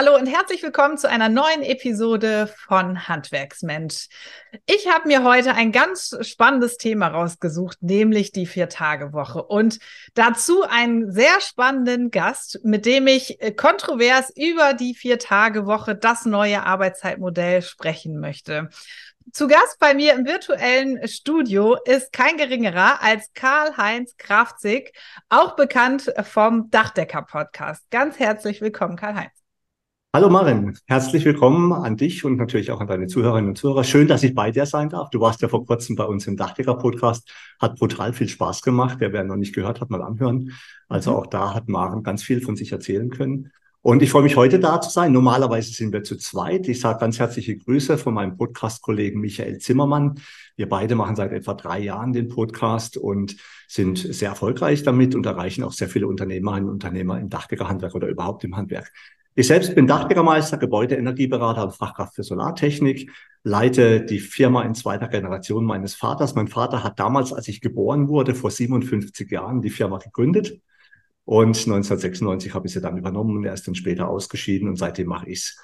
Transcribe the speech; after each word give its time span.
Hallo 0.00 0.14
und 0.14 0.28
herzlich 0.28 0.62
willkommen 0.62 0.96
zu 0.96 1.10
einer 1.10 1.28
neuen 1.28 1.60
Episode 1.60 2.46
von 2.68 3.08
Handwerksmensch. 3.08 4.06
Ich 4.64 4.88
habe 4.88 5.08
mir 5.08 5.24
heute 5.24 5.56
ein 5.56 5.72
ganz 5.72 6.16
spannendes 6.20 6.76
Thema 6.76 7.08
rausgesucht, 7.08 7.82
nämlich 7.82 8.30
die 8.30 8.46
Vier-Tage-Woche 8.46 9.42
und 9.42 9.80
dazu 10.14 10.62
einen 10.62 11.10
sehr 11.10 11.40
spannenden 11.40 12.12
Gast, 12.12 12.60
mit 12.62 12.86
dem 12.86 13.08
ich 13.08 13.40
kontrovers 13.56 14.30
über 14.36 14.72
die 14.72 14.94
Vier-Tage-Woche, 14.94 15.96
das 15.96 16.26
neue 16.26 16.62
Arbeitszeitmodell 16.62 17.62
sprechen 17.62 18.20
möchte. 18.20 18.68
Zu 19.32 19.48
Gast 19.48 19.80
bei 19.80 19.94
mir 19.94 20.12
im 20.12 20.24
virtuellen 20.26 21.08
Studio 21.08 21.76
ist 21.84 22.12
kein 22.12 22.36
geringerer 22.36 23.02
als 23.02 23.32
Karl-Heinz 23.34 24.16
Kraftzig, 24.16 24.92
auch 25.28 25.56
bekannt 25.56 26.12
vom 26.22 26.70
Dachdecker-Podcast. 26.70 27.90
Ganz 27.90 28.20
herzlich 28.20 28.60
willkommen, 28.60 28.94
Karl-Heinz. 28.94 29.37
Hallo 30.18 30.30
Marin, 30.30 30.76
herzlich 30.86 31.24
willkommen 31.24 31.72
an 31.72 31.96
dich 31.96 32.24
und 32.24 32.38
natürlich 32.38 32.72
auch 32.72 32.80
an 32.80 32.88
deine 32.88 33.06
Zuhörerinnen 33.06 33.50
und 33.50 33.56
Zuhörer. 33.56 33.84
Schön, 33.84 34.08
dass 34.08 34.24
ich 34.24 34.34
bei 34.34 34.50
dir 34.50 34.66
sein 34.66 34.88
darf. 34.88 35.10
Du 35.10 35.20
warst 35.20 35.42
ja 35.42 35.48
vor 35.48 35.64
kurzem 35.64 35.94
bei 35.94 36.02
uns 36.02 36.26
im 36.26 36.36
Dachdecker-Podcast, 36.36 37.30
hat 37.60 37.76
brutal 37.76 38.12
viel 38.12 38.28
Spaß 38.28 38.62
gemacht. 38.62 38.96
Wer 38.98 39.12
wer 39.12 39.22
noch 39.22 39.36
nicht 39.36 39.54
gehört 39.54 39.80
hat, 39.80 39.90
mal 39.90 40.02
anhören. 40.02 40.54
Also 40.88 41.12
mhm. 41.12 41.16
auch 41.18 41.26
da 41.28 41.54
hat 41.54 41.68
Maren 41.68 42.02
ganz 42.02 42.24
viel 42.24 42.40
von 42.40 42.56
sich 42.56 42.72
erzählen 42.72 43.10
können. 43.10 43.52
Und 43.80 44.02
ich 44.02 44.10
freue 44.10 44.24
mich 44.24 44.34
heute 44.34 44.58
da 44.58 44.80
zu 44.80 44.90
sein. 44.90 45.12
Normalerweise 45.12 45.72
sind 45.72 45.92
wir 45.92 46.02
zu 46.02 46.16
zweit. 46.16 46.66
Ich 46.66 46.80
sage 46.80 46.98
ganz 46.98 47.20
herzliche 47.20 47.56
Grüße 47.56 47.96
von 47.96 48.12
meinem 48.12 48.36
Podcast-Kollegen 48.36 49.20
Michael 49.20 49.58
Zimmermann. 49.58 50.16
Wir 50.56 50.68
beide 50.68 50.96
machen 50.96 51.14
seit 51.14 51.30
etwa 51.30 51.54
drei 51.54 51.78
Jahren 51.78 52.12
den 52.12 52.26
Podcast 52.26 52.96
und 52.96 53.36
sind 53.68 53.98
sehr 53.98 54.30
erfolgreich 54.30 54.82
damit 54.82 55.14
und 55.14 55.26
erreichen 55.26 55.62
auch 55.62 55.72
sehr 55.72 55.88
viele 55.88 56.08
Unternehmerinnen 56.08 56.64
und 56.64 56.72
Unternehmer 56.72 57.20
im 57.20 57.28
Dachdeckerhandwerk 57.28 57.94
oder 57.94 58.08
überhaupt 58.08 58.42
im 58.42 58.56
Handwerk. 58.56 58.90
Ich 59.38 59.46
selbst 59.46 59.72
bin 59.76 59.86
Dachbürgermeister, 59.86 60.56
Gebäudeenergieberater 60.56 61.62
und 61.62 61.72
Fachkraft 61.72 62.16
für 62.16 62.24
Solartechnik, 62.24 63.12
leite 63.44 64.04
die 64.04 64.18
Firma 64.18 64.62
in 64.62 64.74
zweiter 64.74 65.06
Generation 65.06 65.64
meines 65.64 65.94
Vaters. 65.94 66.34
Mein 66.34 66.48
Vater 66.48 66.82
hat 66.82 66.98
damals, 66.98 67.32
als 67.32 67.46
ich 67.46 67.60
geboren 67.60 68.08
wurde, 68.08 68.34
vor 68.34 68.50
57 68.50 69.30
Jahren 69.30 69.62
die 69.62 69.70
Firma 69.70 69.98
gegründet. 69.98 70.60
Und 71.24 71.56
1996 71.56 72.52
habe 72.52 72.66
ich 72.66 72.72
sie 72.72 72.80
dann 72.80 72.98
übernommen 72.98 73.36
und 73.36 73.44
er 73.44 73.54
ist 73.54 73.64
dann 73.68 73.76
später 73.76 74.08
ausgeschieden 74.08 74.68
und 74.68 74.74
seitdem 74.74 75.06
mache 75.06 75.28
ich's. 75.28 75.56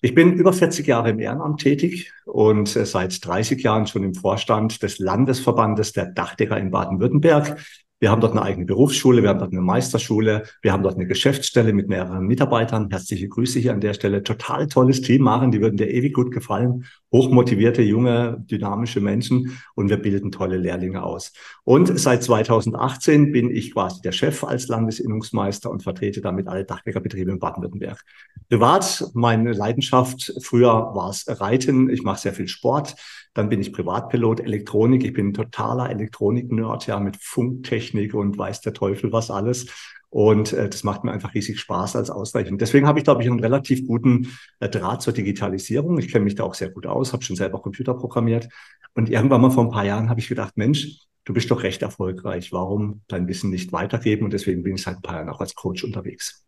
Ich 0.00 0.16
bin 0.16 0.32
über 0.32 0.52
40 0.52 0.84
Jahre 0.84 1.10
im 1.10 1.20
Ehrenamt 1.20 1.60
tätig 1.60 2.12
und 2.24 2.70
seit 2.70 3.24
30 3.24 3.62
Jahren 3.62 3.86
schon 3.86 4.02
im 4.02 4.14
Vorstand 4.14 4.82
des 4.82 4.98
Landesverbandes 4.98 5.92
der 5.92 6.06
Dachdecker 6.06 6.56
in 6.56 6.72
Baden-Württemberg. 6.72 7.64
Wir 8.02 8.10
haben 8.10 8.20
dort 8.20 8.32
eine 8.32 8.42
eigene 8.42 8.66
Berufsschule, 8.66 9.22
wir 9.22 9.28
haben 9.28 9.38
dort 9.38 9.52
eine 9.52 9.60
Meisterschule, 9.60 10.42
wir 10.60 10.72
haben 10.72 10.82
dort 10.82 10.96
eine 10.96 11.06
Geschäftsstelle 11.06 11.72
mit 11.72 11.88
mehreren 11.88 12.26
Mitarbeitern. 12.26 12.88
Herzliche 12.90 13.28
Grüße 13.28 13.60
hier 13.60 13.72
an 13.72 13.80
der 13.80 13.94
Stelle. 13.94 14.24
Total 14.24 14.66
tolles 14.66 15.02
Team, 15.02 15.22
Maren, 15.22 15.52
die 15.52 15.60
würden 15.60 15.76
dir 15.76 15.88
ewig 15.88 16.12
gut 16.12 16.32
gefallen. 16.32 16.84
Hochmotivierte, 17.12 17.80
junge, 17.80 18.44
dynamische 18.50 19.00
Menschen 19.00 19.56
und 19.76 19.88
wir 19.88 19.98
bilden 19.98 20.32
tolle 20.32 20.56
Lehrlinge 20.56 21.04
aus. 21.04 21.32
Und 21.62 21.96
seit 21.96 22.24
2018 22.24 23.30
bin 23.30 23.54
ich 23.54 23.72
quasi 23.72 24.02
der 24.02 24.10
Chef 24.10 24.42
als 24.42 24.66
Landesinnungsmeister 24.66 25.70
und 25.70 25.84
vertrete 25.84 26.20
damit 26.20 26.48
alle 26.48 26.64
Dachdeckerbetriebe 26.64 27.30
in 27.30 27.38
Baden-Württemberg. 27.38 28.02
Privat, 28.48 29.12
meine 29.14 29.52
Leidenschaft 29.52 30.34
früher 30.42 30.90
war 30.92 31.10
es 31.10 31.26
Reiten. 31.28 31.88
Ich 31.88 32.02
mache 32.02 32.18
sehr 32.18 32.32
viel 32.32 32.48
Sport. 32.48 32.96
Dann 33.34 33.48
bin 33.48 33.60
ich 33.60 33.72
Privatpilot, 33.72 34.40
Elektronik. 34.40 35.04
Ich 35.04 35.12
bin 35.12 35.32
totaler 35.32 35.90
Elektronik-Nerd, 35.90 36.86
ja, 36.86 37.00
mit 37.00 37.16
Funktechnik 37.16 38.14
und 38.14 38.36
weiß 38.36 38.60
der 38.60 38.74
Teufel 38.74 39.12
was 39.12 39.30
alles. 39.30 39.66
Und 40.10 40.52
äh, 40.52 40.68
das 40.68 40.84
macht 40.84 41.04
mir 41.04 41.12
einfach 41.12 41.32
riesig 41.32 41.58
Spaß 41.58 41.96
als 41.96 42.10
Ausgleich. 42.10 42.50
Und 42.50 42.60
deswegen 42.60 42.86
habe 42.86 42.98
ich, 42.98 43.04
glaube 43.04 43.22
ich, 43.22 43.30
einen 43.30 43.40
relativ 43.40 43.86
guten 43.86 44.28
äh, 44.60 44.68
Draht 44.68 45.00
zur 45.00 45.14
Digitalisierung. 45.14 45.98
Ich 45.98 46.08
kenne 46.12 46.24
mich 46.24 46.34
da 46.34 46.44
auch 46.44 46.52
sehr 46.52 46.68
gut 46.68 46.86
aus, 46.86 47.14
habe 47.14 47.24
schon 47.24 47.36
selber 47.36 47.62
Computer 47.62 47.94
programmiert. 47.94 48.48
Und 48.94 49.08
irgendwann 49.08 49.40
mal 49.40 49.50
vor 49.50 49.64
ein 49.64 49.70
paar 49.70 49.86
Jahren 49.86 50.10
habe 50.10 50.20
ich 50.20 50.28
gedacht, 50.28 50.58
Mensch, 50.58 50.98
du 51.24 51.32
bist 51.32 51.50
doch 51.50 51.62
recht 51.62 51.80
erfolgreich. 51.80 52.52
Warum 52.52 53.00
dein 53.08 53.26
Wissen 53.26 53.48
nicht 53.48 53.72
weitergeben? 53.72 54.24
Und 54.24 54.34
deswegen 54.34 54.62
bin 54.62 54.74
ich 54.74 54.82
seit 54.82 54.96
ein 54.96 55.02
paar 55.02 55.16
Jahren 55.16 55.30
auch 55.30 55.40
als 55.40 55.54
Coach 55.54 55.82
unterwegs. 55.82 56.44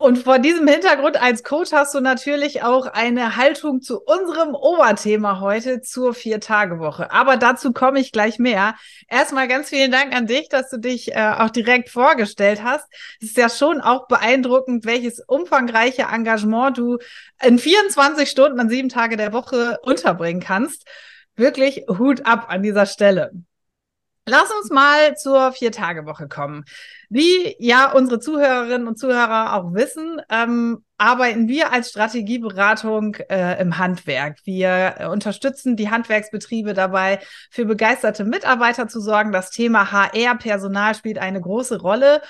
Und 0.00 0.16
vor 0.16 0.38
diesem 0.38 0.68
Hintergrund 0.68 1.20
als 1.20 1.42
Coach 1.42 1.72
hast 1.72 1.92
du 1.92 1.98
natürlich 1.98 2.62
auch 2.62 2.86
eine 2.86 3.34
Haltung 3.34 3.80
zu 3.80 4.00
unserem 4.00 4.54
Oberthema 4.54 5.40
heute 5.40 5.82
zur 5.82 6.14
Vier-Tage-Woche. 6.14 7.10
Aber 7.10 7.36
dazu 7.36 7.72
komme 7.72 7.98
ich 7.98 8.12
gleich 8.12 8.38
mehr. 8.38 8.76
Erstmal 9.08 9.48
ganz 9.48 9.70
vielen 9.70 9.90
Dank 9.90 10.14
an 10.14 10.28
dich, 10.28 10.48
dass 10.48 10.70
du 10.70 10.78
dich 10.78 11.16
äh, 11.16 11.34
auch 11.38 11.50
direkt 11.50 11.90
vorgestellt 11.90 12.62
hast. 12.62 12.86
Es 13.20 13.30
ist 13.30 13.36
ja 13.36 13.48
schon 13.48 13.80
auch 13.80 14.06
beeindruckend, 14.06 14.86
welches 14.86 15.18
umfangreiche 15.26 16.02
Engagement 16.02 16.78
du 16.78 16.98
in 17.42 17.58
24 17.58 18.30
Stunden 18.30 18.60
an 18.60 18.68
sieben 18.68 18.90
Tage 18.90 19.16
der 19.16 19.32
Woche 19.32 19.80
unterbringen 19.82 20.40
kannst. 20.40 20.86
Wirklich 21.34 21.86
Hut 21.88 22.24
ab 22.24 22.46
an 22.50 22.62
dieser 22.62 22.86
Stelle. 22.86 23.32
Lass 24.28 24.50
uns 24.52 24.70
mal 24.70 25.16
zur 25.16 25.52
Vier-Tage-Woche 25.52 26.28
kommen. 26.28 26.64
Wie 27.08 27.56
ja 27.58 27.90
unsere 27.92 28.20
Zuhörerinnen 28.20 28.86
und 28.86 28.98
Zuhörer 28.98 29.54
auch 29.54 29.72
wissen, 29.72 30.20
ähm, 30.30 30.84
arbeiten 30.98 31.48
wir 31.48 31.72
als 31.72 31.88
Strategieberatung 31.88 33.14
äh, 33.30 33.58
im 33.60 33.78
Handwerk. 33.78 34.40
Wir 34.44 34.96
äh, 34.98 35.06
unterstützen 35.06 35.76
die 35.76 35.90
Handwerksbetriebe 35.90 36.74
dabei, 36.74 37.20
für 37.50 37.64
begeisterte 37.64 38.24
Mitarbeiter 38.24 38.86
zu 38.88 39.00
sorgen. 39.00 39.32
Das 39.32 39.50
Thema 39.50 39.92
HR-Personal 39.92 40.94
spielt 40.94 41.18
eine 41.18 41.40
große 41.40 41.80
Rolle. 41.80 42.20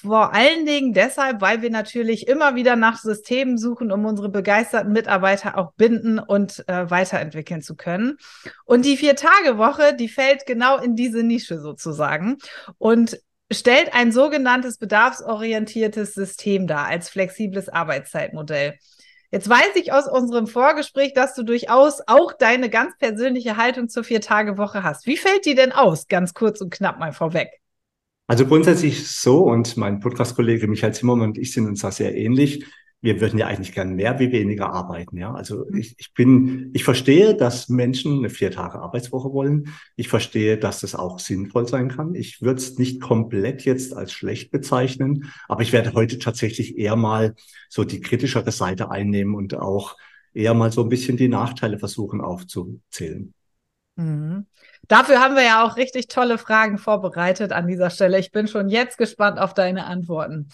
Vor 0.00 0.32
allen 0.32 0.64
Dingen 0.64 0.92
deshalb, 0.92 1.40
weil 1.40 1.60
wir 1.60 1.70
natürlich 1.70 2.28
immer 2.28 2.54
wieder 2.54 2.76
nach 2.76 2.98
Systemen 2.98 3.58
suchen, 3.58 3.90
um 3.90 4.04
unsere 4.04 4.28
begeisterten 4.28 4.92
Mitarbeiter 4.92 5.58
auch 5.58 5.72
binden 5.72 6.20
und 6.20 6.62
äh, 6.68 6.88
weiterentwickeln 6.88 7.62
zu 7.62 7.74
können. 7.74 8.16
Und 8.64 8.84
die 8.84 8.96
Vier-Tage-Woche, 8.96 9.96
die 9.96 10.08
fällt 10.08 10.46
genau 10.46 10.78
in 10.78 10.94
diese 10.94 11.24
Nische 11.24 11.58
sozusagen 11.58 12.36
und 12.78 13.18
stellt 13.50 13.92
ein 13.92 14.12
sogenanntes 14.12 14.78
bedarfsorientiertes 14.78 16.14
System 16.14 16.68
dar 16.68 16.86
als 16.86 17.08
flexibles 17.08 17.68
Arbeitszeitmodell. 17.68 18.78
Jetzt 19.32 19.48
weiß 19.48 19.74
ich 19.74 19.92
aus 19.92 20.06
unserem 20.06 20.46
Vorgespräch, 20.46 21.12
dass 21.12 21.34
du 21.34 21.42
durchaus 21.42 22.02
auch 22.06 22.32
deine 22.32 22.70
ganz 22.70 22.96
persönliche 22.98 23.56
Haltung 23.56 23.88
zur 23.88 24.04
Vier-Tage-Woche 24.04 24.84
hast. 24.84 25.06
Wie 25.06 25.16
fällt 25.16 25.44
die 25.44 25.56
denn 25.56 25.72
aus? 25.72 26.06
Ganz 26.06 26.34
kurz 26.34 26.60
und 26.60 26.70
knapp 26.70 27.00
mal 27.00 27.12
vorweg. 27.12 27.50
Also 28.30 28.44
grundsätzlich 28.44 29.08
so 29.08 29.38
und 29.44 29.78
mein 29.78 30.00
Podcast-Kollege 30.00 30.68
Michael 30.68 30.92
Zimmermann 30.92 31.30
und 31.30 31.38
ich 31.38 31.50
sind 31.50 31.66
uns 31.66 31.80
da 31.80 31.90
sehr 31.90 32.14
ähnlich. 32.14 32.62
Wir 33.00 33.22
würden 33.22 33.38
ja 33.38 33.46
eigentlich 33.46 33.72
gern 33.72 33.94
mehr 33.94 34.18
wie 34.18 34.30
weniger 34.30 34.70
arbeiten. 34.70 35.16
Ja, 35.16 35.32
also 35.32 35.64
mhm. 35.66 35.78
ich, 35.78 35.94
ich 35.96 36.12
bin, 36.12 36.70
ich 36.74 36.84
verstehe, 36.84 37.34
dass 37.34 37.70
Menschen 37.70 38.18
eine 38.18 38.28
vier 38.28 38.50
Tage 38.50 38.80
Arbeitswoche 38.80 39.32
wollen. 39.32 39.72
Ich 39.96 40.08
verstehe, 40.08 40.58
dass 40.58 40.80
das 40.80 40.94
auch 40.94 41.20
sinnvoll 41.20 41.66
sein 41.66 41.88
kann. 41.88 42.14
Ich 42.14 42.42
würde 42.42 42.60
es 42.60 42.76
nicht 42.76 43.00
komplett 43.00 43.64
jetzt 43.64 43.96
als 43.96 44.12
schlecht 44.12 44.50
bezeichnen, 44.50 45.32
aber 45.48 45.62
ich 45.62 45.72
werde 45.72 45.94
heute 45.94 46.18
tatsächlich 46.18 46.76
eher 46.76 46.96
mal 46.96 47.34
so 47.70 47.84
die 47.84 48.00
kritischere 48.00 48.52
Seite 48.52 48.90
einnehmen 48.90 49.34
und 49.34 49.54
auch 49.56 49.96
eher 50.34 50.52
mal 50.52 50.70
so 50.70 50.82
ein 50.82 50.90
bisschen 50.90 51.16
die 51.16 51.28
Nachteile 51.28 51.78
versuchen 51.78 52.20
aufzuzählen. 52.20 53.32
Mhm. 53.98 54.46
Dafür 54.86 55.20
haben 55.20 55.34
wir 55.34 55.42
ja 55.42 55.64
auch 55.64 55.76
richtig 55.76 56.06
tolle 56.06 56.38
Fragen 56.38 56.78
vorbereitet 56.78 57.52
an 57.52 57.66
dieser 57.66 57.90
Stelle. 57.90 58.18
Ich 58.20 58.30
bin 58.30 58.46
schon 58.46 58.68
jetzt 58.68 58.96
gespannt 58.96 59.40
auf 59.40 59.54
deine 59.54 59.86
Antworten. 59.86 60.48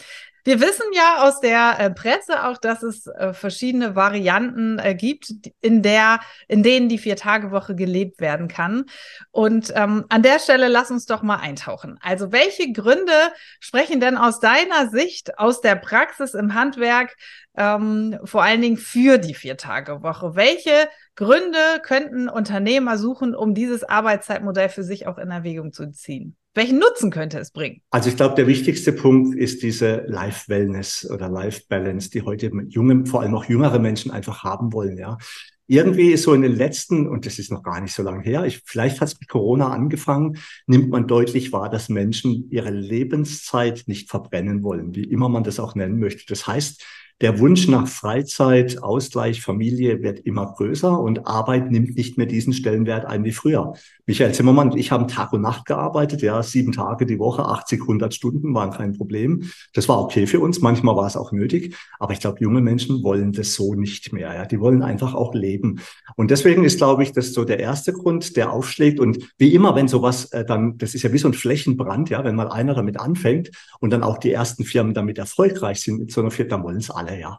Wir 0.47 0.61
wissen 0.61 0.85
ja 0.95 1.27
aus 1.27 1.41
der 1.41 1.77
äh, 1.79 1.91
Presse 1.91 2.47
auch, 2.47 2.59
dass 2.59 2.83
es 2.83 3.07
äh, 3.07 3.33
verschiedene 3.33 3.97
Varianten 3.97 4.79
äh, 4.79 4.95
gibt, 4.95 5.33
in 5.61 5.83
der, 5.83 6.21
in 6.49 6.63
denen 6.63 6.89
die 6.89 6.99
Vier-Tage-Woche 6.99 7.75
gelebt 7.75 8.21
werden 8.21 8.49
kann. 8.49 8.85
Und 9.31 9.73
ähm, 9.75 10.05
an 10.09 10.23
der 10.23 10.39
Stelle 10.39 10.69
lass 10.69 10.91
uns 10.91 11.07
doch 11.07 11.23
mal 11.23 11.37
eintauchen. 11.39 11.99
Also 12.03 12.33
welche 12.33 12.73
Gründe 12.73 13.13
sprechen 13.61 14.01
denn 14.01 14.19
aus 14.19 14.41
deiner 14.41 14.89
Sicht, 14.91 15.39
aus 15.39 15.61
der 15.61 15.77
Praxis 15.77 16.35
im 16.35 16.55
Handwerk, 16.55 17.17
ähm, 17.57 18.19
vor 18.25 18.43
allen 18.43 18.61
Dingen 18.61 18.79
für 18.79 19.17
die 19.17 19.35
Vier-Tage-Woche? 19.35 20.35
Welche 20.35 20.89
Gründe 21.17 21.59
könnten 21.83 22.29
Unternehmer 22.29 22.99
suchen, 22.99 23.35
um 23.37 23.55
dieses 23.55 23.85
Arbeitszeitmodell 23.85 24.69
für 24.69 24.83
sich 24.83 25.07
auch 25.07 25.19
in 25.19 25.31
Erwägung 25.31 25.73
zu 25.73 25.91
ziehen? 25.93 26.37
Welchen 26.55 26.79
Nutzen 26.79 27.11
könnte 27.11 27.39
es 27.39 27.51
bringen? 27.51 27.83
Also 27.91 28.09
ich 28.09 28.17
glaube, 28.17 28.35
der 28.35 28.47
wichtigste 28.47 28.93
Punkt 28.93 29.37
ist 29.37 29.63
diese 29.63 30.05
Life-Wellness 30.07 31.11
oder 31.11 31.29
Life-Balance, 31.29 32.11
die 32.11 32.23
heute 32.23 32.51
junge, 32.69 33.07
vor 33.07 33.23
allem 33.23 33.35
auch 33.35 33.45
jüngere 33.45 33.79
Menschen 33.79 34.11
einfach 34.11 34.45
haben 34.45 34.73
wollen. 34.73 34.97
Ja, 34.99 35.19
irgendwie 35.67 36.11
ist 36.11 36.25
so 36.25 36.35
in 36.35 36.43
den 36.43 36.55
letzten, 36.55 37.09
und 37.09 37.27
das 37.27 37.39
ist 37.39 37.51
noch 37.51 37.63
gar 37.63 37.81
nicht 37.81 37.95
so 37.95 38.03
lange 38.03 38.23
her, 38.23 38.45
ich, 38.45 38.63
vielleicht 38.65 39.01
hat 39.01 39.09
es 39.09 39.19
mit 39.19 39.29
Corona 39.29 39.71
angefangen, 39.71 40.39
nimmt 40.67 40.91
man 40.91 41.07
deutlich 41.07 41.53
wahr, 41.53 41.71
dass 41.71 41.89
Menschen 41.89 42.51
ihre 42.51 42.71
Lebenszeit 42.71 43.85
nicht 43.87 44.11
verbrennen 44.11 44.63
wollen, 44.63 44.95
wie 44.95 45.05
immer 45.05 45.29
man 45.29 45.45
das 45.45 45.59
auch 45.59 45.75
nennen 45.75 45.99
möchte. 45.99 46.25
Das 46.29 46.47
heißt, 46.47 46.85
der 47.21 47.39
Wunsch 47.39 47.69
nach 47.69 47.87
Freizeit, 47.87 48.83
Ausgleich, 48.83 49.41
Familie 49.41 50.03
wird 50.03 50.21
immer 50.21 50.53
größer 50.53 50.99
und 50.99 51.27
Arbeit 51.27 51.71
nimmt 51.71 51.97
nicht 51.97 52.19
mehr 52.19 52.27
diesen 52.27 52.53
Stellenwert 52.53 53.05
ein 53.05 53.25
wie 53.25 53.33
früher. 53.33 53.75
Michael 54.07 54.35
Zimmermann 54.35 54.73
und 54.73 54.79
ich 54.79 54.91
haben 54.91 55.09
Tag 55.09 55.33
und 55.33 55.41
Nacht 55.41 55.65
gearbeitet, 55.65 56.23
ja, 56.23 56.43
sieben 56.43 56.73
Tage 56.73 57.07
die 57.07 57.19
Woche, 57.19 57.45
80, 57.45 57.81
100 57.83 58.13
Stunden 58.15 58.53
waren 58.55 58.73
kein 58.73 58.95
Problem. 58.95 59.51
Das 59.73 59.89
war 59.89 60.01
okay 60.01 60.27
für 60.27 60.41
uns, 60.41 60.61
manchmal 60.61 60.97
war 60.97 61.07
es 61.07 61.17
auch 61.17 61.33
nötig, 61.33 61.77
aber 61.99 62.13
ich 62.13 62.21
glaube, 62.21 62.41
junge 62.41 62.61
Menschen 62.61 63.03
wollen 63.03 63.33
das 63.33 63.55
so 63.55 63.75
nicht 63.75 64.13
mehr. 64.13 64.35
Ja. 64.35 64.45
Die 64.45 64.61
wollen 64.61 64.83
einfach 64.83 65.15
auch 65.15 65.35
leben. 65.35 65.81
Und 66.17 66.31
deswegen 66.31 66.65
ist, 66.65 66.79
glaube 66.79 67.03
ich, 67.03 67.13
das 67.13 67.33
so 67.33 67.45
der 67.45 67.61
erste 67.61 67.93
Grund, 67.93 68.37
der 68.37 68.53
aufschlägt. 68.53 69.01
Und 69.01 69.33
wie 69.39 69.55
immer, 69.55 69.75
wenn 69.75 69.89
sowas 69.89 70.27
äh, 70.33 70.45
dann, 70.45 70.79
das 70.79 70.95
ist 70.95 71.03
ja 71.03 71.13
wie 71.13 71.19
so 71.19 71.29
ein 71.29 71.35
Flächenbrand, 71.35 72.11
ja, 72.11 72.25
wenn 72.25 72.35
mal 72.35 72.49
einer 72.49 72.75
damit 72.75 72.99
anfängt 72.99 73.51
und 73.81 73.91
dann 73.91 74.03
auch 74.03 74.19
die 74.19 74.33
ersten 74.33 74.65
Firmen 74.65 74.95
damit 74.95 75.19
erfolgreich 75.19 75.81
sind 75.81 76.01
mit 76.01 76.13
so 76.13 76.21
einer 76.21 76.31
Firma, 76.31 76.51
dann 76.51 76.65
wollen 76.65 76.77
es 76.77 76.91
alle, 76.91 77.04
ja. 77.13 77.39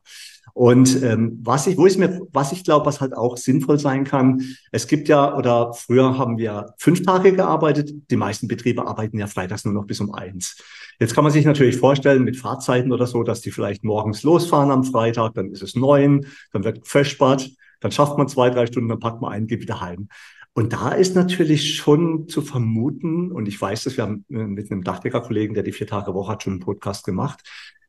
Und 0.54 1.04
ähm, 1.04 1.40
was 1.44 1.68
ich, 1.68 1.78
wo 1.78 1.86
ich 1.86 1.98
mir, 1.98 2.22
was 2.32 2.54
ich 2.54 2.64
glaube, 2.64 2.86
was 2.86 3.02
halt 3.02 3.16
auch 3.16 3.36
sinnvoll 3.36 3.78
sein 3.78 4.06
kann, 4.06 4.42
es 4.72 4.88
gibt 4.88 5.10
ja, 5.10 5.36
oder 5.36 5.74
früher 5.74 6.18
haben 6.18 6.38
wir 6.38 6.74
fünf 6.78 7.04
Tage 7.04 7.34
gearbeitet, 7.34 7.92
die 8.10 8.16
meisten 8.16 8.48
Betriebe 8.48 8.88
arbeiten 8.88 9.20
ja 9.20 9.28
freitags 9.28 9.66
nur 9.66 9.74
noch 9.74 9.86
bis 9.86 10.00
um 10.00 10.14
eins. 10.14 10.58
Jetzt 11.00 11.14
kann 11.14 11.26
man 11.26 11.34
sich 11.34 11.46
natürlich 11.46 11.78
vorstellen, 11.78 12.24
mit 12.24 12.38
Fahrzeiten 12.38 12.94
oder 12.94 13.06
so, 13.06 13.24
dass 13.24 13.42
die 13.42 13.52
vielleicht 13.52 13.84
morgens 13.84 14.24
losfahren 14.24 14.72
am 14.72 14.86
Freitag, 14.86 15.34
dann 15.34 15.52
ist 15.52 15.62
es 15.62 15.76
neun, 15.76 16.26
dann 16.54 16.64
wird 16.64 16.88
verspart, 16.88 17.50
dann 17.82 17.92
schafft 17.92 18.18
man 18.18 18.30
zwei, 18.30 18.50
drei 18.50 18.66
Stunden, 18.66 18.88
dann 18.88 19.00
packt 19.00 19.22
man 19.22 19.34
ein, 19.34 19.48
geht 19.48 19.62
wieder 19.62 19.82
heim. 19.82 20.08
Und 20.54 20.72
da 20.72 20.92
ist 20.92 21.18
natürlich 21.18 21.76
schon 21.76 22.30
zu 22.30 22.42
vermuten, 22.42 23.30
und 23.30 23.46
ich 23.50 23.60
weiß 23.60 23.84
dass 23.84 23.98
wir 23.98 24.06
haben 24.06 24.24
äh, 24.30 24.48
mit 24.48 24.72
einem 24.72 24.86
Dachdecker-Kollegen, 24.86 25.54
der 25.54 25.64
die 25.64 25.74
vier 25.74 25.86
Tage 25.86 26.14
Woche 26.14 26.32
hat, 26.32 26.44
schon 26.44 26.54
einen 26.54 26.60
Podcast 26.62 27.06
gemacht, 27.06 27.42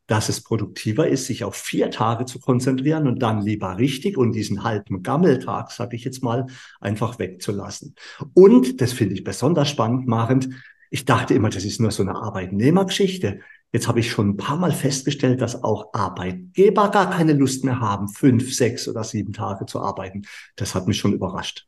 dass 0.06 0.28
es 0.28 0.42
produktiver 0.42 1.08
ist, 1.08 1.26
sich 1.26 1.44
auf 1.44 1.56
vier 1.56 1.90
Tage 1.90 2.26
zu 2.26 2.38
konzentrieren 2.38 3.06
und 3.08 3.20
dann 3.20 3.42
lieber 3.42 3.78
richtig 3.78 4.16
und 4.16 4.32
diesen 4.32 4.62
halben 4.62 5.02
Gammeltag, 5.02 5.72
sage 5.72 5.96
ich 5.96 6.04
jetzt 6.04 6.22
mal, 6.22 6.46
einfach 6.80 7.18
wegzulassen. 7.18 7.94
Und, 8.34 8.80
das 8.80 8.92
finde 8.92 9.14
ich 9.14 9.24
besonders 9.24 9.68
spannend 9.68 10.06
machend, 10.06 10.48
ich 10.90 11.04
dachte 11.04 11.34
immer, 11.34 11.50
das 11.50 11.64
ist 11.64 11.80
nur 11.80 11.90
so 11.90 12.02
eine 12.02 12.14
Arbeitnehmergeschichte. 12.14 13.40
Jetzt 13.72 13.88
habe 13.88 14.00
ich 14.00 14.10
schon 14.10 14.30
ein 14.30 14.36
paar 14.36 14.56
Mal 14.56 14.72
festgestellt, 14.72 15.40
dass 15.40 15.62
auch 15.64 15.92
Arbeitgeber 15.92 16.90
gar 16.90 17.10
keine 17.10 17.32
Lust 17.32 17.64
mehr 17.64 17.80
haben, 17.80 18.08
fünf, 18.08 18.54
sechs 18.54 18.88
oder 18.88 19.02
sieben 19.02 19.32
Tage 19.32 19.66
zu 19.66 19.80
arbeiten. 19.80 20.22
Das 20.54 20.74
hat 20.74 20.86
mich 20.86 20.98
schon 20.98 21.12
überrascht. 21.12 21.66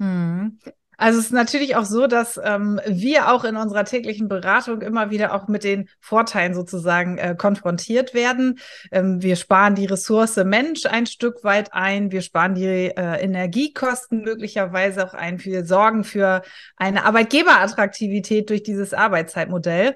Hm. 0.00 0.58
Also 0.98 1.20
es 1.20 1.26
ist 1.26 1.32
natürlich 1.32 1.76
auch 1.76 1.84
so, 1.84 2.08
dass 2.08 2.40
ähm, 2.42 2.80
wir 2.84 3.32
auch 3.32 3.44
in 3.44 3.56
unserer 3.56 3.84
täglichen 3.84 4.28
Beratung 4.28 4.82
immer 4.82 5.10
wieder 5.10 5.32
auch 5.32 5.46
mit 5.46 5.62
den 5.62 5.88
Vorteilen 6.00 6.54
sozusagen 6.54 7.18
äh, 7.18 7.36
konfrontiert 7.38 8.14
werden. 8.14 8.58
Ähm, 8.90 9.22
wir 9.22 9.36
sparen 9.36 9.76
die 9.76 9.86
Ressource 9.86 10.36
Mensch 10.44 10.86
ein 10.86 11.06
Stück 11.06 11.44
weit 11.44 11.72
ein, 11.72 12.10
wir 12.10 12.20
sparen 12.20 12.56
die 12.56 12.66
äh, 12.66 13.22
Energiekosten 13.22 14.22
möglicherweise 14.22 15.06
auch 15.06 15.14
ein, 15.14 15.42
wir 15.44 15.64
sorgen 15.64 16.02
für 16.02 16.42
eine 16.76 17.04
Arbeitgeberattraktivität 17.04 18.50
durch 18.50 18.64
dieses 18.64 18.92
Arbeitszeitmodell. 18.92 19.94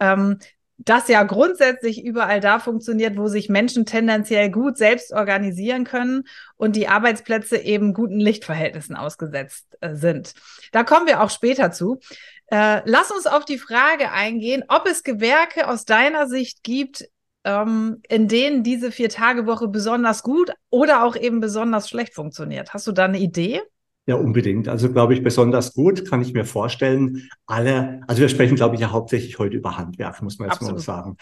Ähm, 0.00 0.38
das 0.84 1.08
ja 1.08 1.22
grundsätzlich 1.22 2.04
überall 2.04 2.40
da 2.40 2.58
funktioniert, 2.58 3.16
wo 3.16 3.28
sich 3.28 3.48
Menschen 3.48 3.86
tendenziell 3.86 4.50
gut 4.50 4.76
selbst 4.76 5.12
organisieren 5.12 5.84
können 5.84 6.24
und 6.56 6.76
die 6.76 6.88
Arbeitsplätze 6.88 7.56
eben 7.58 7.94
guten 7.94 8.18
Lichtverhältnissen 8.18 8.96
ausgesetzt 8.96 9.66
äh, 9.80 9.94
sind. 9.94 10.34
Da 10.72 10.84
kommen 10.84 11.06
wir 11.06 11.22
auch 11.22 11.30
später 11.30 11.70
zu. 11.70 12.00
Äh, 12.46 12.82
lass 12.84 13.10
uns 13.10 13.26
auf 13.26 13.44
die 13.44 13.58
Frage 13.58 14.10
eingehen, 14.12 14.64
ob 14.68 14.86
es 14.86 15.02
Gewerke 15.02 15.68
aus 15.68 15.84
deiner 15.84 16.26
Sicht 16.26 16.62
gibt, 16.62 17.08
ähm, 17.44 18.02
in 18.08 18.28
denen 18.28 18.62
diese 18.62 18.92
Vier-Tage-Woche 18.92 19.68
besonders 19.68 20.22
gut 20.22 20.52
oder 20.70 21.04
auch 21.04 21.16
eben 21.16 21.40
besonders 21.40 21.88
schlecht 21.88 22.14
funktioniert. 22.14 22.74
Hast 22.74 22.86
du 22.86 22.92
da 22.92 23.04
eine 23.04 23.18
Idee? 23.18 23.62
Ja, 24.06 24.16
unbedingt. 24.16 24.68
Also 24.68 24.90
glaube 24.90 25.14
ich, 25.14 25.22
besonders 25.22 25.74
gut 25.74 26.08
kann 26.08 26.22
ich 26.22 26.32
mir 26.32 26.44
vorstellen. 26.44 27.28
Alle, 27.46 28.00
also 28.08 28.20
wir 28.20 28.28
sprechen, 28.28 28.56
glaube 28.56 28.74
ich, 28.74 28.80
ja 28.80 28.90
hauptsächlich 28.90 29.38
heute 29.38 29.56
über 29.56 29.78
Handwerk, 29.78 30.20
muss 30.22 30.40
man 30.40 30.48
jetzt 30.48 30.56
Absolut. 30.56 30.78
mal 30.78 30.82
sagen. 30.82 31.16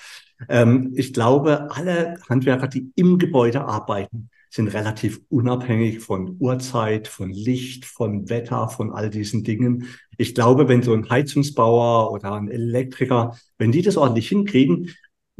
Ähm, 0.48 0.92
ich 0.96 1.12
glaube, 1.12 1.70
alle 1.70 2.16
Handwerker, 2.28 2.68
die 2.68 2.90
im 2.96 3.18
Gebäude 3.18 3.66
arbeiten, 3.66 4.30
sind 4.48 4.68
relativ 4.68 5.20
unabhängig 5.28 6.00
von 6.00 6.36
Uhrzeit, 6.40 7.06
von 7.06 7.30
Licht, 7.30 7.84
von 7.84 8.30
Wetter, 8.30 8.68
von 8.68 8.92
all 8.92 9.10
diesen 9.10 9.44
Dingen. 9.44 9.86
Ich 10.16 10.34
glaube, 10.34 10.66
wenn 10.66 10.82
so 10.82 10.94
ein 10.94 11.08
Heizungsbauer 11.08 12.10
oder 12.10 12.32
ein 12.32 12.48
Elektriker, 12.48 13.36
wenn 13.58 13.72
die 13.72 13.82
das 13.82 13.98
ordentlich 13.98 14.28
hinkriegen, 14.28 14.90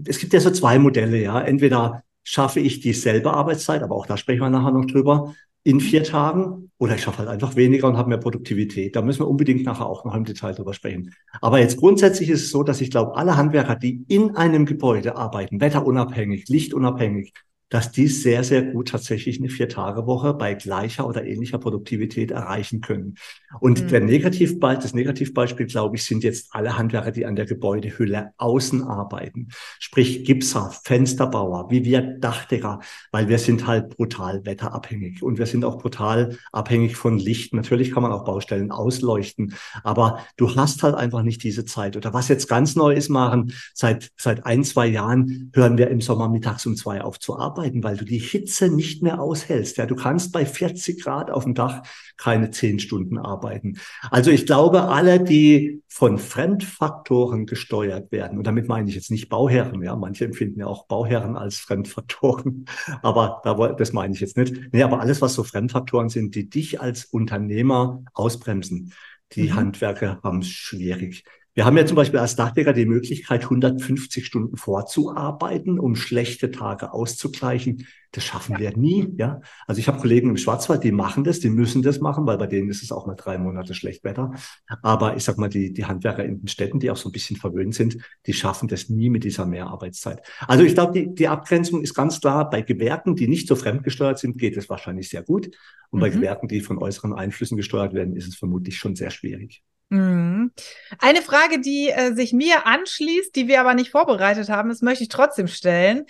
es 0.05 0.19
gibt 0.19 0.33
ja 0.35 0.41
so 0.41 0.51
zwei 0.51 0.79
Modelle, 0.79 1.21
ja. 1.21 1.41
Entweder 1.41 2.03
schaffe 2.23 2.61
ich 2.61 2.81
dieselbe 2.81 3.33
Arbeitszeit, 3.33 3.83
aber 3.83 3.97
auch 3.97 4.07
da 4.07 4.17
sprechen 4.17 4.41
wir 4.41 4.51
nachher 4.51 4.73
noch 4.73 4.85
drüber, 4.85 5.35
in 5.63 5.81
vier 5.81 6.05
Tagen 6.05 6.71
oder 6.79 6.95
ich 6.95 7.03
schaffe 7.03 7.19
halt 7.19 7.29
einfach 7.29 7.55
weniger 7.57 7.87
und 7.87 7.97
habe 7.99 8.09
mehr 8.09 8.19
Produktivität. 8.19 8.97
Da 8.97 9.03
müssen 9.03 9.21
wir 9.21 9.29
unbedingt 9.29 9.65
nachher 9.65 9.87
auch 9.87 10.05
noch 10.05 10.15
im 10.15 10.25
Detail 10.25 10.55
drüber 10.55 10.73
sprechen. 10.73 11.15
Aber 11.43 11.59
jetzt 11.59 11.77
grundsätzlich 11.77 12.31
ist 12.31 12.45
es 12.45 12.51
so, 12.51 12.63
dass 12.63 12.81
ich 12.81 12.91
glaube, 12.91 13.17
alle 13.17 13.37
Handwerker, 13.37 13.77
die 13.77 14.05
in 14.09 14.37
einem 14.37 14.65
Gebäude 14.65 15.17
arbeiten, 15.17 15.61
wetterunabhängig, 15.61 16.49
lichtunabhängig, 16.49 17.35
dass 17.71 17.93
die 17.93 18.09
sehr, 18.09 18.45
sehr 18.45 18.63
gut 18.63 18.89
tatsächlich 18.89 19.39
eine 19.39 19.49
Vier-Tage-Woche 19.49 20.35
bei 20.35 20.55
gleicher 20.55 21.07
oder 21.07 21.25
ähnlicher 21.25 21.59
Produktivität 21.59 22.33
erreichen 22.33 22.81
können. 22.81 23.15
Und 23.61 23.85
mhm. 23.85 23.89
der 23.89 24.01
Negativbe 24.01 24.61
das 24.61 24.93
Negativbeispiel, 24.93 25.67
glaube 25.67 25.97
ich, 25.97 26.05
sind 26.05 26.25
jetzt 26.25 26.49
alle 26.51 26.77
Handwerker, 26.77 27.13
die 27.13 27.27
an 27.27 27.37
der 27.37 27.47
Gebäudehülle 27.47 28.33
außen 28.37 28.83
arbeiten. 28.83 29.49
Sprich 29.79 30.25
Gipser, 30.25 30.73
Fensterbauer, 30.85 31.71
wie 31.71 31.85
wir 31.85 32.03
Dachdecker, 32.03 32.81
weil 33.13 33.29
wir 33.29 33.39
sind 33.39 33.67
halt 33.67 33.97
brutal 33.97 34.45
wetterabhängig 34.45 35.23
und 35.23 35.39
wir 35.39 35.47
sind 35.47 35.65
auch 35.65 35.79
brutal 35.79 36.37
abhängig 36.53 36.97
von 36.97 37.19
Licht. 37.19 37.55
Natürlich 37.55 37.93
kann 37.93 38.03
man 38.03 38.13
auch 38.13 38.25
Baustellen 38.25 38.73
ausleuchten, 38.73 39.55
aber 39.85 40.21
du 40.37 40.57
hast 40.57 40.83
halt 40.83 40.97
einfach 40.97 41.23
nicht 41.23 41.45
diese 41.45 41.65
Zeit. 41.65 41.97
Oder 41.97 42.13
was 42.13 42.29
jetzt 42.29 42.49
ganz 42.49 42.75
neu 42.75 42.95
ist, 42.95 43.09
machen, 43.09 43.53
seit, 43.75 44.11
seit 44.17 44.45
ein, 44.45 44.65
zwei 44.65 44.89
Jahren 44.89 45.53
hören 45.55 45.79
wir 45.79 45.89
im 45.89 46.01
Sommer 46.01 46.29
mittags 46.29 46.67
um 46.67 46.75
zwei 46.75 47.01
auf 47.03 47.21
zu 47.21 47.39
arbeiten 47.39 47.60
arbeiten, 47.61 47.83
weil 47.83 47.97
du 47.97 48.05
die 48.05 48.19
Hitze 48.19 48.69
nicht 48.69 49.03
mehr 49.03 49.21
aushältst. 49.21 49.77
Ja, 49.77 49.87
du 49.87 49.95
kannst 49.95 50.33
bei 50.33 50.47
40 50.47 51.03
Grad 51.03 51.31
auf 51.31 51.45
dem 51.45 51.55
Dach 51.55 51.83
keine 52.17 52.51
zehn 52.51 52.79
Stunden 52.79 53.19
arbeiten. 53.19 53.79
Also 54.11 54.31
ich 54.31 54.47
glaube, 54.47 54.85
alle, 54.85 55.23
die 55.23 55.83
von 55.89 56.19
Fremdfaktoren 56.19 57.47
gesteuert 57.47 58.13
werden, 58.13 58.39
und 58.39 58.47
damit 58.47 58.69
meine 58.69 58.89
ich 58.89 58.95
jetzt 58.95 59.11
nicht 59.11 59.29
Bauherren, 59.29 59.83
ja, 59.83 59.95
manche 59.97 60.25
empfinden 60.25 60.61
ja 60.61 60.67
auch 60.67 60.87
Bauherren 60.87 61.37
als 61.37 61.59
Fremdfaktoren, 61.59 62.65
aber 63.03 63.43
das 63.77 63.93
meine 63.93 64.15
ich 64.15 64.21
jetzt 64.21 64.37
nicht. 64.37 64.73
Nee, 64.73 64.83
aber 64.83 65.01
alles, 65.01 65.21
was 65.21 65.35
so 65.35 65.45
Fremdfaktoren 65.45 66.09
sind, 66.09 66.35
die 66.35 66.49
dich 66.49 66.81
als 66.81 67.05
Unternehmer 67.05 68.03
ausbremsen, 68.15 68.93
die 69.33 69.51
mhm. 69.51 69.57
Handwerker 69.57 70.21
haben 70.23 70.41
es 70.41 70.49
schwierig. 70.49 71.25
Wir 71.61 71.67
haben 71.67 71.77
ja 71.77 71.85
zum 71.85 71.97
Beispiel 71.97 72.19
als 72.19 72.37
Dachdecker 72.37 72.73
die 72.73 72.87
Möglichkeit, 72.87 73.43
150 73.43 74.25
Stunden 74.25 74.57
vorzuarbeiten, 74.57 75.79
um 75.79 75.95
schlechte 75.95 76.51
Tage 76.51 76.95
auszugleichen. 76.95 77.87
Das 78.13 78.25
schaffen 78.25 78.59
wir 78.59 78.75
nie, 78.79 79.13
ja. 79.19 79.43
Also 79.67 79.79
ich 79.79 79.87
habe 79.87 80.01
Kollegen 80.01 80.31
im 80.31 80.39
Schwarzwald, 80.39 80.83
die 80.85 80.91
machen 80.91 81.23
das, 81.23 81.39
die 81.39 81.51
müssen 81.51 81.83
das 81.83 82.01
machen, 82.01 82.25
weil 82.25 82.39
bei 82.39 82.47
denen 82.47 82.71
ist 82.71 82.83
es 82.83 82.93
auch 82.93 83.07
mal 83.07 83.15
drei 83.15 83.37
Monate 83.37 83.75
schlecht 83.75 84.05
Wetter. 84.05 84.33
Aber 84.81 85.19
ich 85.19 85.25
sag 85.25 85.37
mal, 85.37 85.51
die, 85.51 85.75
die 85.75 85.85
Handwerker 85.85 86.25
in 86.25 86.39
den 86.39 86.49
Städten, 86.49 86.81
die 86.81 86.91
auch 86.91 86.97
so 86.97 87.11
ein 87.11 87.13
bisschen 87.13 87.37
verwöhnt 87.37 87.75
sind, 87.75 87.99
die 88.25 88.33
schaffen 88.33 88.67
das 88.67 88.89
nie 88.89 89.11
mit 89.11 89.25
dieser 89.25 89.45
Mehrarbeitszeit. 89.45 90.23
Also 90.49 90.65
ich 90.65 90.73
glaube, 90.73 90.95
die, 90.95 91.15
die 91.15 91.29
Abgrenzung 91.29 91.83
ist 91.83 91.93
ganz 91.93 92.23
klar. 92.23 92.49
Bei 92.49 92.63
Gewerken, 92.63 93.17
die 93.17 93.29
nicht 93.29 93.47
so 93.47 93.55
fremdgesteuert 93.55 94.19
sind, 94.19 94.39
geht 94.39 94.57
es 94.57 94.71
wahrscheinlich 94.71 95.11
sehr 95.11 95.25
gut. 95.25 95.51
Und 95.91 95.99
mhm. 95.99 96.01
bei 96.01 96.09
Gewerken, 96.09 96.49
die 96.49 96.63
von 96.63 96.79
äußeren 96.79 97.13
Einflüssen 97.13 97.59
gesteuert 97.59 97.93
werden, 97.93 98.17
ist 98.17 98.29
es 98.29 98.37
vermutlich 98.37 98.79
schon 98.79 98.97
sehr 98.97 99.11
schwierig. 99.11 99.63
Mhm. 99.91 100.53
Eine 100.99 101.21
Frage, 101.21 101.61
die 101.61 101.91
äh, 101.91 102.15
sich 102.15 102.33
mir 102.33 102.67
anschließt, 102.67 103.35
die 103.35 103.49
wir 103.49 103.61
aber 103.61 103.75
nicht 103.75 103.91
vorbereitet 103.91 104.49
haben, 104.49 104.69
das 104.71 104.83
möchte 104.83 105.03
ich 105.03 105.09
trotzdem 105.09 105.49
stellen. 105.49 106.07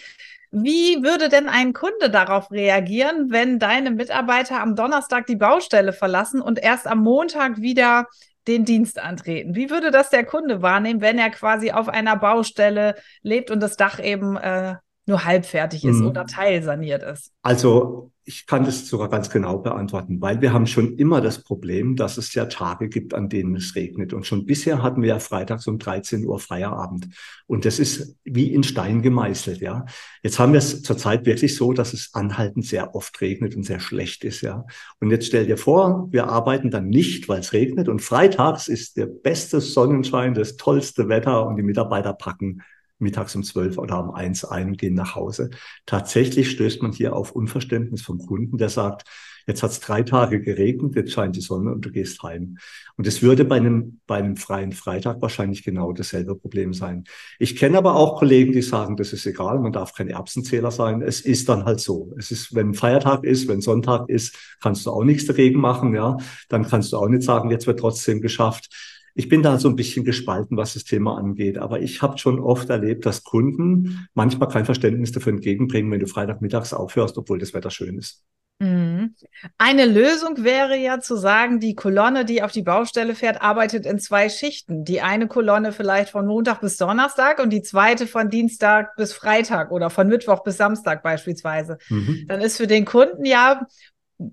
Wie 0.52 1.02
würde 1.02 1.28
denn 1.28 1.48
ein 1.48 1.72
Kunde 1.72 2.10
darauf 2.10 2.50
reagieren, 2.50 3.30
wenn 3.30 3.58
deine 3.58 3.90
Mitarbeiter 3.90 4.60
am 4.60 4.74
Donnerstag 4.74 5.26
die 5.26 5.36
Baustelle 5.36 5.92
verlassen 5.92 6.42
und 6.42 6.58
erst 6.58 6.86
am 6.86 6.98
Montag 6.98 7.60
wieder 7.60 8.06
den 8.48 8.64
Dienst 8.64 8.98
antreten? 8.98 9.54
Wie 9.54 9.70
würde 9.70 9.90
das 9.90 10.10
der 10.10 10.24
Kunde 10.24 10.60
wahrnehmen, 10.60 11.00
wenn 11.00 11.18
er 11.18 11.30
quasi 11.30 11.70
auf 11.70 11.88
einer 11.88 12.16
Baustelle 12.16 12.96
lebt 13.22 13.50
und 13.50 13.60
das 13.60 13.76
Dach 13.76 14.02
eben 14.02 14.36
äh, 14.36 14.74
nur 15.06 15.24
halbfertig 15.24 15.84
ist 15.84 16.00
mhm. 16.00 16.08
oder 16.08 16.26
teilsaniert 16.26 17.02
ist? 17.04 17.32
Also 17.42 18.10
ich 18.30 18.46
kann 18.46 18.64
das 18.64 18.86
sogar 18.86 19.08
ganz 19.08 19.28
genau 19.28 19.58
beantworten, 19.58 20.20
weil 20.20 20.40
wir 20.40 20.52
haben 20.52 20.68
schon 20.68 20.96
immer 20.98 21.20
das 21.20 21.42
Problem, 21.42 21.96
dass 21.96 22.16
es 22.16 22.32
ja 22.32 22.44
Tage 22.46 22.88
gibt, 22.88 23.12
an 23.12 23.28
denen 23.28 23.56
es 23.56 23.74
regnet. 23.74 24.12
Und 24.12 24.24
schon 24.24 24.46
bisher 24.46 24.84
hatten 24.84 25.02
wir 25.02 25.08
ja 25.08 25.18
freitags 25.18 25.66
um 25.66 25.80
13 25.80 26.24
Uhr 26.24 26.38
Feierabend. 26.38 27.08
Und 27.48 27.64
das 27.64 27.80
ist 27.80 28.14
wie 28.22 28.54
in 28.54 28.62
Stein 28.62 29.02
gemeißelt, 29.02 29.60
ja. 29.60 29.84
Jetzt 30.22 30.38
haben 30.38 30.52
wir 30.52 30.58
es 30.58 30.82
zurzeit 30.82 31.26
wirklich 31.26 31.56
so, 31.56 31.72
dass 31.72 31.92
es 31.92 32.10
anhaltend 32.14 32.66
sehr 32.66 32.94
oft 32.94 33.20
regnet 33.20 33.56
und 33.56 33.64
sehr 33.64 33.80
schlecht 33.80 34.22
ist, 34.22 34.42
ja. 34.42 34.64
Und 35.00 35.10
jetzt 35.10 35.26
stell 35.26 35.46
dir 35.46 35.56
vor, 35.56 36.06
wir 36.12 36.28
arbeiten 36.28 36.70
dann 36.70 36.88
nicht, 36.88 37.28
weil 37.28 37.40
es 37.40 37.52
regnet. 37.52 37.88
Und 37.88 38.00
freitags 38.00 38.68
ist 38.68 38.96
der 38.96 39.06
beste 39.06 39.60
Sonnenschein, 39.60 40.34
das 40.34 40.56
tollste 40.56 41.08
Wetter 41.08 41.48
und 41.48 41.56
die 41.56 41.64
Mitarbeiter 41.64 42.12
packen 42.12 42.62
mittags 43.00 43.34
um 43.34 43.42
zwölf 43.42 43.78
oder 43.78 44.02
um 44.02 44.10
eins 44.10 44.44
ein 44.44 44.68
und 44.68 44.78
gehen 44.78 44.94
nach 44.94 45.14
Hause. 45.14 45.50
Tatsächlich 45.86 46.50
stößt 46.50 46.82
man 46.82 46.92
hier 46.92 47.14
auf 47.14 47.32
Unverständnis 47.32 48.02
vom 48.02 48.18
Kunden, 48.18 48.58
der 48.58 48.68
sagt, 48.68 49.04
Jetzt 49.46 49.62
hat 49.62 49.72
es 49.72 49.80
drei 49.80 50.02
Tage 50.02 50.40
geregnet, 50.40 50.94
jetzt 50.94 51.12
scheint 51.12 51.34
die 51.34 51.40
Sonne 51.40 51.72
und 51.72 51.84
du 51.84 51.90
gehst 51.90 52.22
heim. 52.22 52.58
Und 52.96 53.06
es 53.06 53.20
würde 53.20 53.44
bei 53.44 53.56
einem, 53.56 54.00
bei 54.06 54.16
einem 54.16 54.36
freien 54.36 54.70
Freitag 54.70 55.20
wahrscheinlich 55.22 55.64
genau 55.64 55.92
dasselbe 55.92 56.36
Problem 56.36 56.72
sein. 56.72 57.04
Ich 57.38 57.56
kenne 57.56 57.78
aber 57.78 57.96
auch 57.96 58.18
Kollegen, 58.18 58.52
die 58.52 58.62
sagen, 58.62 58.96
das 58.96 59.12
ist 59.12 59.26
egal, 59.26 59.58
man 59.58 59.72
darf 59.72 59.92
kein 59.92 60.08
Erbsenzähler 60.08 60.70
sein. 60.70 61.02
Es 61.02 61.20
ist 61.20 61.48
dann 61.48 61.64
halt 61.64 61.80
so. 61.80 62.12
Es 62.16 62.30
ist, 62.30 62.54
wenn 62.54 62.74
Feiertag 62.74 63.24
ist, 63.24 63.48
wenn 63.48 63.60
Sonntag 63.60 64.08
ist, 64.08 64.36
kannst 64.60 64.86
du 64.86 64.90
auch 64.90 65.04
nichts 65.04 65.26
dagegen 65.26 65.60
machen, 65.60 65.94
ja. 65.94 66.16
Dann 66.48 66.66
kannst 66.66 66.92
du 66.92 66.98
auch 66.98 67.08
nicht 67.08 67.22
sagen, 67.22 67.50
jetzt 67.50 67.66
wird 67.66 67.80
trotzdem 67.80 68.20
geschafft. 68.20 68.68
Ich 69.14 69.28
bin 69.28 69.42
da 69.42 69.58
so 69.58 69.68
ein 69.68 69.76
bisschen 69.76 70.04
gespalten, 70.04 70.56
was 70.56 70.74
das 70.74 70.84
Thema 70.84 71.18
angeht. 71.18 71.58
Aber 71.58 71.80
ich 71.80 72.02
habe 72.02 72.18
schon 72.18 72.40
oft 72.40 72.70
erlebt, 72.70 73.06
dass 73.06 73.24
Kunden 73.24 74.08
manchmal 74.14 74.48
kein 74.48 74.64
Verständnis 74.64 75.12
dafür 75.12 75.32
entgegenbringen, 75.32 75.90
wenn 75.90 76.00
du 76.00 76.06
Freitagmittags 76.06 76.72
aufhörst, 76.72 77.18
obwohl 77.18 77.38
das 77.38 77.54
Wetter 77.54 77.70
schön 77.70 77.98
ist. 77.98 78.24
Mhm. 78.60 79.14
Eine 79.56 79.86
Lösung 79.86 80.44
wäre 80.44 80.76
ja 80.76 81.00
zu 81.00 81.16
sagen, 81.16 81.60
die 81.60 81.74
Kolonne, 81.74 82.26
die 82.26 82.42
auf 82.42 82.52
die 82.52 82.62
Baustelle 82.62 83.14
fährt, 83.14 83.40
arbeitet 83.40 83.86
in 83.86 83.98
zwei 83.98 84.28
Schichten. 84.28 84.84
Die 84.84 85.00
eine 85.00 85.28
Kolonne 85.28 85.72
vielleicht 85.72 86.10
von 86.10 86.26
Montag 86.26 86.60
bis 86.60 86.76
Donnerstag 86.76 87.42
und 87.42 87.50
die 87.50 87.62
zweite 87.62 88.06
von 88.06 88.28
Dienstag 88.28 88.96
bis 88.96 89.14
Freitag 89.14 89.70
oder 89.70 89.88
von 89.88 90.08
Mittwoch 90.08 90.42
bis 90.42 90.58
Samstag 90.58 91.02
beispielsweise. 91.02 91.78
Mhm. 91.88 92.26
Dann 92.28 92.42
ist 92.42 92.58
für 92.58 92.66
den 92.66 92.84
Kunden 92.84 93.24
ja 93.24 93.66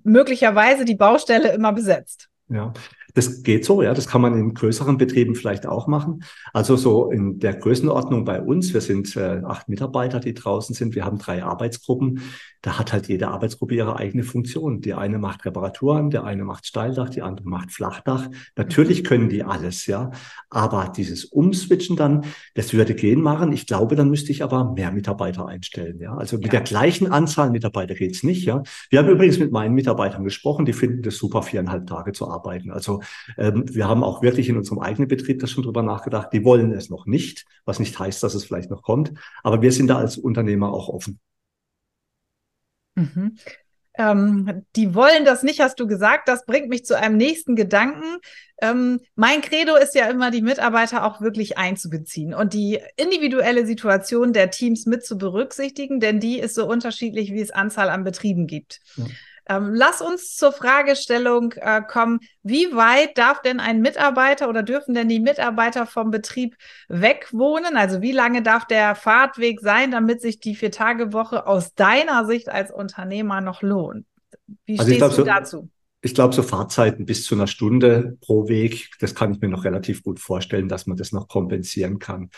möglicherweise 0.04 0.84
die 0.84 0.96
Baustelle 0.96 1.54
immer 1.54 1.72
besetzt. 1.72 2.28
Ja, 2.50 2.74
das 3.18 3.42
geht 3.42 3.66
so, 3.66 3.82
ja. 3.82 3.96
Das 3.96 4.08
kann 4.08 4.22
man 4.22 4.38
in 4.38 4.54
größeren 4.54 4.98
Betrieben 4.98 5.34
vielleicht 5.34 5.66
auch 5.66 5.88
machen. 5.88 6.24
Also 6.54 6.76
so 6.76 7.10
in 7.10 7.40
der 7.40 7.56
Größenordnung 7.56 8.26
bei 8.26 8.40
uns. 8.40 8.74
Wir 8.76 8.82
sind 8.82 9.16
äh, 9.16 9.42
acht 9.44 9.70
Mitarbeiter, 9.70 10.20
die 10.20 10.36
draußen 10.36 10.76
sind. 10.76 10.94
Wir 10.94 11.04
haben 11.04 11.18
drei 11.18 11.44
Arbeitsgruppen. 11.44 12.22
Da 12.62 12.78
hat 12.78 12.94
halt 12.94 13.08
jede 13.08 13.30
Arbeitsgruppe 13.30 13.76
ihre 13.76 13.96
eigene 13.96 14.24
Funktion. 14.24 14.82
Die 14.82 14.94
eine 14.94 15.18
macht 15.18 15.46
Reparaturen, 15.46 16.12
der 16.12 16.26
eine 16.26 16.44
macht 16.44 16.68
Steildach, 16.68 17.10
die 17.10 17.24
andere 17.24 17.48
macht 17.48 17.72
Flachdach. 17.72 18.30
Natürlich 18.56 19.04
können 19.04 19.30
die 19.30 19.44
alles, 19.44 19.88
ja. 19.88 20.12
Aber 20.50 20.92
dieses 20.96 21.26
Umswitchen 21.26 21.96
dann, 21.96 22.26
das 22.54 22.74
würde 22.74 22.94
gehen 22.94 23.22
machen. 23.22 23.52
Ich 23.52 23.66
glaube, 23.66 23.96
dann 23.96 24.10
müsste 24.10 24.32
ich 24.32 24.44
aber 24.44 24.74
mehr 24.74 24.92
Mitarbeiter 24.92 25.48
einstellen, 25.48 26.00
ja. 26.00 26.16
Also 26.16 26.38
mit 26.38 26.46
ja. 26.46 26.52
der 26.52 26.62
gleichen 26.62 27.12
Anzahl 27.12 27.50
Mitarbeiter 27.50 27.96
geht's 27.96 28.22
nicht, 28.22 28.46
ja. 28.46 28.62
Wir 28.92 29.00
haben 29.00 29.10
übrigens 29.10 29.40
mit 29.40 29.52
meinen 29.52 29.74
Mitarbeitern 29.74 30.24
gesprochen. 30.24 30.66
Die 30.66 30.74
finden 30.74 31.02
das 31.02 31.18
super, 31.18 31.42
viereinhalb 31.42 31.88
Tage 31.88 32.12
zu 32.12 32.30
arbeiten. 32.30 32.70
Also 32.72 33.02
ähm, 33.38 33.64
wir 33.68 33.88
haben 33.88 34.04
auch 34.04 34.22
wirklich 34.22 34.50
in 34.50 34.58
unserem 34.58 34.80
eigenen 34.80 35.08
Betrieb 35.08 35.40
das 35.40 35.52
schon 35.52 35.64
drüber 35.64 35.84
nachgedacht. 35.84 36.34
Die 36.34 36.44
wollen 36.44 36.72
es 36.72 36.90
noch 36.90 37.06
nicht, 37.06 37.46
was 37.66 37.80
nicht 37.80 37.98
heißt, 37.98 38.22
dass 38.24 38.36
es 38.36 38.46
vielleicht 38.46 38.70
noch 38.70 38.82
kommt. 38.82 39.14
Aber 39.44 39.62
wir 39.62 39.72
sind 39.72 39.88
da 39.88 39.98
als 39.98 40.18
Unternehmer 40.18 40.72
auch 40.72 40.90
offen. 40.90 41.20
Mhm. 42.96 43.38
Ähm, 43.98 44.66
die 44.76 44.94
wollen 44.94 45.26
das 45.26 45.44
nicht, 45.44 45.60
hast 45.60 45.80
du 45.80 45.88
gesagt. 45.88 46.28
Das 46.28 46.46
bringt 46.46 46.70
mich 46.70 46.86
zu 46.86 46.98
einem 46.98 47.18
nächsten 47.18 47.56
Gedanken. 47.56 48.20
Ähm, 48.62 49.00
mein 49.16 49.42
Credo 49.42 49.76
ist 49.76 49.96
ja 49.96 50.08
immer, 50.08 50.30
die 50.30 50.42
Mitarbeiter 50.42 51.04
auch 51.04 51.20
wirklich 51.20 51.58
einzubeziehen 51.58 52.34
und 52.34 52.54
die 52.54 52.80
individuelle 52.96 53.66
Situation 53.66 54.34
der 54.34 54.52
Teams 54.52 54.86
mit 54.86 55.06
zu 55.06 55.18
berücksichtigen, 55.18 56.00
denn 56.00 56.20
die 56.20 56.40
ist 56.40 56.56
so 56.56 56.68
unterschiedlich, 56.68 57.34
wie 57.34 57.42
es 57.42 57.52
Anzahl 57.52 57.90
an 57.90 58.04
Betrieben 58.04 58.46
gibt. 58.46 58.82
Ja. 58.96 59.06
Ähm, 59.50 59.74
lass 59.74 60.02
uns 60.02 60.36
zur 60.36 60.52
Fragestellung 60.52 61.54
äh, 61.54 61.82
kommen, 61.82 62.20
wie 62.44 62.76
weit 62.76 63.18
darf 63.18 63.42
denn 63.42 63.60
ein 63.60 63.82
Mitarbeiter 63.82 64.50
oder 64.50 64.64
dürfen 64.64 64.94
denn 64.94 65.10
die 65.10 65.20
Mitarbeiter 65.20 65.86
vom 65.86 66.12
Betrieb 66.12 66.56
wegwohnen? 66.90 67.78
Also 67.78 68.02
wie 68.02 68.12
lange 68.12 68.42
darf 68.42 68.66
der 68.66 68.96
Fahrtweg 68.96 69.60
sein, 69.62 69.92
damit 69.92 70.22
sich 70.22 70.40
die 70.40 70.56
Vier-Tage-Woche 70.56 71.48
aus 71.48 71.74
deiner 71.76 72.26
Sicht 72.26 72.50
als 72.50 72.72
Unternehmer 72.72 73.42
noch 73.42 73.62
lohnt? 73.62 74.06
Wie 74.66 74.80
also 74.80 74.92
stehst 74.92 75.00
glaub, 75.00 75.16
du 75.16 75.24
dazu? 75.24 75.58
So 75.58 75.70
ich 76.02 76.14
glaube, 76.14 76.34
so 76.34 76.44
Fahrzeiten 76.44 77.06
bis 77.06 77.24
zu 77.26 77.36
einer 77.36 77.48
Stunde 77.48 78.18
pro 78.22 78.48
Weg, 78.48 78.92
das 79.00 79.16
kann 79.16 79.34
ich 79.34 79.42
mir 79.42 79.50
noch 79.50 79.66
relativ 79.66 80.04
gut 80.04 80.20
vorstellen, 80.20 80.70
dass 80.70 80.88
man 80.88 80.96
das 80.96 81.12
noch 81.12 81.28
kompensieren 81.28 82.00
kann. 82.00 82.30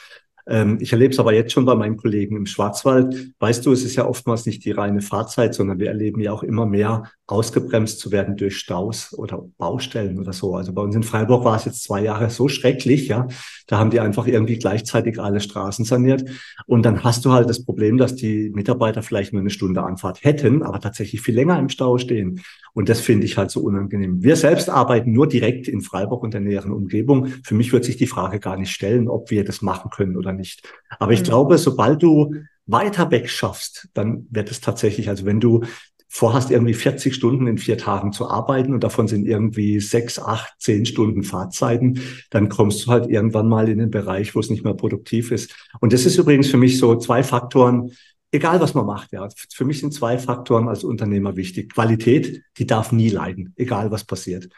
Ähm, 0.49 0.77
ich 0.81 0.91
erlebe 0.91 1.13
es 1.13 1.19
aber 1.19 1.33
jetzt 1.33 1.51
schon 1.51 1.65
bei 1.65 1.75
meinen 1.75 1.97
Kollegen 1.97 2.35
im 2.35 2.45
Schwarzwald. 2.45 3.31
Weißt 3.39 3.65
du, 3.65 3.71
es 3.71 3.83
ist 3.83 3.95
ja 3.95 4.05
oftmals 4.05 4.45
nicht 4.45 4.65
die 4.65 4.71
reine 4.71 5.01
Fahrzeit, 5.01 5.53
sondern 5.53 5.79
wir 5.79 5.87
erleben 5.87 6.19
ja 6.21 6.33
auch 6.33 6.43
immer 6.43 6.65
mehr 6.65 7.03
ausgebremst 7.31 7.99
zu 7.99 8.11
werden 8.11 8.35
durch 8.37 8.57
Staus 8.57 9.13
oder 9.13 9.45
Baustellen 9.57 10.19
oder 10.19 10.33
so. 10.33 10.55
Also 10.55 10.73
bei 10.73 10.81
uns 10.81 10.95
in 10.95 11.03
Freiburg 11.03 11.45
war 11.45 11.55
es 11.55 11.65
jetzt 11.65 11.83
zwei 11.83 12.01
Jahre 12.01 12.29
so 12.29 12.47
schrecklich, 12.47 13.07
ja. 13.07 13.27
Da 13.67 13.77
haben 13.77 13.91
die 13.91 13.99
einfach 13.99 14.25
irgendwie 14.25 14.57
gleichzeitig 14.57 15.19
alle 15.19 15.39
Straßen 15.39 15.85
saniert. 15.85 16.25
Und 16.65 16.83
dann 16.83 17.03
hast 17.03 17.25
du 17.25 17.31
halt 17.31 17.49
das 17.49 17.63
Problem, 17.63 17.97
dass 17.97 18.15
die 18.15 18.49
Mitarbeiter 18.49 19.03
vielleicht 19.03 19.33
nur 19.33 19.41
eine 19.41 19.51
Stunde 19.51 19.83
Anfahrt 19.83 20.23
hätten, 20.23 20.63
aber 20.63 20.79
tatsächlich 20.79 21.21
viel 21.21 21.35
länger 21.35 21.59
im 21.59 21.69
Stau 21.69 21.97
stehen. 21.97 22.41
Und 22.73 22.89
das 22.89 22.99
finde 22.99 23.25
ich 23.25 23.37
halt 23.37 23.51
so 23.51 23.61
unangenehm. 23.61 24.23
Wir 24.23 24.35
selbst 24.35 24.69
arbeiten 24.69 25.11
nur 25.11 25.27
direkt 25.27 25.67
in 25.67 25.81
Freiburg 25.81 26.23
und 26.23 26.33
der 26.33 26.41
näheren 26.41 26.71
Umgebung. 26.71 27.27
Für 27.43 27.55
mich 27.55 27.71
wird 27.73 27.85
sich 27.85 27.97
die 27.97 28.07
Frage 28.07 28.39
gar 28.39 28.57
nicht 28.57 28.71
stellen, 28.71 29.07
ob 29.07 29.31
wir 29.31 29.43
das 29.43 29.61
machen 29.61 29.91
können 29.91 30.17
oder 30.17 30.33
nicht. 30.33 30.67
Aber 30.97 31.11
ich 31.11 31.21
mhm. 31.21 31.25
glaube, 31.25 31.57
sobald 31.57 32.01
du 32.01 32.35
weiter 32.65 33.09
weg 33.11 33.29
schaffst, 33.29 33.89
dann 33.93 34.27
wird 34.29 34.51
es 34.51 34.61
tatsächlich, 34.61 35.09
also 35.09 35.25
wenn 35.25 35.39
du 35.39 35.63
vorhast, 36.09 36.49
irgendwie 36.49 36.73
40 36.73 37.13
Stunden 37.13 37.47
in 37.47 37.59
vier 37.59 37.77
Tagen 37.77 38.11
zu 38.11 38.27
arbeiten 38.27 38.73
und 38.73 38.83
davon 38.83 39.07
sind 39.07 39.27
irgendwie 39.27 39.79
sechs, 39.79 40.17
acht, 40.17 40.53
zehn 40.57 40.85
Stunden 40.85 41.23
Fahrzeiten, 41.23 42.01
dann 42.31 42.49
kommst 42.49 42.85
du 42.85 42.91
halt 42.91 43.07
irgendwann 43.07 43.47
mal 43.47 43.69
in 43.69 43.77
den 43.77 43.91
Bereich, 43.91 44.35
wo 44.35 44.39
es 44.39 44.49
nicht 44.49 44.63
mehr 44.63 44.73
produktiv 44.73 45.31
ist. 45.31 45.55
Und 45.79 45.93
das 45.93 46.05
ist 46.05 46.17
übrigens 46.17 46.47
für 46.47 46.57
mich 46.57 46.79
so 46.79 46.95
zwei 46.95 47.21
Faktoren, 47.23 47.91
egal 48.31 48.59
was 48.59 48.73
man 48.73 48.87
macht, 48.87 49.11
ja. 49.11 49.27
Für 49.53 49.65
mich 49.65 49.79
sind 49.79 49.93
zwei 49.93 50.17
Faktoren 50.17 50.67
als 50.67 50.83
Unternehmer 50.83 51.35
wichtig. 51.35 51.73
Qualität, 51.73 52.41
die 52.57 52.65
darf 52.65 52.91
nie 52.91 53.09
leiden, 53.09 53.53
egal 53.55 53.91
was 53.91 54.03
passiert. 54.03 54.49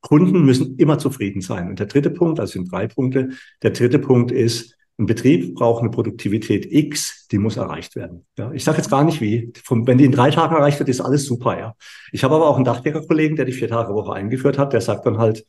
Kunden 0.00 0.44
müssen 0.44 0.76
immer 0.76 0.98
zufrieden 0.98 1.40
sein. 1.40 1.68
Und 1.68 1.78
der 1.78 1.86
dritte 1.86 2.10
Punkt, 2.10 2.40
also 2.40 2.52
sind 2.52 2.70
drei 2.70 2.88
Punkte. 2.88 3.30
Der 3.62 3.70
dritte 3.70 3.98
Punkt 3.98 4.30
ist, 4.30 4.76
ein 4.98 5.06
Betrieb 5.06 5.54
braucht 5.54 5.82
eine 5.82 5.90
Produktivität 5.90 6.72
X, 6.72 7.26
die 7.28 7.38
muss 7.38 7.56
erreicht 7.56 7.96
werden. 7.96 8.26
Ja, 8.38 8.50
ich 8.52 8.64
sage 8.64 8.78
jetzt 8.78 8.90
gar 8.90 9.04
nicht 9.04 9.20
wie. 9.20 9.52
wenn 9.68 9.98
die 9.98 10.06
in 10.06 10.12
drei 10.12 10.30
Tagen 10.30 10.54
erreicht 10.54 10.78
wird, 10.78 10.88
ist 10.88 11.02
alles 11.02 11.26
super. 11.26 11.58
Ja. 11.58 11.74
Ich 12.12 12.24
habe 12.24 12.34
aber 12.34 12.48
auch 12.48 12.56
einen 12.56 12.64
Dachdecker-Kollegen, 12.64 13.36
der 13.36 13.44
die 13.44 13.52
vier 13.52 13.68
Tage 13.68 13.92
Woche 13.92 14.14
eingeführt 14.14 14.56
hat. 14.56 14.72
Der 14.72 14.80
sagt 14.80 15.04
dann 15.04 15.18
halt, 15.18 15.46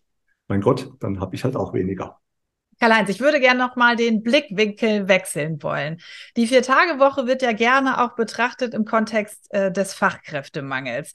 mein 0.49 0.61
Gott, 0.61 0.91
dann 0.99 1.19
habe 1.21 1.35
ich 1.35 1.43
halt 1.45 1.55
auch 1.55 1.73
weniger. 1.73 2.19
Karl-Heinz, 2.79 3.09
ich 3.09 3.19
würde 3.19 3.39
gerne 3.39 3.59
nochmal 3.59 3.95
den 3.95 4.21
Blickwinkel 4.21 5.07
wechseln 5.07 5.61
wollen. 5.63 5.99
Die 6.35 6.45
Vier-Tage-Woche 6.45 7.25
wird 7.25 7.41
ja 7.41 7.51
gerne 7.51 8.03
auch 8.03 8.15
betrachtet 8.15 8.73
im 8.73 8.85
Kontext 8.85 9.51
äh, 9.51 9.71
des 9.71 9.93
Fachkräftemangels. 9.93 11.13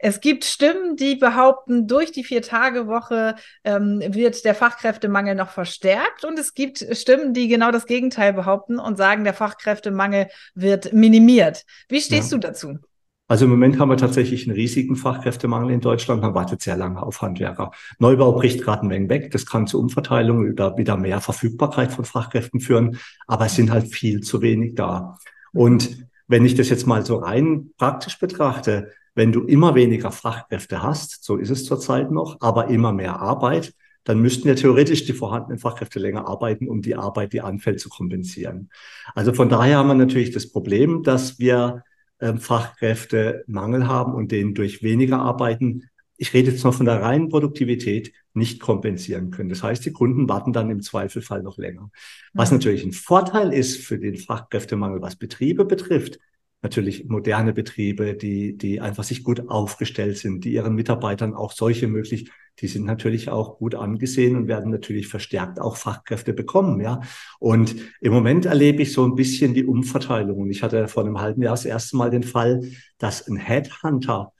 Es 0.00 0.20
gibt 0.20 0.44
Stimmen, 0.44 0.96
die 0.96 1.14
behaupten, 1.14 1.86
durch 1.86 2.10
die 2.10 2.24
Vier-Tage-Woche 2.24 3.36
ähm, 3.62 4.02
wird 4.08 4.44
der 4.44 4.56
Fachkräftemangel 4.56 5.36
noch 5.36 5.50
verstärkt. 5.50 6.24
Und 6.24 6.38
es 6.38 6.54
gibt 6.54 6.84
Stimmen, 6.92 7.32
die 7.32 7.46
genau 7.46 7.70
das 7.70 7.86
Gegenteil 7.86 8.32
behaupten 8.32 8.80
und 8.80 8.96
sagen, 8.96 9.22
der 9.22 9.34
Fachkräftemangel 9.34 10.28
wird 10.54 10.92
minimiert. 10.92 11.64
Wie 11.88 12.00
stehst 12.00 12.32
ja. 12.32 12.38
du 12.38 12.46
dazu? 12.46 12.78
Also 13.26 13.46
im 13.46 13.50
Moment 13.52 13.78
haben 13.78 13.88
wir 13.88 13.96
tatsächlich 13.96 14.46
einen 14.46 14.54
riesigen 14.54 14.96
Fachkräftemangel 14.96 15.70
in 15.70 15.80
Deutschland. 15.80 16.20
Man 16.20 16.34
wartet 16.34 16.60
sehr 16.60 16.76
lange 16.76 17.02
auf 17.02 17.22
Handwerker. 17.22 17.70
Neubau 17.98 18.32
bricht 18.32 18.62
gerade 18.62 18.86
ein 18.86 18.90
wenig 18.90 19.08
weg. 19.08 19.30
Das 19.30 19.46
kann 19.46 19.66
zu 19.66 19.80
Umverteilungen 19.80 20.52
oder 20.52 20.76
wieder 20.76 20.98
mehr 20.98 21.20
Verfügbarkeit 21.20 21.90
von 21.90 22.04
Fachkräften 22.04 22.60
führen. 22.60 22.98
Aber 23.26 23.46
es 23.46 23.54
sind 23.54 23.70
halt 23.70 23.86
viel 23.86 24.20
zu 24.20 24.42
wenig 24.42 24.74
da. 24.74 25.16
Und 25.54 26.06
wenn 26.28 26.44
ich 26.44 26.54
das 26.54 26.68
jetzt 26.68 26.86
mal 26.86 27.04
so 27.06 27.16
rein 27.16 27.70
praktisch 27.78 28.18
betrachte, 28.18 28.92
wenn 29.14 29.32
du 29.32 29.44
immer 29.44 29.74
weniger 29.74 30.10
Fachkräfte 30.10 30.82
hast, 30.82 31.24
so 31.24 31.36
ist 31.36 31.50
es 31.50 31.64
zurzeit 31.64 32.10
noch, 32.10 32.40
aber 32.40 32.68
immer 32.68 32.92
mehr 32.92 33.20
Arbeit, 33.20 33.72
dann 34.02 34.20
müssten 34.20 34.48
ja 34.48 34.54
theoretisch 34.54 35.06
die 35.06 35.14
vorhandenen 35.14 35.58
Fachkräfte 35.58 35.98
länger 35.98 36.28
arbeiten, 36.28 36.68
um 36.68 36.82
die 36.82 36.94
Arbeit, 36.94 37.32
die 37.32 37.40
anfällt, 37.40 37.80
zu 37.80 37.88
kompensieren. 37.88 38.68
Also 39.14 39.32
von 39.32 39.48
daher 39.48 39.78
haben 39.78 39.88
wir 39.88 39.94
natürlich 39.94 40.30
das 40.30 40.50
Problem, 40.50 41.02
dass 41.02 41.38
wir 41.38 41.84
Fachkräftemangel 42.18 43.86
haben 43.86 44.14
und 44.14 44.32
den 44.32 44.54
durch 44.54 44.82
weniger 44.82 45.18
Arbeiten, 45.18 45.88
ich 46.16 46.32
rede 46.32 46.50
jetzt 46.50 46.64
noch 46.64 46.74
von 46.74 46.86
der 46.86 47.02
reinen 47.02 47.28
Produktivität, 47.28 48.12
nicht 48.34 48.60
kompensieren 48.60 49.30
können. 49.30 49.48
Das 49.48 49.62
heißt, 49.62 49.84
die 49.84 49.92
Kunden 49.92 50.28
warten 50.28 50.52
dann 50.52 50.70
im 50.70 50.80
Zweifelfall 50.80 51.42
noch 51.42 51.58
länger. 51.58 51.90
Was 52.32 52.50
mhm. 52.50 52.58
natürlich 52.58 52.84
ein 52.84 52.92
Vorteil 52.92 53.52
ist 53.52 53.80
für 53.80 53.98
den 53.98 54.16
Fachkräftemangel, 54.16 55.02
was 55.02 55.16
Betriebe 55.16 55.64
betrifft, 55.64 56.18
natürlich 56.64 57.04
moderne 57.08 57.52
Betriebe, 57.52 58.14
die, 58.14 58.56
die 58.56 58.80
einfach 58.80 59.04
sich 59.04 59.22
gut 59.22 59.48
aufgestellt 59.48 60.16
sind, 60.16 60.44
die 60.44 60.54
ihren 60.54 60.74
Mitarbeitern 60.74 61.34
auch 61.34 61.52
solche 61.52 61.86
möglich, 61.86 62.30
die 62.60 62.68
sind 62.68 62.86
natürlich 62.86 63.28
auch 63.28 63.58
gut 63.58 63.74
angesehen 63.74 64.34
und 64.36 64.48
werden 64.48 64.70
natürlich 64.70 65.06
verstärkt 65.06 65.60
auch 65.60 65.76
Fachkräfte 65.76 66.32
bekommen, 66.32 66.80
ja. 66.80 67.02
Und 67.38 67.76
im 68.00 68.12
Moment 68.12 68.46
erlebe 68.46 68.82
ich 68.82 68.92
so 68.92 69.04
ein 69.04 69.14
bisschen 69.14 69.54
die 69.54 69.64
Umverteilung. 69.64 70.38
Und 70.38 70.50
ich 70.50 70.62
hatte 70.62 70.88
vor 70.88 71.04
einem 71.04 71.20
halben 71.20 71.42
Jahr 71.42 71.52
das 71.52 71.64
erste 71.64 71.96
Mal 71.96 72.10
den 72.10 72.22
Fall, 72.22 72.62
dass 72.98 73.28
ein 73.28 73.36
Headhunter 73.36 74.32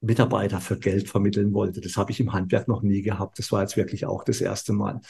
Mitarbeiter 0.00 0.60
für 0.60 0.78
Geld 0.78 1.08
vermitteln 1.08 1.52
wollte. 1.54 1.80
Das 1.80 1.96
habe 1.96 2.12
ich 2.12 2.20
im 2.20 2.32
Handwerk 2.32 2.68
noch 2.68 2.82
nie 2.82 3.02
gehabt. 3.02 3.38
Das 3.40 3.50
war 3.50 3.62
jetzt 3.62 3.76
wirklich 3.76 4.06
auch 4.06 4.22
das 4.22 4.40
erste 4.40 4.72
Mal. 4.72 5.00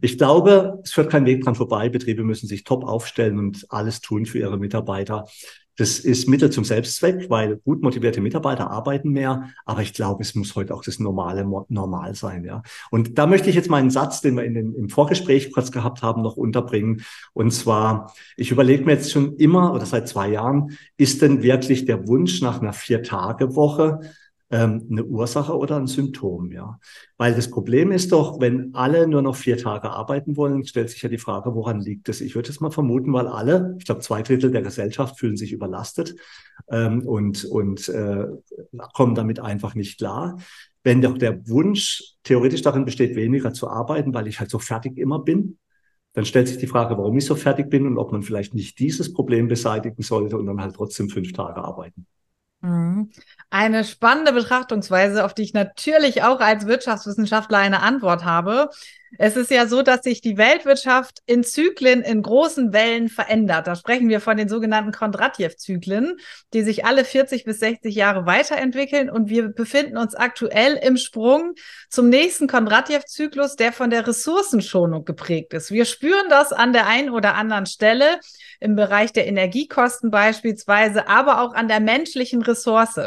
Ich 0.00 0.16
glaube, 0.16 0.80
es 0.82 0.92
führt 0.92 1.10
kein 1.10 1.26
Weg 1.26 1.44
dran 1.44 1.54
vorbei. 1.54 1.90
Betriebe 1.90 2.24
müssen 2.24 2.46
sich 2.46 2.64
top 2.64 2.84
aufstellen 2.84 3.38
und 3.38 3.66
alles 3.68 4.00
tun 4.00 4.24
für 4.24 4.38
ihre 4.38 4.56
Mitarbeiter. 4.56 5.26
Das 5.78 6.00
ist 6.00 6.28
Mittel 6.28 6.50
zum 6.50 6.64
Selbstzweck, 6.64 7.30
weil 7.30 7.56
gut 7.56 7.82
motivierte 7.82 8.20
Mitarbeiter 8.20 8.70
arbeiten 8.70 9.10
mehr. 9.10 9.50
Aber 9.64 9.80
ich 9.80 9.94
glaube, 9.94 10.22
es 10.22 10.34
muss 10.34 10.56
heute 10.56 10.74
auch 10.74 10.82
das 10.82 10.98
normale 10.98 11.46
Normal 11.68 12.14
sein. 12.16 12.44
Ja. 12.44 12.62
Und 12.90 13.16
da 13.16 13.26
möchte 13.26 13.48
ich 13.48 13.54
jetzt 13.54 13.70
meinen 13.70 13.90
Satz, 13.90 14.20
den 14.20 14.36
wir 14.36 14.44
in 14.44 14.54
den, 14.54 14.74
im 14.74 14.88
Vorgespräch 14.88 15.52
kurz 15.52 15.70
gehabt 15.70 16.02
haben, 16.02 16.20
noch 16.20 16.36
unterbringen. 16.36 17.02
Und 17.32 17.52
zwar, 17.52 18.12
ich 18.36 18.50
überlege 18.50 18.84
mir 18.84 18.94
jetzt 18.94 19.12
schon 19.12 19.36
immer 19.36 19.72
oder 19.72 19.86
seit 19.86 20.08
zwei 20.08 20.28
Jahren, 20.28 20.76
ist 20.96 21.22
denn 21.22 21.42
wirklich 21.42 21.84
der 21.84 22.08
Wunsch 22.08 22.42
nach 22.42 22.60
einer 22.60 22.72
Vier-Tage-Woche 22.72 24.00
ähm, 24.50 24.86
eine 24.90 25.04
Ursache 25.04 25.56
oder 25.56 25.76
ein 25.76 25.86
Symptom, 25.86 26.50
ja. 26.52 26.78
Weil 27.16 27.34
das 27.34 27.50
Problem 27.50 27.92
ist 27.92 28.12
doch, 28.12 28.40
wenn 28.40 28.74
alle 28.74 29.06
nur 29.06 29.22
noch 29.22 29.36
vier 29.36 29.58
Tage 29.58 29.90
arbeiten 29.90 30.36
wollen, 30.36 30.64
stellt 30.64 30.90
sich 30.90 31.02
ja 31.02 31.08
die 31.08 31.18
Frage, 31.18 31.54
woran 31.54 31.80
liegt 31.80 32.08
das? 32.08 32.20
Ich 32.20 32.34
würde 32.34 32.48
es 32.48 32.60
mal 32.60 32.70
vermuten, 32.70 33.12
weil 33.12 33.26
alle, 33.26 33.76
ich 33.78 33.84
glaube, 33.84 34.00
zwei 34.00 34.22
Drittel 34.22 34.50
der 34.50 34.62
Gesellschaft 34.62 35.18
fühlen 35.18 35.36
sich 35.36 35.52
überlastet 35.52 36.14
ähm, 36.70 37.06
und, 37.06 37.44
und 37.44 37.88
äh, 37.88 38.26
kommen 38.94 39.14
damit 39.14 39.40
einfach 39.40 39.74
nicht 39.74 39.98
klar. 39.98 40.38
Wenn 40.82 41.02
doch 41.02 41.18
der 41.18 41.46
Wunsch 41.48 42.14
theoretisch 42.22 42.62
darin 42.62 42.86
besteht, 42.86 43.16
weniger 43.16 43.52
zu 43.52 43.68
arbeiten, 43.68 44.14
weil 44.14 44.28
ich 44.28 44.40
halt 44.40 44.50
so 44.50 44.58
fertig 44.58 44.96
immer 44.96 45.18
bin, 45.18 45.58
dann 46.14 46.24
stellt 46.24 46.48
sich 46.48 46.56
die 46.56 46.66
Frage, 46.66 46.96
warum 46.96 47.18
ich 47.18 47.26
so 47.26 47.34
fertig 47.34 47.68
bin 47.68 47.86
und 47.86 47.98
ob 47.98 48.12
man 48.12 48.22
vielleicht 48.22 48.54
nicht 48.54 48.78
dieses 48.78 49.12
Problem 49.12 49.46
beseitigen 49.46 50.02
sollte 50.02 50.38
und 50.38 50.46
dann 50.46 50.60
halt 50.60 50.74
trotzdem 50.74 51.10
fünf 51.10 51.32
Tage 51.32 51.62
arbeiten. 51.62 52.06
Mhm. 52.60 53.10
Eine 53.50 53.84
spannende 53.84 54.32
Betrachtungsweise, 54.32 55.24
auf 55.24 55.32
die 55.32 55.42
ich 55.42 55.54
natürlich 55.54 56.22
auch 56.22 56.40
als 56.40 56.66
Wirtschaftswissenschaftler 56.66 57.58
eine 57.58 57.80
Antwort 57.80 58.24
habe. 58.24 58.68
Es 59.16 59.36
ist 59.36 59.50
ja 59.50 59.66
so, 59.66 59.82
dass 59.82 60.02
sich 60.02 60.20
die 60.20 60.36
Weltwirtschaft 60.36 61.22
in 61.24 61.42
Zyklen, 61.42 62.02
in 62.02 62.22
großen 62.22 62.72
Wellen 62.74 63.08
verändert. 63.08 63.66
Da 63.66 63.74
sprechen 63.74 64.08
wir 64.08 64.20
von 64.20 64.36
den 64.36 64.48
sogenannten 64.48 64.92
Kondratjew-Zyklen, 64.92 66.16
die 66.52 66.62
sich 66.62 66.84
alle 66.84 67.04
40 67.04 67.44
bis 67.44 67.60
60 67.60 67.94
Jahre 67.94 68.26
weiterentwickeln. 68.26 69.08
Und 69.08 69.30
wir 69.30 69.48
befinden 69.48 69.96
uns 69.96 70.14
aktuell 70.14 70.74
im 70.74 70.98
Sprung 70.98 71.54
zum 71.88 72.10
nächsten 72.10 72.48
Kondratjew-Zyklus, 72.48 73.56
der 73.56 73.72
von 73.72 73.88
der 73.88 74.06
Ressourcenschonung 74.06 75.04
geprägt 75.06 75.54
ist. 75.54 75.70
Wir 75.70 75.86
spüren 75.86 76.28
das 76.28 76.52
an 76.52 76.74
der 76.74 76.86
einen 76.86 77.10
oder 77.10 77.34
anderen 77.34 77.66
Stelle 77.66 78.20
im 78.60 78.76
Bereich 78.76 79.12
der 79.12 79.26
Energiekosten 79.26 80.10
beispielsweise, 80.10 81.08
aber 81.08 81.40
auch 81.40 81.54
an 81.54 81.68
der 81.68 81.80
menschlichen 81.80 82.42
Ressource. 82.42 83.00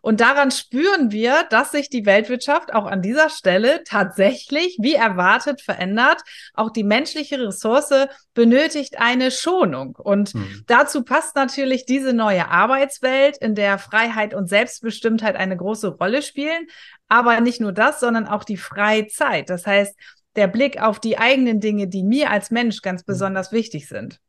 Und 0.00 0.20
daran 0.20 0.50
spüren 0.50 1.12
wir, 1.12 1.44
dass 1.50 1.70
sich 1.70 1.88
die 1.90 2.06
Weltwirtschaft 2.06 2.72
auch 2.72 2.86
an 2.86 3.02
dieser 3.02 3.28
Stelle 3.28 3.84
tatsächlich, 3.84 4.78
wie 4.80 4.94
erwartet, 4.94 5.35
verändert. 5.60 6.22
Auch 6.54 6.70
die 6.70 6.84
menschliche 6.84 7.38
Ressource 7.40 8.08
benötigt 8.34 8.98
eine 8.98 9.30
Schonung. 9.30 9.96
Und 9.96 10.34
mhm. 10.34 10.64
dazu 10.66 11.04
passt 11.04 11.36
natürlich 11.36 11.86
diese 11.86 12.12
neue 12.12 12.48
Arbeitswelt, 12.48 13.36
in 13.38 13.54
der 13.54 13.78
Freiheit 13.78 14.34
und 14.34 14.48
Selbstbestimmtheit 14.48 15.36
eine 15.36 15.56
große 15.56 15.88
Rolle 15.88 16.22
spielen. 16.22 16.66
Aber 17.08 17.40
nicht 17.40 17.60
nur 17.60 17.72
das, 17.72 18.00
sondern 18.00 18.26
auch 18.26 18.44
die 18.44 18.56
Freizeit. 18.56 19.50
Das 19.50 19.66
heißt, 19.66 19.94
der 20.36 20.48
Blick 20.48 20.80
auf 20.80 21.00
die 21.00 21.18
eigenen 21.18 21.60
Dinge, 21.60 21.88
die 21.88 22.02
mir 22.02 22.30
als 22.30 22.50
Mensch 22.50 22.82
ganz 22.82 23.02
mhm. 23.02 23.06
besonders 23.06 23.52
wichtig 23.52 23.88
sind. 23.88 24.20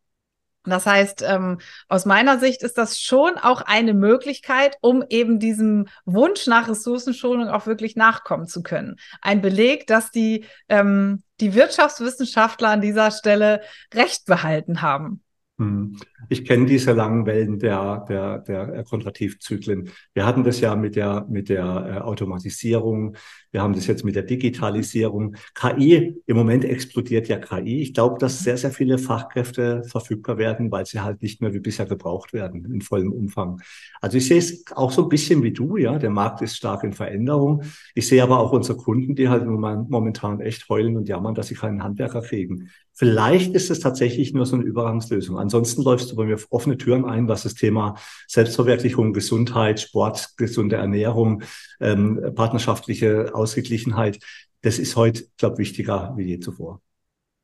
Das 0.69 0.85
heißt, 0.85 1.23
ähm, 1.27 1.59
aus 1.87 2.05
meiner 2.05 2.39
Sicht 2.39 2.63
ist 2.63 2.77
das 2.77 2.99
schon 2.99 3.37
auch 3.37 3.61
eine 3.61 3.93
Möglichkeit, 3.93 4.77
um 4.81 5.03
eben 5.09 5.39
diesem 5.39 5.87
Wunsch 6.05 6.47
nach 6.47 6.67
Ressourcenschonung 6.67 7.49
auch 7.49 7.65
wirklich 7.65 7.95
nachkommen 7.95 8.47
zu 8.47 8.63
können. 8.63 8.97
Ein 9.21 9.41
Beleg, 9.41 9.87
dass 9.87 10.11
die, 10.11 10.45
ähm, 10.69 11.23
die 11.39 11.53
Wirtschaftswissenschaftler 11.53 12.69
an 12.69 12.81
dieser 12.81 13.11
Stelle 13.11 13.61
Recht 13.93 14.25
behalten 14.25 14.81
haben. 14.81 15.23
Hm. 15.57 15.97
Ich 16.29 16.45
kenne 16.45 16.65
diese 16.65 16.93
langen 16.93 17.25
Wellen 17.25 17.59
der, 17.59 18.05
der, 18.09 18.39
der 18.39 18.83
Kontrativzyklen. 18.83 19.89
Wir 20.13 20.25
hatten 20.25 20.43
das 20.43 20.59
ja 20.59 20.75
mit 20.75 20.95
der, 20.95 21.25
mit 21.29 21.49
der 21.49 21.63
äh, 21.63 21.99
Automatisierung. 21.99 23.15
Wir 23.51 23.61
haben 23.61 23.73
das 23.73 23.87
jetzt 23.87 24.03
mit 24.03 24.15
der 24.15 24.23
Digitalisierung. 24.23 25.35
KI, 25.53 26.21
im 26.25 26.35
Moment 26.35 26.65
explodiert 26.65 27.27
ja 27.27 27.37
KI. 27.37 27.81
Ich 27.81 27.93
glaube, 27.93 28.17
dass 28.19 28.43
sehr, 28.43 28.57
sehr 28.57 28.71
viele 28.71 28.97
Fachkräfte 28.97 29.83
verfügbar 29.85 30.37
werden, 30.37 30.71
weil 30.71 30.85
sie 30.85 30.99
halt 31.01 31.21
nicht 31.21 31.41
mehr 31.41 31.53
wie 31.53 31.59
bisher 31.59 31.85
gebraucht 31.85 32.33
werden 32.33 32.65
in 32.71 32.81
vollem 32.81 33.11
Umfang. 33.11 33.61
Also 34.01 34.17
ich 34.17 34.27
sehe 34.27 34.39
es 34.39 34.65
auch 34.75 34.91
so 34.91 35.03
ein 35.03 35.09
bisschen 35.09 35.43
wie 35.43 35.53
du, 35.53 35.77
ja. 35.77 35.97
Der 35.97 36.09
Markt 36.09 36.41
ist 36.41 36.57
stark 36.57 36.83
in 36.83 36.93
Veränderung. 36.93 37.63
Ich 37.95 38.07
sehe 38.07 38.23
aber 38.23 38.39
auch 38.39 38.51
unsere 38.51 38.77
Kunden, 38.77 39.15
die 39.15 39.29
halt 39.29 39.45
momentan 39.45 40.41
echt 40.41 40.67
heulen 40.69 40.97
und 40.97 41.07
jammern, 41.07 41.35
dass 41.35 41.47
sie 41.47 41.55
keinen 41.55 41.83
Handwerker 41.83 42.21
kriegen. 42.21 42.69
Vielleicht 42.99 43.53
ist 43.53 43.69
es 43.69 43.79
tatsächlich 43.79 44.33
nur 44.33 44.47
so 44.47 44.55
eine 44.55 44.65
Übergangslösung. 44.65 45.37
Ansonsten 45.37 45.83
läufst 45.83 46.06
du 46.11 46.15
bei 46.15 46.25
mir 46.25 46.37
offene 46.49 46.77
Türen 46.77 47.05
ein, 47.05 47.27
was 47.27 47.43
das 47.43 47.53
Thema 47.53 47.95
Selbstverwirklichung, 48.27 49.13
Gesundheit, 49.13 49.79
Sport, 49.79 50.37
gesunde 50.37 50.77
Ernährung, 50.77 51.43
ähm, 51.79 52.33
partnerschaftliche 52.35 53.33
Ausgeglichenheit, 53.33 54.19
das 54.61 54.79
ist 54.79 54.95
heute, 54.95 55.25
glaube 55.37 55.61
ich, 55.61 55.69
wichtiger 55.69 56.13
wie 56.17 56.23
je 56.23 56.39
zuvor. 56.39 56.81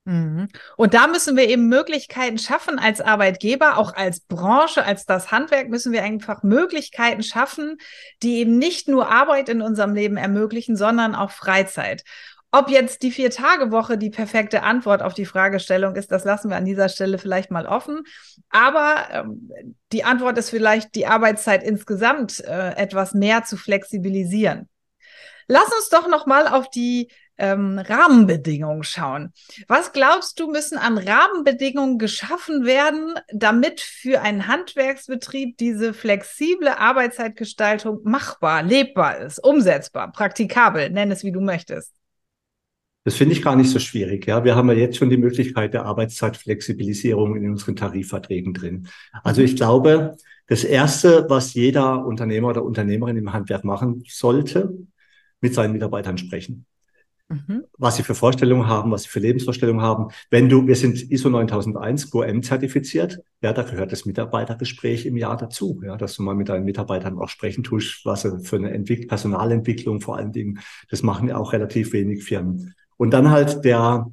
Mhm. 0.05 0.49
Und 0.75 0.93
da 0.93 1.07
müssen 1.07 1.37
wir 1.37 1.47
eben 1.47 1.69
Möglichkeiten 1.69 2.37
schaffen 2.37 2.77
als 2.77 2.99
Arbeitgeber, 2.99 3.77
auch 3.77 3.93
als 3.93 4.19
Branche, 4.19 4.83
als 4.85 5.05
das 5.05 5.31
Handwerk 5.31 5.69
müssen 5.69 5.93
wir 5.93 6.03
einfach 6.03 6.43
Möglichkeiten 6.43 7.23
schaffen, 7.23 7.77
die 8.21 8.39
eben 8.39 8.57
nicht 8.57 8.89
nur 8.89 9.09
Arbeit 9.09 9.47
in 9.47 9.61
unserem 9.61 9.93
Leben 9.93 10.17
ermöglichen, 10.17 10.75
sondern 10.75 11.15
auch 11.15 11.31
Freizeit. 11.31 12.03
Ob 12.55 12.69
jetzt 12.69 13.01
die 13.01 13.09
Vier-Tage-Woche 13.09 13.97
die 13.97 14.11
perfekte 14.11 14.61
Antwort 14.61 15.01
auf 15.01 15.15
die 15.15 15.25
Fragestellung 15.25 15.95
ist, 15.95 16.11
das 16.11 16.23
lassen 16.23 16.51
wir 16.51 16.55
an 16.55 16.65
dieser 16.65 16.87
Stelle 16.87 17.17
vielleicht 17.17 17.49
mal 17.49 17.65
offen. 17.65 18.03
Aber 18.51 19.07
ähm, 19.09 19.51
die 19.91 20.03
Antwort 20.03 20.37
ist 20.37 20.51
vielleicht, 20.51 20.93
die 20.93 21.07
Arbeitszeit 21.07 21.63
insgesamt 21.63 22.41
äh, 22.41 22.75
etwas 22.75 23.15
mehr 23.15 23.43
zu 23.43 23.57
flexibilisieren. 23.57 24.69
Lass 25.47 25.65
uns 25.73 25.89
doch 25.89 26.07
noch 26.07 26.27
mal 26.27 26.47
auf 26.47 26.69
die 26.69 27.09
ähm, 27.39 27.79
Rahmenbedingungen 27.79 28.83
schauen. 28.83 29.33
Was 29.67 29.91
glaubst 29.91 30.39
du, 30.39 30.45
müssen 30.47 30.77
an 30.77 30.99
Rahmenbedingungen 30.99 31.97
geschaffen 31.97 32.65
werden, 32.65 33.15
damit 33.31 33.81
für 33.81 34.21
einen 34.21 34.47
Handwerksbetrieb 34.47 35.57
diese 35.57 35.95
flexible 35.95 36.69
Arbeitszeitgestaltung 36.69 38.01
machbar, 38.03 38.61
lebbar 38.61 39.17
ist, 39.17 39.43
umsetzbar, 39.43 40.11
praktikabel, 40.11 40.91
nenn 40.91 41.11
es 41.11 41.23
wie 41.23 41.31
du 41.31 41.41
möchtest? 41.41 42.02
Das 43.03 43.15
finde 43.15 43.33
ich 43.33 43.41
gar 43.41 43.55
nicht 43.55 43.69
so 43.69 43.79
schwierig. 43.79 44.25
Ja, 44.27 44.45
wir 44.45 44.55
haben 44.55 44.69
ja 44.69 44.75
jetzt 44.75 44.97
schon 44.97 45.09
die 45.09 45.17
Möglichkeit 45.17 45.73
der 45.73 45.85
Arbeitszeitflexibilisierung 45.85 47.35
in 47.35 47.49
unseren 47.49 47.75
Tarifverträgen 47.75 48.53
drin. 48.53 48.87
Also 49.23 49.41
ich 49.41 49.57
glaube, 49.57 50.15
das 50.47 50.63
erste, 50.63 51.25
was 51.29 51.53
jeder 51.53 52.05
Unternehmer 52.05 52.49
oder 52.49 52.63
Unternehmerin 52.63 53.17
im 53.17 53.33
Handwerk 53.33 53.63
machen 53.65 54.03
sollte, 54.07 54.73
mit 55.41 55.53
seinen 55.53 55.73
Mitarbeitern 55.73 56.17
sprechen. 56.17 56.65
Mhm. 57.29 57.63
Was 57.77 57.97
sie 57.97 58.03
für 58.03 58.15
Vorstellungen 58.15 58.67
haben, 58.67 58.91
was 58.91 59.03
sie 59.03 59.09
für 59.09 59.19
Lebensvorstellungen 59.19 59.81
haben. 59.81 60.07
Wenn 60.29 60.49
du, 60.49 60.67
wir 60.67 60.75
sind 60.75 61.11
ISO 61.11 61.29
9001 61.29 62.09
GOM 62.09 62.43
zertifiziert, 62.43 63.19
ja, 63.41 63.53
da 63.53 63.63
gehört 63.63 63.91
das 63.91 64.05
Mitarbeitergespräch 64.05 65.05
im 65.05 65.17
Jahr 65.17 65.37
dazu, 65.37 65.81
ja, 65.83 65.97
dass 65.97 66.15
du 66.15 66.23
mal 66.23 66.35
mit 66.35 66.49
deinen 66.49 66.65
Mitarbeitern 66.65 67.17
auch 67.17 67.29
sprechen 67.29 67.63
tust, 67.63 68.05
was 68.05 68.21
sie 68.21 68.39
für 68.43 68.57
eine 68.57 68.71
Entwick 68.71 69.07
Personalentwicklung 69.07 70.01
vor 70.01 70.17
allen 70.17 70.31
Dingen, 70.31 70.59
das 70.89 71.03
machen 71.03 71.27
ja 71.27 71.37
auch 71.37 71.53
relativ 71.53 71.93
wenig 71.93 72.23
Firmen. 72.23 72.75
Und 72.97 73.11
dann 73.11 73.29
halt 73.31 73.63
der, 73.65 74.07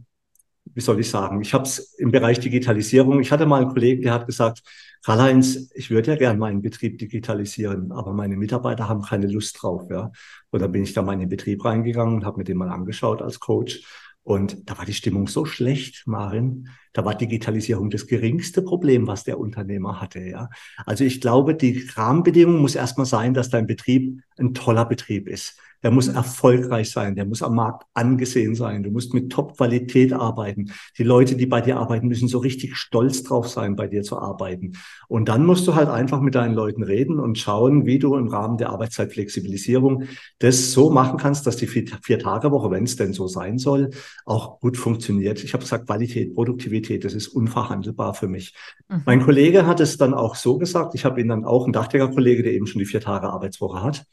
wie 0.64 0.80
soll 0.80 1.00
ich 1.00 1.10
sagen, 1.10 1.40
ich 1.40 1.54
habe 1.54 1.64
es 1.64 1.94
im 1.98 2.10
Bereich 2.10 2.40
Digitalisierung, 2.40 3.20
ich 3.20 3.32
hatte 3.32 3.46
mal 3.46 3.62
einen 3.62 3.70
Kollegen, 3.70 4.02
der 4.02 4.14
hat 4.14 4.26
gesagt, 4.26 4.62
Karl-Heinz, 5.02 5.70
ich 5.74 5.90
würde 5.90 6.12
ja 6.12 6.16
gern 6.16 6.38
meinen 6.38 6.60
Betrieb 6.60 6.98
digitalisieren, 6.98 7.90
aber 7.90 8.12
meine 8.12 8.36
Mitarbeiter 8.36 8.88
haben 8.88 9.02
keine 9.02 9.26
Lust 9.26 9.60
drauf. 9.60 9.84
Ja. 9.90 10.12
Und 10.50 10.60
dann 10.60 10.72
bin 10.72 10.82
ich 10.82 10.92
da 10.92 11.02
mal 11.02 11.14
in 11.14 11.20
den 11.20 11.28
Betrieb 11.28 11.64
reingegangen 11.64 12.16
und 12.16 12.24
habe 12.24 12.38
mir 12.38 12.44
den 12.44 12.58
mal 12.58 12.68
angeschaut 12.68 13.22
als 13.22 13.40
Coach. 13.40 13.82
Und 14.22 14.68
da 14.68 14.76
war 14.76 14.84
die 14.84 14.92
Stimmung 14.92 15.26
so 15.26 15.46
schlecht, 15.46 16.02
Marin. 16.06 16.68
Da 16.92 17.04
war 17.04 17.14
Digitalisierung 17.14 17.88
das 17.88 18.06
geringste 18.06 18.60
Problem, 18.60 19.06
was 19.06 19.24
der 19.24 19.38
Unternehmer 19.38 20.02
hatte. 20.02 20.20
Ja. 20.20 20.50
Also 20.84 21.04
ich 21.04 21.22
glaube, 21.22 21.54
die 21.54 21.88
Rahmenbedingung 21.94 22.60
muss 22.60 22.74
erstmal 22.74 23.06
sein, 23.06 23.32
dass 23.32 23.48
dein 23.48 23.66
Betrieb 23.66 24.20
ein 24.38 24.52
toller 24.52 24.84
Betrieb 24.84 25.28
ist 25.28 25.58
der 25.82 25.90
muss 25.90 26.08
erfolgreich 26.08 26.90
sein, 26.90 27.14
der 27.14 27.24
muss 27.24 27.42
am 27.42 27.54
Markt 27.54 27.86
angesehen 27.94 28.54
sein, 28.54 28.82
du 28.82 28.90
musst 28.90 29.14
mit 29.14 29.30
Top-Qualität 29.30 30.12
arbeiten. 30.12 30.72
Die 30.98 31.04
Leute, 31.04 31.36
die 31.36 31.46
bei 31.46 31.60
dir 31.60 31.78
arbeiten, 31.78 32.08
müssen 32.08 32.28
so 32.28 32.38
richtig 32.38 32.76
stolz 32.76 33.22
drauf 33.22 33.48
sein, 33.48 33.76
bei 33.76 33.86
dir 33.86 34.02
zu 34.02 34.18
arbeiten. 34.18 34.72
Und 35.08 35.28
dann 35.28 35.46
musst 35.46 35.66
du 35.66 35.74
halt 35.74 35.88
einfach 35.88 36.20
mit 36.20 36.34
deinen 36.34 36.54
Leuten 36.54 36.82
reden 36.82 37.18
und 37.18 37.38
schauen, 37.38 37.86
wie 37.86 37.98
du 37.98 38.16
im 38.16 38.28
Rahmen 38.28 38.58
der 38.58 38.70
Arbeitszeitflexibilisierung 38.70 40.04
das 40.38 40.72
so 40.72 40.90
machen 40.90 41.18
kannst, 41.18 41.46
dass 41.46 41.56
die 41.56 41.66
Vier-Tage-Woche, 41.66 42.70
wenn 42.70 42.84
es 42.84 42.96
denn 42.96 43.12
so 43.12 43.26
sein 43.26 43.58
soll, 43.58 43.90
auch 44.24 44.60
gut 44.60 44.76
funktioniert. 44.76 45.42
Ich 45.42 45.52
habe 45.52 45.62
gesagt, 45.62 45.86
Qualität, 45.86 46.34
Produktivität, 46.34 47.04
das 47.04 47.14
ist 47.14 47.28
unverhandelbar 47.28 48.14
für 48.14 48.28
mich. 48.28 48.54
Mhm. 48.88 49.02
Mein 49.06 49.22
Kollege 49.22 49.66
hat 49.66 49.80
es 49.80 49.96
dann 49.96 50.14
auch 50.14 50.34
so 50.34 50.58
gesagt, 50.58 50.94
ich 50.94 51.04
habe 51.04 51.20
ihn 51.20 51.28
dann 51.28 51.44
auch, 51.44 51.66
ein 51.66 51.72
Dachdecker-Kollege, 51.72 52.42
der 52.42 52.52
eben 52.52 52.66
schon 52.66 52.78
die 52.78 52.86
Vier-Tage-Arbeitswoche 52.86 53.82
hat, 53.82 54.04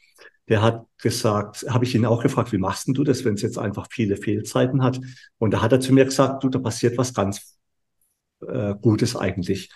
der 0.48 0.62
hat 0.62 0.86
gesagt, 0.98 1.66
habe 1.68 1.84
ich 1.84 1.94
ihn 1.94 2.06
auch 2.06 2.22
gefragt, 2.22 2.52
wie 2.52 2.58
machst 2.58 2.86
denn 2.86 2.94
du 2.94 3.04
das, 3.04 3.24
wenn 3.24 3.34
es 3.34 3.42
jetzt 3.42 3.58
einfach 3.58 3.86
viele 3.90 4.16
Fehlzeiten 4.16 4.82
hat? 4.82 5.00
Und 5.38 5.52
da 5.52 5.62
hat 5.62 5.72
er 5.72 5.80
zu 5.80 5.92
mir 5.92 6.04
gesagt, 6.04 6.42
du, 6.42 6.48
da 6.48 6.58
passiert 6.58 6.96
was 6.96 7.12
ganz 7.12 7.58
äh, 8.46 8.74
Gutes 8.80 9.16
eigentlich. 9.16 9.70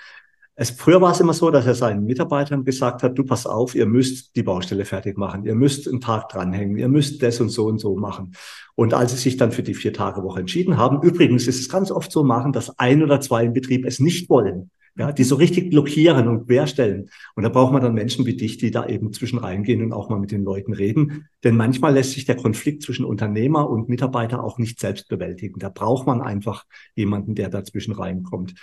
Es, 0.54 0.70
früher 0.70 1.00
war 1.00 1.12
es 1.12 1.20
immer 1.20 1.32
so, 1.32 1.50
dass 1.50 1.66
er 1.66 1.74
seinen 1.74 2.04
Mitarbeitern 2.04 2.64
gesagt 2.64 3.02
hat, 3.02 3.16
du 3.16 3.24
pass 3.24 3.46
auf, 3.46 3.74
ihr 3.74 3.86
müsst 3.86 4.36
die 4.36 4.42
Baustelle 4.42 4.84
fertig 4.84 5.16
machen, 5.16 5.44
ihr 5.44 5.54
müsst 5.54 5.88
einen 5.88 6.00
Tag 6.00 6.28
dranhängen, 6.28 6.76
ihr 6.76 6.88
müsst 6.88 7.22
das 7.22 7.40
und 7.40 7.48
so 7.48 7.66
und 7.66 7.78
so 7.78 7.96
machen. 7.96 8.34
Und 8.74 8.92
als 8.92 9.12
sie 9.12 9.18
sich 9.18 9.36
dann 9.38 9.52
für 9.52 9.62
die 9.62 9.74
Vier-Tage-Woche 9.74 10.40
entschieden 10.40 10.76
haben, 10.76 11.02
übrigens 11.02 11.46
ist 11.46 11.60
es 11.60 11.68
ganz 11.70 11.90
oft 11.90 12.12
so 12.12 12.22
machen, 12.22 12.52
dass 12.52 12.78
ein 12.78 13.02
oder 13.02 13.20
zwei 13.20 13.44
im 13.44 13.54
Betrieb 13.54 13.86
es 13.86 13.98
nicht 13.98 14.28
wollen, 14.28 14.70
ja, 14.96 15.10
die 15.10 15.24
so 15.24 15.36
richtig 15.36 15.70
blockieren 15.70 16.28
und 16.28 16.46
querstellen. 16.46 17.08
Und 17.34 17.44
da 17.44 17.48
braucht 17.48 17.72
man 17.72 17.82
dann 17.82 17.94
Menschen 17.94 18.26
wie 18.26 18.36
dich, 18.36 18.58
die 18.58 18.70
da 18.70 18.86
eben 18.86 19.12
zwischen 19.12 19.38
reingehen 19.38 19.82
und 19.82 19.92
auch 19.92 20.10
mal 20.10 20.18
mit 20.18 20.32
den 20.32 20.44
Leuten 20.44 20.74
reden. 20.74 21.28
Denn 21.44 21.56
manchmal 21.56 21.94
lässt 21.94 22.12
sich 22.12 22.26
der 22.26 22.36
Konflikt 22.36 22.82
zwischen 22.82 23.04
Unternehmer 23.04 23.70
und 23.70 23.88
Mitarbeiter 23.88 24.44
auch 24.44 24.58
nicht 24.58 24.80
selbst 24.80 25.08
bewältigen. 25.08 25.58
Da 25.58 25.70
braucht 25.70 26.06
man 26.06 26.20
einfach 26.20 26.64
jemanden, 26.94 27.34
der 27.34 27.48
dazwischen 27.48 27.92
reinkommt. 27.92 28.54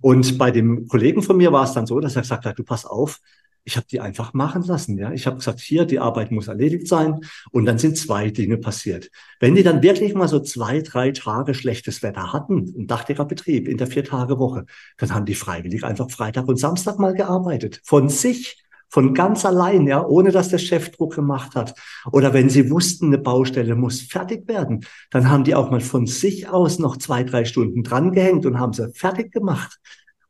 Und 0.00 0.36
bei 0.36 0.50
dem 0.50 0.86
Kollegen 0.88 1.22
von 1.22 1.38
mir 1.38 1.52
war 1.52 1.64
es 1.64 1.72
dann 1.72 1.86
so, 1.86 1.98
dass 2.00 2.16
er 2.16 2.22
gesagt 2.22 2.44
hat, 2.44 2.58
du 2.58 2.64
pass 2.64 2.84
auf, 2.84 3.20
ich 3.68 3.76
habe 3.76 3.86
die 3.86 4.00
einfach 4.00 4.32
machen 4.32 4.62
lassen. 4.62 4.96
Ja, 4.96 5.12
ich 5.12 5.26
habe 5.26 5.36
gesagt, 5.36 5.60
hier 5.60 5.84
die 5.84 5.98
Arbeit 5.98 6.30
muss 6.30 6.48
erledigt 6.48 6.88
sein. 6.88 7.20
Und 7.50 7.66
dann 7.66 7.76
sind 7.76 7.98
zwei 7.98 8.30
Dinge 8.30 8.56
passiert. 8.56 9.10
Wenn 9.40 9.54
die 9.54 9.62
dann 9.62 9.82
wirklich 9.82 10.14
mal 10.14 10.26
so 10.26 10.40
zwei, 10.40 10.80
drei 10.80 11.10
Tage 11.10 11.52
schlechtes 11.52 12.02
Wetter 12.02 12.32
hatten, 12.32 12.74
ein 12.78 12.86
dachdecker 12.86 13.26
Betrieb 13.26 13.68
in 13.68 13.76
der 13.76 13.86
vier 13.86 14.04
Tage 14.04 14.38
Woche, 14.38 14.64
dann 14.96 15.14
haben 15.14 15.26
die 15.26 15.34
freiwillig 15.34 15.84
einfach 15.84 16.10
Freitag 16.10 16.48
und 16.48 16.56
Samstag 16.56 16.98
mal 16.98 17.12
gearbeitet 17.12 17.82
von 17.84 18.08
sich 18.08 18.64
von 18.88 19.12
ganz 19.12 19.44
allein, 19.44 19.86
ja, 19.86 20.02
ohne 20.02 20.30
dass 20.30 20.48
der 20.48 20.56
Chef 20.56 20.90
Druck 20.92 21.14
gemacht 21.14 21.54
hat. 21.54 21.74
Oder 22.10 22.32
wenn 22.32 22.48
sie 22.48 22.70
wussten, 22.70 23.08
eine 23.08 23.18
Baustelle 23.18 23.74
muss 23.74 24.00
fertig 24.00 24.48
werden, 24.48 24.86
dann 25.10 25.28
haben 25.28 25.44
die 25.44 25.54
auch 25.54 25.70
mal 25.70 25.82
von 25.82 26.06
sich 26.06 26.48
aus 26.48 26.78
noch 26.78 26.96
zwei, 26.96 27.22
drei 27.22 27.44
Stunden 27.44 27.82
drangehängt 27.82 28.46
und 28.46 28.58
haben 28.58 28.72
sie 28.72 28.90
fertig 28.94 29.30
gemacht. 29.30 29.78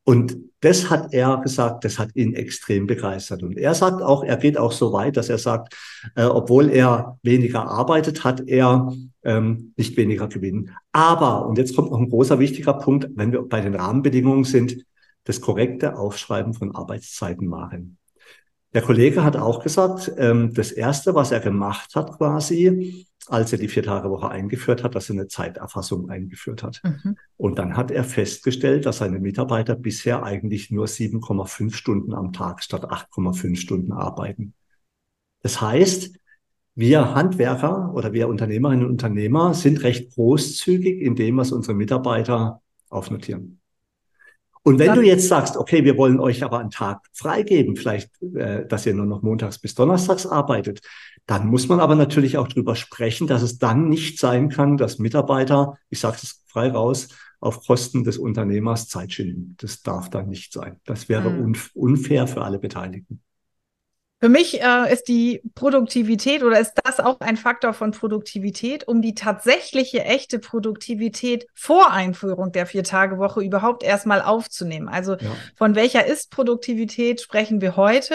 Und 0.02 0.38
das 0.60 0.90
hat 0.90 1.12
er 1.12 1.38
gesagt, 1.38 1.84
das 1.84 1.98
hat 1.98 2.10
ihn 2.14 2.34
extrem 2.34 2.86
begeistert. 2.86 3.42
Und 3.42 3.56
er 3.56 3.74
sagt 3.74 4.02
auch, 4.02 4.24
er 4.24 4.36
geht 4.36 4.58
auch 4.58 4.72
so 4.72 4.92
weit, 4.92 5.16
dass 5.16 5.28
er 5.28 5.38
sagt, 5.38 5.74
äh, 6.16 6.24
obwohl 6.24 6.70
er 6.70 7.18
weniger 7.22 7.66
arbeitet, 7.66 8.24
hat 8.24 8.48
er 8.48 8.92
ähm, 9.22 9.72
nicht 9.76 9.96
weniger 9.96 10.28
Gewinn. 10.28 10.70
Aber, 10.92 11.46
und 11.46 11.58
jetzt 11.58 11.76
kommt 11.76 11.90
noch 11.90 11.98
ein 11.98 12.10
großer 12.10 12.38
wichtiger 12.38 12.74
Punkt, 12.74 13.08
wenn 13.14 13.30
wir 13.32 13.42
bei 13.42 13.60
den 13.60 13.74
Rahmenbedingungen 13.74 14.44
sind, 14.44 14.84
das 15.24 15.40
korrekte 15.40 15.96
Aufschreiben 15.96 16.54
von 16.54 16.74
Arbeitszeiten 16.74 17.46
machen. 17.46 17.98
Der 18.74 18.82
Kollege 18.82 19.24
hat 19.24 19.36
auch 19.36 19.62
gesagt, 19.62 20.12
ähm, 20.18 20.52
das 20.54 20.72
Erste, 20.72 21.14
was 21.14 21.30
er 21.30 21.40
gemacht 21.40 21.94
hat 21.94 22.16
quasi, 22.18 23.06
als 23.28 23.52
er 23.52 23.58
die 23.58 23.68
Vier-Tage-Woche 23.68 24.28
eingeführt 24.28 24.82
hat, 24.82 24.94
dass 24.94 25.10
er 25.10 25.14
eine 25.14 25.28
Zeiterfassung 25.28 26.08
eingeführt 26.10 26.62
hat. 26.62 26.80
Mhm. 26.82 27.16
Und 27.36 27.58
dann 27.58 27.76
hat 27.76 27.90
er 27.90 28.04
festgestellt, 28.04 28.86
dass 28.86 28.98
seine 28.98 29.18
Mitarbeiter 29.18 29.74
bisher 29.74 30.22
eigentlich 30.22 30.70
nur 30.70 30.86
7,5 30.86 31.74
Stunden 31.74 32.14
am 32.14 32.32
Tag 32.32 32.62
statt 32.62 32.90
8,5 32.90 33.56
Stunden 33.56 33.92
arbeiten. 33.92 34.54
Das 35.42 35.60
heißt, 35.60 36.18
wir 36.74 37.14
Handwerker 37.14 37.92
oder 37.94 38.12
wir 38.12 38.28
Unternehmerinnen 38.28 38.84
und 38.84 38.92
Unternehmer 38.92 39.52
sind 39.54 39.82
recht 39.82 40.14
großzügig 40.14 41.00
in 41.00 41.16
dem, 41.16 41.36
was 41.36 41.52
unsere 41.52 41.74
Mitarbeiter 41.74 42.62
aufnotieren. 42.88 43.60
Und 44.62 44.78
wenn 44.78 44.94
du 44.94 45.02
jetzt 45.02 45.28
sagst, 45.28 45.56
okay, 45.56 45.84
wir 45.84 45.96
wollen 45.96 46.20
euch 46.20 46.44
aber 46.44 46.58
einen 46.58 46.70
Tag 46.70 47.00
freigeben, 47.12 47.74
vielleicht, 47.74 48.10
äh, 48.34 48.66
dass 48.66 48.84
ihr 48.84 48.94
nur 48.94 49.06
noch 49.06 49.22
montags 49.22 49.58
bis 49.58 49.74
donnerstags 49.74 50.26
arbeitet, 50.26 50.80
dann 51.28 51.46
muss 51.46 51.68
man 51.68 51.78
aber 51.78 51.94
natürlich 51.94 52.38
auch 52.38 52.48
drüber 52.48 52.74
sprechen, 52.74 53.26
dass 53.26 53.42
es 53.42 53.58
dann 53.58 53.90
nicht 53.90 54.18
sein 54.18 54.48
kann, 54.48 54.78
dass 54.78 54.98
Mitarbeiter, 54.98 55.76
ich 55.90 56.00
sage 56.00 56.16
es 56.22 56.42
frei 56.46 56.70
raus, 56.70 57.08
auf 57.38 57.66
Kosten 57.66 58.02
des 58.02 58.16
Unternehmers 58.16 58.88
Zeit 58.88 59.12
schinden. 59.12 59.54
Das 59.60 59.82
darf 59.82 60.08
dann 60.08 60.30
nicht 60.30 60.54
sein. 60.54 60.80
Das 60.86 61.10
wäre 61.10 61.28
mhm. 61.28 61.54
unfair 61.74 62.26
für 62.28 62.42
alle 62.42 62.58
Beteiligten. 62.58 63.20
Für 64.20 64.28
mich 64.28 64.60
äh, 64.60 64.92
ist 64.92 65.06
die 65.06 65.42
Produktivität 65.54 66.42
oder 66.42 66.58
ist 66.58 66.74
das 66.82 66.98
auch 66.98 67.20
ein 67.20 67.36
Faktor 67.36 67.72
von 67.72 67.92
Produktivität, 67.92 68.88
um 68.88 69.00
die 69.00 69.14
tatsächliche 69.14 70.02
echte 70.02 70.40
Produktivität 70.40 71.46
vor 71.54 71.92
Einführung 71.92 72.50
der 72.50 72.66
Vier-Tage-Woche 72.66 73.42
überhaupt 73.42 73.84
erstmal 73.84 74.20
aufzunehmen. 74.20 74.88
Also 74.88 75.14
ja. 75.14 75.30
von 75.54 75.76
welcher 75.76 76.04
ist 76.04 76.32
Produktivität 76.32 77.20
sprechen 77.20 77.60
wir 77.60 77.76
heute, 77.76 78.14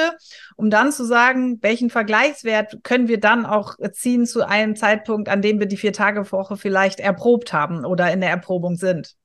um 0.57 0.69
dann 0.69 0.91
zu 0.91 1.05
sagen, 1.05 1.59
welchen 1.61 1.89
Vergleichswert 1.89 2.83
können 2.83 3.07
wir 3.07 3.21
dann 3.21 3.45
auch 3.45 3.75
ziehen 3.93 4.25
zu 4.25 4.45
einem 4.45 4.75
Zeitpunkt, 4.75 5.29
an 5.29 5.41
dem 5.41 5.59
wir 5.59 5.67
die 5.67 5.77
Vier-Tage-Woche 5.77 6.57
vielleicht 6.57 6.99
erprobt 6.99 7.53
haben 7.53 7.85
oder 7.85 8.11
in 8.11 8.19
der 8.19 8.29
Erprobung 8.29 8.75
sind. 8.75 9.15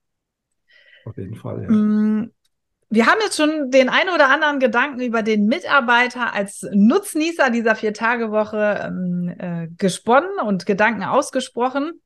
Auf 1.05 1.17
jeden 1.17 1.35
Fall. 1.35 1.63
Ja. 1.63 1.71
Mm, 1.71 2.31
wir 2.91 3.07
haben 3.07 3.19
jetzt 3.23 3.37
schon 3.37 3.71
den 3.71 3.89
ein 3.89 4.09
oder 4.09 4.31
anderen 4.31 4.61
Gedanken 4.61 5.01
über 5.01 5.23
den 5.23 5.47
Mitarbeiter 5.47 6.33
als 6.33 6.67
Nutznießer 6.73 7.51
dieser 7.51 7.77
Vier-Tage-Woche 7.77 8.81
ähm, 8.87 9.35
äh, 9.39 9.69
gesponnen 9.77 10.39
und 10.43 10.65
Gedanken 10.65 11.05
ausgesprochen. 11.05 12.01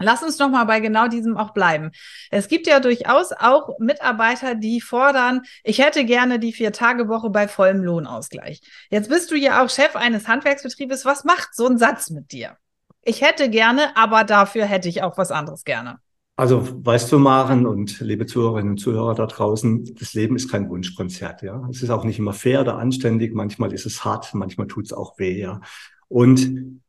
Lass 0.00 0.22
uns 0.22 0.38
noch 0.38 0.50
mal 0.50 0.64
bei 0.64 0.78
genau 0.78 1.08
diesem 1.08 1.36
auch 1.36 1.52
bleiben. 1.52 1.90
Es 2.30 2.46
gibt 2.46 2.68
ja 2.68 2.78
durchaus 2.78 3.32
auch 3.32 3.78
Mitarbeiter, 3.80 4.54
die 4.54 4.80
fordern, 4.80 5.42
ich 5.64 5.80
hätte 5.80 6.04
gerne 6.04 6.38
die 6.38 6.52
Vier-Tage-Woche 6.52 7.30
bei 7.30 7.48
vollem 7.48 7.82
Lohnausgleich. 7.82 8.60
Jetzt 8.90 9.08
bist 9.08 9.30
du 9.30 9.34
ja 9.34 9.64
auch 9.64 9.70
Chef 9.70 9.96
eines 9.96 10.28
Handwerksbetriebes. 10.28 11.04
Was 11.04 11.24
macht 11.24 11.54
so 11.54 11.66
ein 11.66 11.78
Satz 11.78 12.10
mit 12.10 12.30
dir? 12.30 12.56
Ich 13.02 13.22
hätte 13.22 13.48
gerne, 13.48 13.96
aber 13.96 14.22
dafür 14.22 14.66
hätte 14.66 14.88
ich 14.88 15.02
auch 15.02 15.18
was 15.18 15.32
anderes 15.32 15.64
gerne. 15.64 15.98
Also 16.38 16.62
weißt 16.84 17.10
du, 17.10 17.18
Maren 17.18 17.66
und 17.66 17.98
liebe 17.98 18.24
Zuhörerinnen 18.24 18.70
und 18.70 18.78
Zuhörer 18.78 19.16
da 19.16 19.26
draußen, 19.26 19.96
das 19.98 20.14
Leben 20.14 20.36
ist 20.36 20.48
kein 20.48 20.70
Wunschkonzert, 20.70 21.42
ja. 21.42 21.66
Es 21.68 21.82
ist 21.82 21.90
auch 21.90 22.04
nicht 22.04 22.20
immer 22.20 22.32
fair 22.32 22.60
oder 22.60 22.78
anständig, 22.78 23.34
manchmal 23.34 23.72
ist 23.72 23.86
es 23.86 24.04
hart, 24.04 24.32
manchmal 24.34 24.68
tut 24.68 24.84
es 24.84 24.92
auch 24.92 25.18
weh, 25.18 25.40
ja. 25.40 25.60
Und 26.06 26.80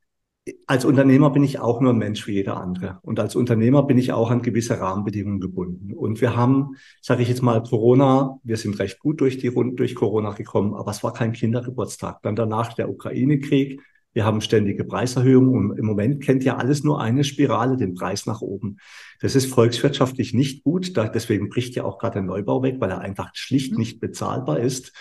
als 0.68 0.86
Unternehmer 0.86 1.32
bin 1.32 1.44
ich 1.44 1.58
auch 1.58 1.82
nur 1.82 1.94
ein 1.94 1.98
Mensch 1.98 2.28
wie 2.28 2.34
jeder 2.34 2.58
andere. 2.58 3.00
Und 3.02 3.20
als 3.20 3.36
Unternehmer 3.36 3.82
bin 3.82 3.98
ich 3.98 4.14
auch 4.14 4.30
an 4.30 4.44
gewisse 4.44 4.80
Rahmenbedingungen 4.80 5.40
gebunden. 5.40 5.94
Und 5.94 6.22
wir 6.22 6.36
haben, 6.36 6.76
sage 7.02 7.24
ich 7.24 7.30
jetzt 7.30 7.42
mal, 7.42 7.64
Corona, 7.64 8.38
wir 8.44 8.58
sind 8.58 8.78
recht 8.78 9.00
gut 9.00 9.20
durch 9.20 9.40
die 9.40 9.48
Runde 9.48 9.78
durch 9.78 9.96
Corona 9.96 10.34
gekommen, 10.34 10.76
aber 10.76 10.92
es 10.92 11.04
war 11.04 11.14
kein 11.14 11.34
Kindergeburtstag. 11.34 12.22
Dann 12.22 12.36
danach 12.36 12.74
der 12.74 12.88
Ukraine-Krieg, 12.88 13.82
wir 14.20 14.26
haben 14.26 14.42
ständige 14.42 14.84
Preiserhöhungen 14.84 15.72
und 15.72 15.80
im 15.80 15.86
Moment 15.86 16.22
kennt 16.22 16.44
ja 16.44 16.58
alles 16.58 16.84
nur 16.84 17.00
eine 17.00 17.24
Spirale, 17.24 17.78
den 17.78 17.94
Preis 17.94 18.26
nach 18.26 18.42
oben. 18.42 18.76
Das 19.22 19.34
ist 19.34 19.46
volkswirtschaftlich 19.46 20.34
nicht 20.34 20.62
gut. 20.66 20.98
deswegen 20.98 21.48
bricht 21.48 21.74
ja 21.76 21.86
auch 21.86 22.00
gerade 22.00 22.16
der 22.16 22.24
Neubau 22.24 22.62
weg, 22.62 22.76
weil 22.80 22.90
er 22.92 23.00
einfach 23.00 23.30
schlicht 23.34 23.72
mhm. 23.72 23.78
nicht 23.78 24.02
bezahlbar 24.02 24.60
ist. 24.60 24.92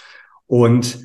Und 0.46 1.00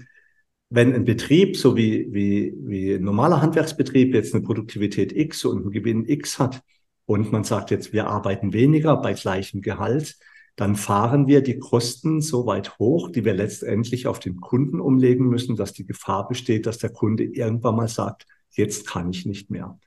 wenn 0.70 0.94
ein 0.94 1.06
Betrieb, 1.06 1.58
so 1.58 1.76
wie, 1.76 2.08
wie, 2.14 2.54
wie 2.56 2.94
ein 2.94 3.04
normaler 3.04 3.42
Handwerksbetrieb, 3.42 4.14
jetzt 4.14 4.36
eine 4.36 4.44
Produktivität 4.44 5.12
X 5.12 5.44
und 5.46 5.64
einen 5.64 5.72
Gewinn 5.72 6.08
X 6.08 6.38
hat 6.38 6.62
und 7.08 7.32
man 7.32 7.44
sagt 7.44 7.72
jetzt, 7.72 7.94
wir 7.94 8.06
arbeiten 8.06 8.54
weniger 8.54 8.96
bei 8.98 9.14
gleichem 9.14 9.62
Gehalt, 9.62 10.18
dann 10.56 10.76
fahren 10.76 11.28
wir 11.28 11.42
die 11.42 11.58
Kosten 11.58 12.22
so 12.22 12.46
weit 12.46 12.78
hoch, 12.78 13.10
die 13.10 13.26
wir 13.26 13.34
letztendlich 13.34 14.08
auf 14.08 14.20
den 14.20 14.40
Kunden 14.40 14.80
umlegen 14.80 15.28
müssen, 15.28 15.56
dass 15.56 15.74
die 15.74 15.86
Gefahr 15.86 16.28
besteht, 16.28 16.66
dass 16.66 16.78
der 16.78 16.92
Kunde 16.92 17.24
irgendwann 17.24 17.76
mal 17.76 17.88
sagt, 17.88 18.26
jetzt 18.52 18.88
kann 18.88 19.10
ich 19.10 19.26
nicht 19.26 19.50
mehr. 19.50 19.80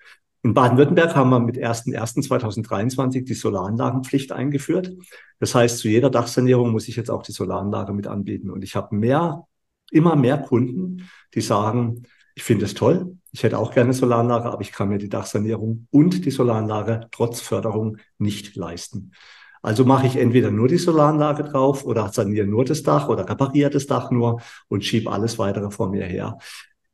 In 0.42 0.54
Baden-Württemberg 0.54 1.14
haben 1.16 1.30
wir 1.30 1.40
mit 1.40 1.56
1.1.2023 1.56 3.24
die 3.24 3.34
Solaranlagenpflicht 3.34 4.32
eingeführt. 4.32 4.92
Das 5.40 5.54
heißt, 5.54 5.78
zu 5.78 5.88
jeder 5.88 6.10
Dachsanierung 6.10 6.70
muss 6.70 6.88
ich 6.88 6.96
jetzt 6.96 7.10
auch 7.10 7.22
die 7.22 7.32
Solaranlage 7.32 7.92
mit 7.92 8.06
anbieten. 8.06 8.50
Und 8.50 8.62
ich 8.62 8.76
habe 8.76 8.94
mehr, 8.94 9.46
immer 9.90 10.14
mehr 10.14 10.38
Kunden, 10.38 11.08
die 11.34 11.40
sagen, 11.40 12.04
ich 12.36 12.44
finde 12.44 12.66
es 12.66 12.74
toll, 12.74 13.16
ich 13.32 13.42
hätte 13.42 13.58
auch 13.58 13.72
gerne 13.72 13.92
Solaranlage, 13.92 14.50
aber 14.50 14.60
ich 14.60 14.72
kann 14.72 14.88
mir 14.88 14.98
die 14.98 15.08
Dachsanierung 15.08 15.88
und 15.90 16.24
die 16.24 16.30
Solaranlage 16.30 17.08
trotz 17.10 17.40
Förderung 17.40 17.98
nicht 18.18 18.56
leisten. 18.56 19.12
Also 19.62 19.84
mache 19.84 20.06
ich 20.06 20.16
entweder 20.16 20.50
nur 20.50 20.68
die 20.68 20.78
Solaranlage 20.78 21.44
drauf 21.44 21.84
oder 21.84 22.12
saniere 22.12 22.46
nur 22.46 22.64
das 22.64 22.82
Dach 22.82 23.08
oder 23.08 23.28
repariere 23.28 23.70
das 23.70 23.86
Dach 23.86 24.10
nur 24.10 24.40
und 24.68 24.84
schiebe 24.84 25.10
alles 25.10 25.38
weitere 25.38 25.70
vor 25.70 25.90
mir 25.90 26.04
her. 26.04 26.38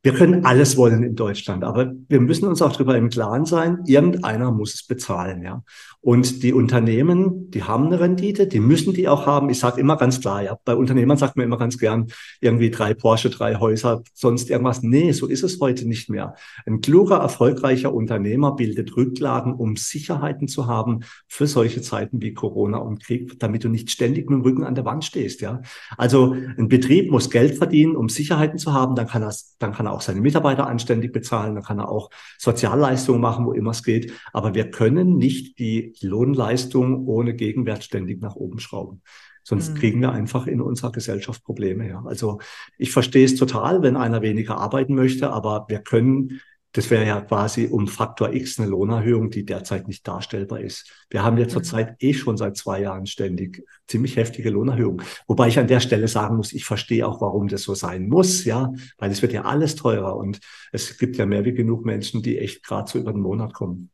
Wir 0.05 0.13
können 0.13 0.43
alles 0.43 0.75
wollen 0.75 1.01
in 1.01 1.15
Deutschland, 1.15 1.63
aber 1.63 1.93
wir 2.09 2.19
müssen 2.19 2.45
uns 2.45 2.61
auch 2.61 2.73
darüber 2.73 2.97
im 2.97 3.09
Klaren 3.09 3.45
sein, 3.45 3.79
irgendeiner 3.85 4.51
muss 4.51 4.73
es 4.73 4.85
bezahlen, 4.85 5.41
ja. 5.43 5.63
Und 6.01 6.43
die 6.43 6.51
Unternehmen, 6.51 7.49
die 7.51 7.63
haben 7.63 7.85
eine 7.85 8.01
Rendite, 8.01 8.45
die 8.45 8.59
müssen 8.59 8.93
die 8.93 9.07
auch 9.07 9.25
haben. 9.25 9.49
Ich 9.49 9.59
sage 9.59 9.79
immer 9.79 9.95
ganz 9.95 10.19
klar, 10.19 10.43
ja, 10.43 10.57
bei 10.65 10.75
Unternehmern 10.75 11.15
sagt 11.15 11.37
man 11.37 11.45
immer 11.45 11.57
ganz 11.57 11.77
gern, 11.77 12.07
irgendwie 12.41 12.69
drei 12.69 12.93
Porsche, 12.93 13.29
drei 13.29 13.55
Häuser, 13.55 14.03
sonst 14.13 14.49
irgendwas. 14.49 14.83
Nee, 14.83 15.13
so 15.13 15.27
ist 15.27 15.43
es 15.43 15.61
heute 15.61 15.87
nicht 15.87 16.09
mehr. 16.09 16.35
Ein 16.65 16.81
kluger, 16.81 17.19
erfolgreicher 17.19 17.93
Unternehmer 17.93 18.57
bildet 18.57 18.97
Rücklagen, 18.97 19.53
um 19.53 19.77
Sicherheiten 19.77 20.49
zu 20.49 20.67
haben 20.67 21.05
für 21.29 21.47
solche 21.47 21.81
Zeiten 21.81 22.21
wie 22.21 22.33
Corona 22.33 22.79
und 22.79 23.01
Krieg, 23.01 23.39
damit 23.39 23.63
du 23.63 23.69
nicht 23.69 23.89
ständig 23.89 24.29
mit 24.29 24.39
dem 24.39 24.43
Rücken 24.43 24.65
an 24.65 24.75
der 24.75 24.83
Wand 24.83 25.05
stehst, 25.05 25.39
ja. 25.39 25.61
Also 25.95 26.35
ein 26.57 26.67
Betrieb 26.67 27.09
muss 27.09 27.29
Geld 27.29 27.55
verdienen, 27.55 27.95
um 27.95 28.09
Sicherheiten 28.09 28.57
zu 28.57 28.73
haben, 28.73 28.95
dann 28.95 29.07
kann 29.07 29.23
er, 29.23 29.33
dann 29.59 29.71
kann 29.71 29.85
er 29.85 29.92
auch 29.93 30.01
seine 30.01 30.21
Mitarbeiter 30.21 30.67
anständig 30.67 31.11
bezahlen, 31.11 31.55
dann 31.55 31.63
kann 31.63 31.79
er 31.79 31.89
auch 31.89 32.09
Sozialleistungen 32.37 33.21
machen, 33.21 33.45
wo 33.45 33.53
immer 33.53 33.71
es 33.71 33.83
geht. 33.83 34.13
Aber 34.33 34.53
wir 34.53 34.71
können 34.71 35.17
nicht 35.17 35.59
die 35.59 35.93
Lohnleistung 36.01 37.07
ohne 37.07 37.33
Gegenwert 37.33 37.83
ständig 37.83 38.21
nach 38.21 38.35
oben 38.35 38.59
schrauben. 38.59 39.01
Sonst 39.43 39.71
mhm. 39.71 39.75
kriegen 39.75 40.01
wir 40.01 40.11
einfach 40.11 40.47
in 40.47 40.61
unserer 40.61 40.91
Gesellschaft 40.91 41.43
Probleme. 41.43 41.87
Ja. 41.87 42.03
Also 42.05 42.39
ich 42.77 42.91
verstehe 42.91 43.25
es 43.25 43.35
total, 43.35 43.81
wenn 43.81 43.97
einer 43.97 44.21
weniger 44.21 44.57
arbeiten 44.57 44.95
möchte, 44.95 45.31
aber 45.31 45.65
wir 45.67 45.79
können 45.79 46.41
das 46.73 46.89
wäre 46.89 47.05
ja 47.05 47.21
quasi 47.21 47.67
um 47.67 47.87
Faktor 47.87 48.33
X 48.33 48.59
eine 48.59 48.67
Lohnerhöhung, 48.67 49.29
die 49.29 49.45
derzeit 49.45 49.87
nicht 49.87 50.07
darstellbar 50.07 50.59
ist. 50.59 50.91
Wir 51.09 51.23
haben 51.23 51.37
ja 51.37 51.45
mhm. 51.45 51.49
zurzeit 51.49 51.95
eh 51.99 52.13
schon 52.13 52.35
seit 52.35 52.57
zwei 52.57 52.81
Jahren 52.81 53.05
ständig 53.05 53.63
ziemlich 53.87 54.15
heftige 54.17 54.49
Lohnerhöhungen. 54.49 55.05
Wobei 55.27 55.47
ich 55.47 55.59
an 55.59 55.67
der 55.67 55.79
Stelle 55.79 56.07
sagen 56.07 56.35
muss, 56.35 56.51
ich 56.51 56.65
verstehe 56.65 57.07
auch, 57.07 57.21
warum 57.21 57.47
das 57.47 57.61
so 57.61 57.75
sein 57.75 58.09
muss, 58.09 58.43
ja, 58.43 58.73
weil 58.97 59.11
es 59.11 59.21
wird 59.21 59.33
ja 59.33 59.43
alles 59.43 59.75
teurer 59.75 60.17
und 60.17 60.39
es 60.71 60.97
gibt 60.97 61.15
ja 61.17 61.25
mehr 61.27 61.45
wie 61.45 61.53
genug 61.53 61.85
Menschen, 61.85 62.23
die 62.23 62.39
echt 62.39 62.63
gerade 62.63 62.89
so 62.89 62.97
über 62.97 63.13
den 63.13 63.21
Monat 63.21 63.53
kommen. 63.53 63.91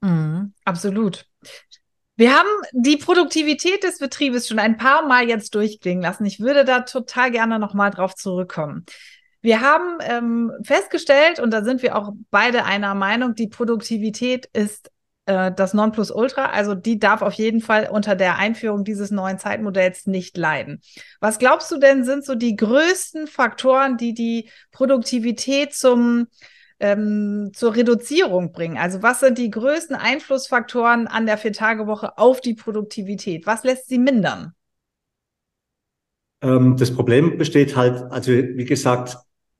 Mhm, 0.00 0.54
absolut. 0.64 1.26
Wir 2.16 2.34
haben 2.34 2.48
die 2.72 2.98
Produktivität 2.98 3.82
des 3.84 3.98
Betriebes 3.98 4.46
schon 4.46 4.58
ein 4.58 4.76
paar 4.76 5.06
Mal 5.06 5.28
jetzt 5.28 5.54
durchklingen 5.54 6.02
lassen. 6.02 6.24
Ich 6.24 6.40
würde 6.40 6.64
da 6.64 6.80
total 6.80 7.30
gerne 7.30 7.58
nochmal 7.58 7.90
drauf 7.90 8.14
zurückkommen. 8.14 8.84
Wir 9.42 9.60
haben 9.60 9.98
ähm, 10.00 10.52
festgestellt, 10.62 11.40
und 11.40 11.52
da 11.52 11.62
sind 11.64 11.82
wir 11.82 11.96
auch 11.96 12.12
beide 12.30 12.64
einer 12.64 12.94
Meinung, 12.94 13.34
die 13.34 13.48
Produktivität 13.48 14.46
ist 14.52 14.90
äh, 15.26 15.52
das 15.52 15.74
Nonplusultra. 15.74 16.46
Also 16.46 16.74
die 16.74 16.98
darf 16.98 17.22
auf 17.22 17.34
jeden 17.34 17.60
Fall 17.60 17.88
unter 17.90 18.14
der 18.14 18.38
Einführung 18.38 18.84
dieses 18.84 19.10
neuen 19.10 19.38
Zeitmodells 19.38 20.06
nicht 20.06 20.36
leiden. 20.36 20.80
Was 21.20 21.38
glaubst 21.38 21.70
du 21.72 21.78
denn, 21.78 22.04
sind 22.04 22.24
so 22.24 22.36
die 22.36 22.56
größten 22.56 23.26
Faktoren, 23.26 23.96
die 23.96 24.14
die 24.14 24.48
Produktivität 24.70 25.74
zum 25.74 26.28
ähm, 26.78 27.50
zur 27.54 27.76
Reduzierung 27.76 28.52
bringen? 28.52 28.78
Also 28.78 29.02
was 29.02 29.20
sind 29.20 29.38
die 29.38 29.50
größten 29.50 29.96
Einflussfaktoren 29.96 31.06
an 31.06 31.26
der 31.26 31.38
Viertagewoche 31.38 32.18
auf 32.18 32.40
die 32.40 32.54
Produktivität? 32.54 33.46
Was 33.46 33.64
lässt 33.64 33.88
sie 33.88 33.98
mindern? 33.98 34.52
Ähm, 36.42 36.76
das 36.76 36.92
Problem 36.92 37.38
besteht 37.38 37.76
halt, 37.76 38.02
also 38.10 38.32
wie 38.32 38.64
gesagt, 38.64 39.16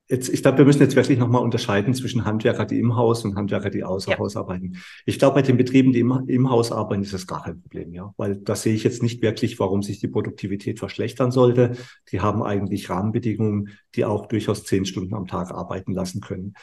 Jetzt, 0.09 0.27
ich 0.27 0.41
glaube, 0.41 0.57
wir 0.57 0.65
müssen 0.65 0.81
jetzt 0.81 0.97
wirklich 0.97 1.17
nochmal 1.17 1.41
unterscheiden 1.41 1.93
zwischen 1.93 2.25
Handwerker, 2.25 2.65
die 2.65 2.77
im 2.77 2.97
Haus 2.97 3.23
und 3.23 3.35
Handwerker, 3.35 3.69
die 3.69 3.85
außer 3.85 4.11
ja. 4.11 4.19
Haus 4.19 4.35
arbeiten. 4.35 4.73
Ich 5.05 5.17
glaube, 5.17 5.35
bei 5.35 5.41
den 5.41 5.55
Betrieben, 5.55 5.93
die 5.93 6.01
im, 6.01 6.25
im 6.27 6.49
Haus 6.49 6.73
arbeiten, 6.73 7.03
ist 7.03 7.13
das 7.13 7.25
gar 7.25 7.43
kein 7.43 7.61
Problem, 7.61 7.93
ja. 7.93 8.13
Weil 8.17 8.35
da 8.35 8.55
sehe 8.55 8.73
ich 8.75 8.83
jetzt 8.83 9.01
nicht 9.01 9.21
wirklich, 9.21 9.59
warum 9.59 9.81
sich 9.81 9.99
die 9.99 10.09
Produktivität 10.09 10.79
verschlechtern 10.79 11.31
sollte. 11.31 11.77
Die 12.11 12.19
haben 12.19 12.43
eigentlich 12.43 12.89
Rahmenbedingungen, 12.89 13.69
die 13.95 14.03
auch 14.03 14.25
durchaus 14.25 14.65
zehn 14.65 14.85
Stunden 14.85 15.13
am 15.13 15.25
Tag 15.25 15.51
arbeiten 15.51 15.93
lassen 15.93 16.19
können. 16.19 16.53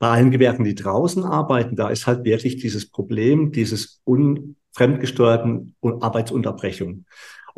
Bei 0.00 0.08
allen 0.10 0.32
Gewerken, 0.32 0.64
die 0.64 0.74
draußen 0.74 1.22
arbeiten, 1.24 1.76
da 1.76 1.90
ist 1.90 2.06
halt 2.06 2.24
wirklich 2.24 2.56
dieses 2.56 2.90
Problem, 2.90 3.52
dieses 3.52 4.00
unfremdgesteuerten 4.04 5.76
Arbeitsunterbrechung. 5.82 7.04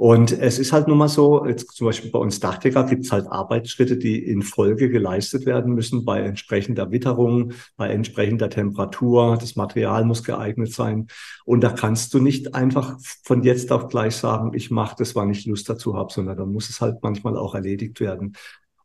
Und 0.01 0.33
es 0.33 0.59
ist 0.59 0.73
halt 0.73 0.89
nun 0.89 0.97
mal 0.97 1.11
so, 1.11 1.45
jetzt 1.45 1.77
zum 1.77 1.87
Beispiel 1.87 2.11
bei 2.11 2.19
uns 2.19 2.41
Dachdecker 2.41 2.85
gibt 2.85 3.05
es 3.05 3.13
halt 3.13 3.27
Arbeitsschritte, 3.27 3.99
die 3.99 4.25
in 4.25 4.41
Folge 4.41 4.89
geleistet 4.89 5.45
werden 5.45 5.75
müssen 5.75 6.07
bei 6.07 6.21
entsprechender 6.21 6.91
Witterung, 6.91 7.53
bei 7.77 7.91
entsprechender 7.91 8.49
Temperatur. 8.49 9.37
Das 9.39 9.57
Material 9.57 10.07
muss 10.07 10.25
geeignet 10.25 10.73
sein. 10.73 11.09
Und 11.45 11.61
da 11.61 11.69
kannst 11.69 12.15
du 12.15 12.19
nicht 12.19 12.55
einfach 12.55 12.97
von 13.25 13.43
jetzt 13.43 13.73
auf 13.73 13.89
gleich 13.89 14.17
sagen, 14.17 14.53
ich 14.55 14.71
mache 14.71 14.97
das, 14.99 15.15
wann 15.15 15.29
ich 15.29 15.45
Lust 15.45 15.69
dazu 15.69 15.95
habe, 15.95 16.11
sondern 16.11 16.39
da 16.39 16.47
muss 16.47 16.71
es 16.71 16.81
halt 16.81 17.03
manchmal 17.03 17.37
auch 17.37 17.55
erledigt 17.55 18.01
werden. 18.01 18.39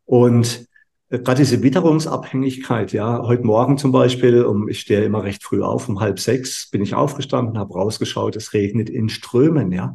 Und 0.04 0.66
äh, 1.08 1.18
gerade 1.18 1.38
diese 1.38 1.62
Witterungsabhängigkeit, 1.62 2.92
ja, 2.92 3.22
heute 3.22 3.44
Morgen 3.44 3.78
zum 3.78 3.92
Beispiel, 3.92 4.44
um, 4.44 4.68
ich 4.68 4.80
stehe 4.80 5.04
immer 5.04 5.22
recht 5.22 5.42
früh 5.42 5.62
auf, 5.62 5.88
um 5.88 6.00
halb 6.00 6.18
sechs 6.18 6.68
bin 6.70 6.82
ich 6.82 6.94
aufgestanden, 6.94 7.58
habe 7.58 7.72
rausgeschaut, 7.72 8.36
es 8.36 8.52
regnet 8.52 8.90
in 8.90 9.08
Strömen, 9.08 9.72
ja. 9.72 9.94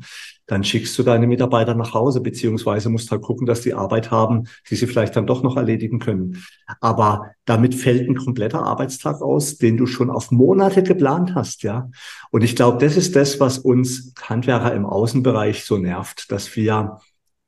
Dann 0.52 0.66
schickst 0.66 1.00
du 1.00 1.04
deine 1.04 1.28
Mitarbeiter 1.28 1.76
nach 1.76 1.94
Hause, 1.94 2.20
beziehungsweise 2.20 2.90
musst 2.90 3.10
halt 3.10 3.22
gucken, 3.22 3.48
dass 3.48 3.62
die 3.62 3.74
Arbeit 3.74 4.12
haben, 4.12 4.50
die 4.70 4.76
sie 4.76 4.86
vielleicht 4.86 5.16
dann 5.16 5.26
doch 5.26 5.44
noch 5.44 5.56
erledigen 5.56 5.98
können. 6.00 6.44
Aber 6.82 7.32
damit 7.46 7.74
fällt 7.74 8.10
ein 8.10 8.18
kompletter 8.18 8.62
Arbeitstag 8.62 9.22
aus, 9.22 9.60
den 9.60 9.78
du 9.78 9.86
schon 9.86 10.10
auf 10.10 10.30
Monate 10.30 10.84
geplant 10.84 11.36
hast, 11.36 11.64
ja. 11.64 11.90
Und 12.32 12.44
ich 12.44 12.58
glaube, 12.58 12.86
das 12.86 12.98
ist 12.98 13.16
das, 13.16 13.40
was 13.40 13.60
uns 13.60 14.14
Handwerker 14.22 14.74
im 14.74 14.86
Außenbereich 14.86 15.64
so 15.64 15.78
nervt, 15.78 16.30
dass 16.34 16.54
wir 16.58 16.98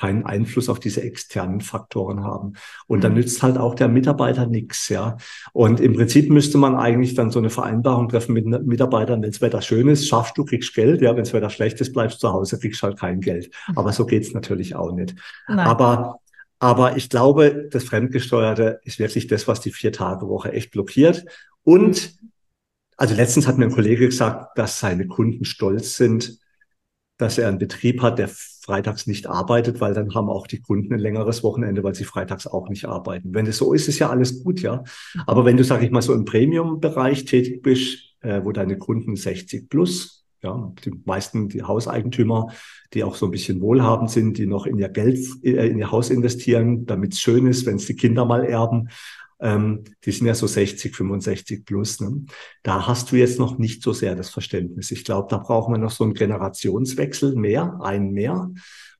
keinen 0.04 0.26
Einfluss 0.26 0.68
auf 0.68 0.82
diese 0.82 1.02
externen 1.02 1.62
Faktoren 1.62 2.26
haben. 2.26 2.54
Und 2.88 3.06
dann 3.06 3.14
mhm. 3.14 3.20
nützt 3.20 3.42
halt 3.42 3.58
auch 3.58 3.74
der 3.74 3.88
Mitarbeiter 3.88 4.48
nichts, 4.48 4.90
ja. 4.90 5.16
Und 5.54 5.80
im 5.80 5.94
Prinzip 5.94 6.30
müsste 6.30 6.58
man 6.58 6.76
eigentlich 6.76 7.14
dann 7.14 7.32
so 7.32 7.40
eine 7.40 7.50
Vereinbarung 7.50 8.10
treffen 8.10 8.34
mit 8.34 8.46
Mitarbeitern, 8.46 9.22
wenn 9.22 9.32
das 9.32 9.40
Wetter 9.40 9.62
schön 9.62 9.88
ist, 9.88 10.06
schaffst 10.06 10.38
du, 10.38 10.44
kriegst 10.44 10.74
Geld, 10.74 11.02
ja, 11.02 11.12
wenn 11.12 11.24
das 11.24 11.32
Wetter 11.32 11.50
schlecht 11.50 11.80
ist, 11.80 11.94
bleibst 11.94 12.18
du 12.18 12.28
zu 12.28 12.34
Hause, 12.34 12.60
kriegst 12.60 12.84
halt 12.84 13.00
kein 13.00 13.22
Geld. 13.22 13.50
Mhm. 13.70 13.78
Aber 13.78 13.94
so 13.94 14.06
geht's 14.06 14.34
natürlich 14.34 14.76
auch 14.76 14.92
nicht. 14.92 15.16
Nein. 15.48 15.60
Aber 15.60 16.20
aber 16.60 16.96
ich 16.96 17.10
glaube, 17.10 17.68
das 17.72 17.84
Fremdgesteuerte 17.84 18.80
ist 18.84 18.98
wirklich 18.98 19.28
das, 19.28 19.50
was 19.50 19.60
die 19.60 19.72
Vier-Tage-Woche 19.72 20.54
echt 20.54 20.72
blockiert. 20.72 21.26
Und 21.64 22.14
also 22.96 23.16
letztens 23.16 23.48
hat 23.48 23.58
mir 23.58 23.66
ein 23.66 23.72
Kollege 23.74 24.06
gesagt, 24.06 24.58
dass 24.58 24.80
seine 24.80 25.08
Kunden 25.08 25.44
stolz 25.44 25.98
sind, 25.98 26.40
dass 27.18 27.38
er 27.38 27.50
einen 27.50 27.58
Betrieb 27.58 28.02
hat, 28.02 28.18
der 28.18 28.30
freitags 28.64 29.08
nicht 29.08 29.28
arbeitet, 29.28 29.82
weil 29.82 29.94
dann 29.94 30.14
haben 30.16 30.30
auch 30.30 30.48
die 30.48 30.62
Kunden 30.62 30.94
ein 30.94 31.00
längeres 31.00 31.44
Wochenende, 31.44 31.84
weil 31.84 31.96
sie 31.96 32.06
freitags 32.06 32.48
auch 32.48 32.70
nicht 32.70 32.86
arbeiten. 32.86 33.34
Wenn 33.34 33.46
es 33.46 33.58
so 33.58 33.74
ist, 33.74 33.90
ist 33.90 34.00
ja 34.00 34.10
alles 34.10 34.44
gut, 34.44 34.62
ja. 34.62 34.84
Aber 35.28 35.44
wenn 35.44 35.58
du, 35.58 35.64
sag 35.64 35.84
ich 35.84 35.92
mal, 35.92 36.02
so 36.02 36.14
im 36.14 36.24
Premium-Bereich 36.24 37.26
tätig 37.26 37.62
bist, 37.62 38.16
äh, 38.22 38.42
wo 38.44 38.54
deine 38.54 38.78
Kunden 38.78 39.18
60 39.18 39.70
plus, 39.70 40.26
ja, 40.42 40.74
die 40.86 40.92
meisten 41.06 41.50
die 41.50 41.64
Hauseigentümer, 41.64 42.48
die 42.94 43.04
auch 43.04 43.16
so 43.16 43.26
ein 43.26 43.32
bisschen 43.32 43.62
wohlhabend 43.62 44.10
sind, 44.10 44.38
die 44.38 44.46
noch 44.46 44.66
in 44.66 44.78
ihr 44.78 44.90
Geld, 44.90 45.20
äh, 45.44 45.68
in 45.68 45.78
ihr 45.78 45.92
Haus 45.92 46.10
investieren, 46.10 46.86
damit 46.86 47.14
es 47.14 47.20
schön 47.20 47.48
ist, 47.48 47.66
wenn 47.66 47.76
es 47.76 47.86
die 47.86 47.96
Kinder 47.96 48.26
mal 48.26 48.46
erben, 48.46 48.90
ähm, 49.44 49.84
die 50.06 50.12
sind 50.12 50.26
ja 50.26 50.34
so 50.34 50.48
60, 50.48 50.96
65 50.96 51.66
plus. 51.66 52.00
Ne? 52.00 52.24
Da 52.64 52.88
hast 52.88 53.12
du 53.12 53.18
jetzt 53.18 53.38
noch 53.40 53.58
nicht 53.58 53.84
so 53.84 53.92
sehr 53.92 54.16
das 54.16 54.30
Verständnis. 54.30 54.90
Ich 54.92 55.04
glaube, 55.04 55.28
da 55.30 55.38
brauchen 55.38 55.74
wir 55.74 55.78
noch 55.78 55.92
so 55.92 56.06
einen 56.06 56.14
Generationswechsel 56.14 57.36
mehr, 57.36 57.78
einen 57.82 58.12
mehr, 58.12 58.50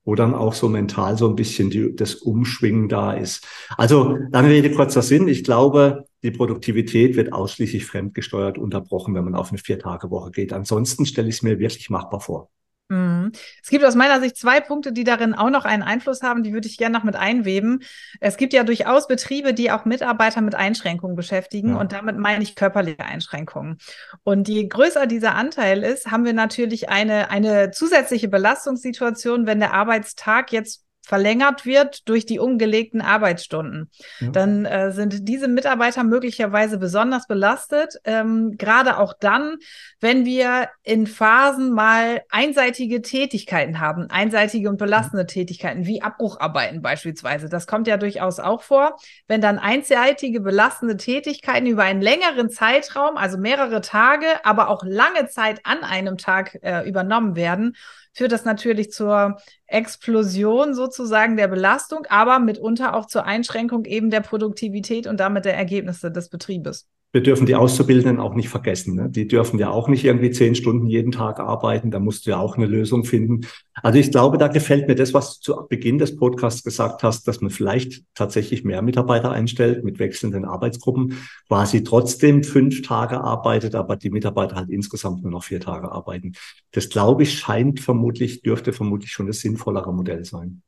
wo 0.04 0.16
dann 0.16 0.36
auch 0.36 0.54
so 0.54 0.68
mental 0.68 1.18
so 1.18 1.30
ein 1.30 1.36
bisschen 1.36 1.70
die, 1.70 1.96
das 1.96 2.16
Umschwingen 2.16 2.90
da 2.90 3.14
ist. 3.14 3.48
Also 3.78 4.18
lange 4.32 4.50
Rede, 4.50 4.72
kurzer 4.72 5.02
Sinn. 5.02 5.30
Ich 5.30 5.46
glaube, 5.46 6.06
die 6.24 6.32
Produktivität 6.32 7.16
wird 7.16 7.32
ausschließlich 7.32 7.86
fremdgesteuert 7.86 8.58
unterbrochen, 8.58 9.16
wenn 9.16 9.24
man 9.24 9.36
auf 9.36 9.50
eine 9.50 9.60
Vier-Tage-Woche 9.60 10.32
geht. 10.32 10.52
Ansonsten 10.52 11.06
stelle 11.06 11.30
ich 11.30 11.36
es 11.36 11.42
mir 11.42 11.58
wirklich 11.58 11.90
machbar 11.90 12.20
vor. 12.20 12.50
Mhm. 12.94 13.32
Es 13.62 13.70
gibt 13.70 13.84
aus 13.84 13.96
meiner 13.96 14.20
Sicht 14.20 14.38
zwei 14.38 14.60
Punkte, 14.60 14.94
die 14.94 15.04
darin 15.04 15.34
auch 15.34 15.50
noch 15.50 15.66
einen 15.66 15.84
Einfluss 15.84 16.22
haben, 16.22 16.44
die 16.44 16.54
würde 16.54 16.68
ich 16.68 16.78
gerne 16.78 16.96
noch 16.96 17.04
mit 17.04 17.16
einweben. 17.16 17.82
Es 18.20 18.38
gibt 18.38 18.54
ja 18.54 18.64
durchaus 18.64 19.08
Betriebe, 19.08 19.54
die 19.54 19.72
auch 19.72 19.86
Mitarbeiter 19.86 20.42
mit 20.42 20.56
Einschränkungen 20.56 21.16
beschäftigen 21.16 21.70
ja. 21.70 21.76
und 21.78 21.92
damit 21.92 22.18
meine 22.18 22.44
ich 22.44 22.56
körperliche 22.56 23.04
Einschränkungen. 23.04 23.78
Und 24.24 24.48
je 24.48 24.68
größer 24.68 25.08
dieser 25.08 25.36
Anteil 25.36 25.84
ist, 25.84 26.12
haben 26.12 26.26
wir 26.26 26.34
natürlich 26.34 26.90
eine, 26.90 27.32
eine 27.32 27.72
zusätzliche 27.72 28.28
Belastungssituation, 28.28 29.48
wenn 29.48 29.60
der 29.60 29.74
Arbeitstag 29.74 30.52
jetzt 30.52 30.84
verlängert 31.06 31.66
wird 31.66 32.08
durch 32.08 32.26
die 32.26 32.40
umgelegten 32.40 33.02
Arbeitsstunden. 33.02 33.92
Ja. 34.20 34.30
Dann 34.30 34.66
äh, 34.66 34.92
sind 34.92 35.28
diese 35.28 35.50
Mitarbeiter 35.50 36.04
möglicherweise 36.04 36.78
besonders 36.78 37.28
belastet, 37.28 37.96
ähm, 38.06 38.56
gerade 38.58 38.98
auch 38.98 39.14
dann, 39.20 39.58
wenn 40.00 40.26
wir 40.26 40.70
in 40.82 41.06
Phasen 41.06 41.74
mal 41.74 42.22
einseitige 42.30 43.02
Tätigkeiten 43.02 43.82
haben, 43.82 44.10
einseitige 44.10 44.70
und 44.70 44.78
belastende 44.78 45.24
ja. 45.24 45.28
Tätigkeiten, 45.28 45.86
wie 45.86 46.02
Abbrucharbeiten 46.02 46.82
beispielsweise. 46.82 47.50
Das 47.50 47.68
kommt 47.68 47.88
ja 47.88 47.98
durchaus 47.98 48.40
auch 48.40 48.64
vor. 48.64 48.96
Wenn 49.28 49.42
dann 49.42 49.60
einseitige 49.60 50.40
belastende 50.40 50.96
Tätigkeiten 50.96 51.68
über 51.68 51.84
einen 51.84 52.02
längeren 52.02 52.50
Zeitraum, 52.50 53.18
also 53.18 53.38
mehrere 53.38 53.82
Tage, 53.82 54.26
aber 54.44 54.70
auch 54.70 54.84
lange 54.86 55.28
Zeit 55.28 55.60
an 55.66 55.84
einem 55.84 56.18
Tag 56.18 56.60
äh, 56.62 56.88
übernommen 56.88 57.36
werden, 57.36 57.76
führt 58.14 58.32
das 58.32 58.46
natürlich 58.46 58.92
zur 58.92 59.38
Explosion 59.68 60.74
sozusagen 60.74 61.36
der 61.36 61.48
Belastung, 61.48 62.06
aber 62.10 62.40
mitunter 62.40 62.96
auch 62.96 63.08
zur 63.08 63.26
Einschränkung 63.26 63.86
eben 63.86 64.10
der 64.10 64.22
Produktivität 64.22 65.08
und 65.08 65.20
damit 65.20 65.46
der 65.46 65.58
Ergebnisse 65.58 66.12
des 66.12 66.30
Betriebes 66.30 66.88
wir 67.14 67.22
dürfen 67.22 67.46
die 67.46 67.54
Auszubildenden 67.54 68.20
auch 68.20 68.34
nicht 68.34 68.50
vergessen. 68.50 68.96
Ne? 68.96 69.08
Die 69.08 69.28
dürfen 69.28 69.60
ja 69.60 69.70
auch 69.70 69.88
nicht 69.88 70.04
irgendwie 70.04 70.32
zehn 70.32 70.56
Stunden 70.56 70.88
jeden 70.88 71.12
Tag 71.12 71.40
arbeiten. 71.40 71.92
Da 71.92 72.00
musst 72.00 72.26
du 72.26 72.32
ja 72.32 72.40
auch 72.40 72.58
eine 72.58 72.66
Lösung 72.66 73.06
finden. 73.06 73.46
Also 73.76 74.00
ich 74.00 74.10
glaube, 74.10 74.40
da 74.40 74.48
gefällt 74.48 74.88
mir 74.88 74.96
das, 74.96 75.14
was 75.14 75.40
du 75.40 75.54
zu 75.54 75.68
Beginn 75.68 76.00
des 76.00 76.16
Podcasts 76.16 76.64
gesagt 76.64 77.04
hast, 77.04 77.28
dass 77.28 77.40
man 77.40 77.52
vielleicht 77.52 78.04
tatsächlich 78.16 78.64
mehr 78.64 78.82
Mitarbeiter 78.82 79.32
einstellt 79.32 79.84
mit 79.84 80.00
wechselnden 80.00 80.44
Arbeitsgruppen, 80.44 81.20
quasi 81.48 81.84
trotzdem 81.84 82.44
fünf 82.44 82.82
Tage 82.82 83.22
arbeitet, 83.22 83.76
aber 83.76 83.96
die 83.96 84.10
Mitarbeiter 84.10 84.56
halt 84.56 84.72
insgesamt 84.72 85.22
nur 85.22 85.32
noch 85.32 85.44
vier 85.44 85.60
Tage 85.60 85.92
arbeiten. 85.92 86.34
Das 86.72 86.90
glaube 86.90 87.24
ich 87.24 87.38
scheint 87.38 87.80
vermutlich, 87.80 88.42
dürfte 88.42 88.74
vermutlich 88.74 89.12
schon 89.12 89.28
das 89.28 89.40
sinnvollere 89.40 89.94
Modell 89.94 90.26
sein. 90.26 90.64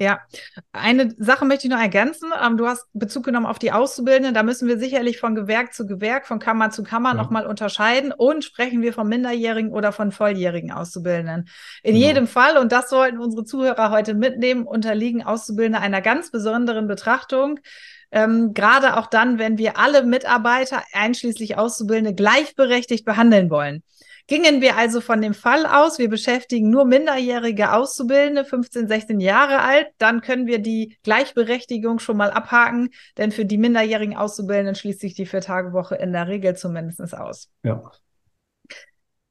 Ja, 0.00 0.20
eine 0.72 1.12
Sache 1.18 1.44
möchte 1.44 1.66
ich 1.66 1.72
noch 1.72 1.80
ergänzen. 1.80 2.30
Ähm, 2.40 2.56
du 2.56 2.68
hast 2.68 2.86
Bezug 2.92 3.24
genommen 3.24 3.46
auf 3.46 3.58
die 3.58 3.72
Auszubildenden. 3.72 4.32
Da 4.32 4.44
müssen 4.44 4.68
wir 4.68 4.78
sicherlich 4.78 5.18
von 5.18 5.34
Gewerk 5.34 5.74
zu 5.74 5.86
Gewerk, 5.88 6.28
von 6.28 6.38
Kammer 6.38 6.70
zu 6.70 6.84
Kammer 6.84 7.10
ja. 7.10 7.14
nochmal 7.14 7.46
unterscheiden. 7.46 8.12
Und 8.12 8.44
sprechen 8.44 8.80
wir 8.80 8.92
von 8.92 9.08
minderjährigen 9.08 9.72
oder 9.72 9.90
von 9.90 10.12
volljährigen 10.12 10.70
Auszubildenden. 10.70 11.48
In 11.82 11.94
genau. 11.94 12.06
jedem 12.06 12.26
Fall, 12.28 12.58
und 12.58 12.70
das 12.70 12.90
sollten 12.90 13.18
unsere 13.18 13.44
Zuhörer 13.44 13.90
heute 13.90 14.14
mitnehmen, 14.14 14.66
unterliegen 14.68 15.24
Auszubildende 15.24 15.80
einer 15.80 16.00
ganz 16.00 16.30
besonderen 16.30 16.86
Betrachtung. 16.86 17.58
Ähm, 18.12 18.54
gerade 18.54 18.96
auch 18.98 19.08
dann, 19.08 19.40
wenn 19.40 19.58
wir 19.58 19.78
alle 19.78 20.04
Mitarbeiter, 20.04 20.82
einschließlich 20.92 21.58
Auszubildende, 21.58 22.14
gleichberechtigt 22.14 23.04
behandeln 23.04 23.50
wollen. 23.50 23.82
Gingen 24.28 24.60
wir 24.60 24.76
also 24.76 25.00
von 25.00 25.22
dem 25.22 25.32
Fall 25.32 25.64
aus, 25.64 25.98
wir 25.98 26.10
beschäftigen 26.10 26.68
nur 26.68 26.84
minderjährige 26.84 27.72
Auszubildende, 27.72 28.44
15, 28.44 28.86
16 28.86 29.20
Jahre 29.20 29.62
alt, 29.62 29.88
dann 29.96 30.20
können 30.20 30.46
wir 30.46 30.58
die 30.58 30.98
Gleichberechtigung 31.02 31.98
schon 31.98 32.18
mal 32.18 32.30
abhaken, 32.30 32.90
denn 33.16 33.32
für 33.32 33.46
die 33.46 33.56
minderjährigen 33.56 34.16
Auszubildenden 34.18 34.74
schließt 34.74 35.00
sich 35.00 35.14
die 35.14 35.24
Viertagewoche 35.24 35.94
in 35.94 36.12
der 36.12 36.28
Regel 36.28 36.54
zumindest 36.54 37.16
aus. 37.16 37.48
Ja. 37.62 37.90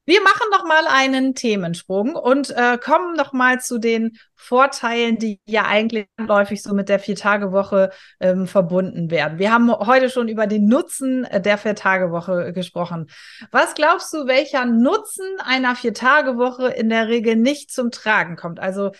Wir 0.07 0.21
machen 0.21 0.47
noch 0.51 0.63
mal 0.63 0.87
einen 0.87 1.35
Themensprung 1.35 2.15
und 2.15 2.49
äh, 2.51 2.77
kommen 2.77 3.17
noch 3.17 3.33
mal 3.33 3.59
zu 3.59 3.77
den 3.77 4.17
Vorteilen, 4.35 5.17
die 5.17 5.41
ja 5.45 5.65
eigentlich 5.65 6.07
häufig 6.29 6.63
so 6.63 6.73
mit 6.73 6.87
der 6.87 6.99
Viertagewoche 6.99 7.89
ähm, 8.21 8.47
verbunden 8.47 9.11
werden. 9.11 9.37
Wir 9.37 9.51
haben 9.51 9.69
heute 9.69 10.09
schon 10.09 10.29
über 10.29 10.47
den 10.47 10.69
Nutzen 10.69 11.27
der 11.29 11.57
Viertagewoche 11.57 12.53
gesprochen. 12.53 13.07
Was 13.51 13.75
glaubst 13.75 14.13
du, 14.13 14.27
welcher 14.27 14.65
Nutzen 14.65 15.25
einer 15.43 15.75
Viertagewoche 15.75 16.67
in 16.69 16.87
der 16.87 17.09
Regel 17.09 17.35
nicht 17.35 17.69
zum 17.69 17.91
Tragen 17.91 18.37
kommt? 18.37 18.61
Also 18.61 18.91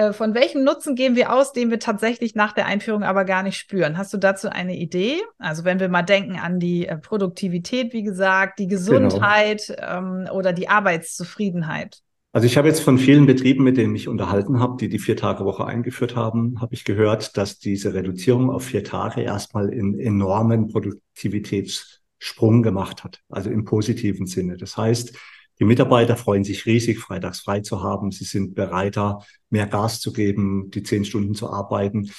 äh, 0.00 0.12
von 0.14 0.34
welchem 0.34 0.64
Nutzen 0.64 0.94
gehen 0.94 1.14
wir 1.14 1.30
aus, 1.30 1.52
den 1.52 1.70
wir 1.70 1.78
tatsächlich 1.78 2.34
nach 2.34 2.52
der 2.52 2.64
Einführung 2.64 3.02
aber 3.02 3.26
gar 3.26 3.42
nicht 3.42 3.58
spüren? 3.58 3.98
Hast 3.98 4.14
du 4.14 4.16
dazu 4.16 4.48
eine 4.48 4.74
Idee? 4.76 5.20
Also 5.38 5.64
wenn 5.64 5.78
wir 5.78 5.90
mal 5.90 6.02
denken 6.02 6.36
an 6.36 6.58
die 6.58 6.86
äh, 6.86 6.96
Produktivität, 6.96 7.92
wie 7.92 8.02
gesagt, 8.02 8.58
die 8.60 8.66
genau. 8.66 8.78
Gesundheit 8.78 9.66
genau. 9.66 9.98
ähm, 9.98 10.28
oder 10.32 10.54
die 10.54 10.70
Arbeitszufriedenheit. 10.70 11.98
Also 12.32 12.46
ich 12.46 12.56
habe 12.56 12.68
jetzt 12.68 12.80
von 12.80 12.96
vielen 12.96 13.26
Betrieben, 13.26 13.62
mit 13.62 13.76
denen 13.76 13.94
ich 13.94 14.08
unterhalten 14.08 14.58
habe, 14.58 14.78
die 14.78 14.88
die 14.88 15.00
Vier-Tage-Woche 15.00 15.66
eingeführt 15.66 16.16
haben, 16.16 16.60
habe 16.62 16.72
ich 16.74 16.84
gehört, 16.84 17.36
dass 17.36 17.58
diese 17.58 17.92
Reduzierung 17.92 18.50
auf 18.50 18.64
vier 18.64 18.84
Tage 18.84 19.20
erstmal 19.20 19.68
einen 19.68 19.98
enormen 19.98 20.68
Produktivitätssprung 20.68 22.62
gemacht 22.62 23.04
hat, 23.04 23.20
also 23.28 23.50
im 23.50 23.64
positiven 23.64 24.26
Sinne. 24.26 24.56
Das 24.56 24.78
heißt, 24.78 25.18
die 25.60 25.66
Mitarbeiter 25.66 26.16
freuen 26.16 26.42
sich 26.42 26.64
riesig, 26.64 26.98
freitags 26.98 27.40
frei 27.40 27.60
zu 27.60 27.82
haben. 27.82 28.10
Sie 28.10 28.24
sind 28.24 28.54
bereiter, 28.54 29.20
mehr 29.50 29.66
Gas 29.66 30.00
zu 30.00 30.12
geben, 30.12 30.70
die 30.70 30.82
zehn 30.82 31.04
Stunden 31.04 31.34
zu 31.34 31.52
arbeiten. 31.52 32.10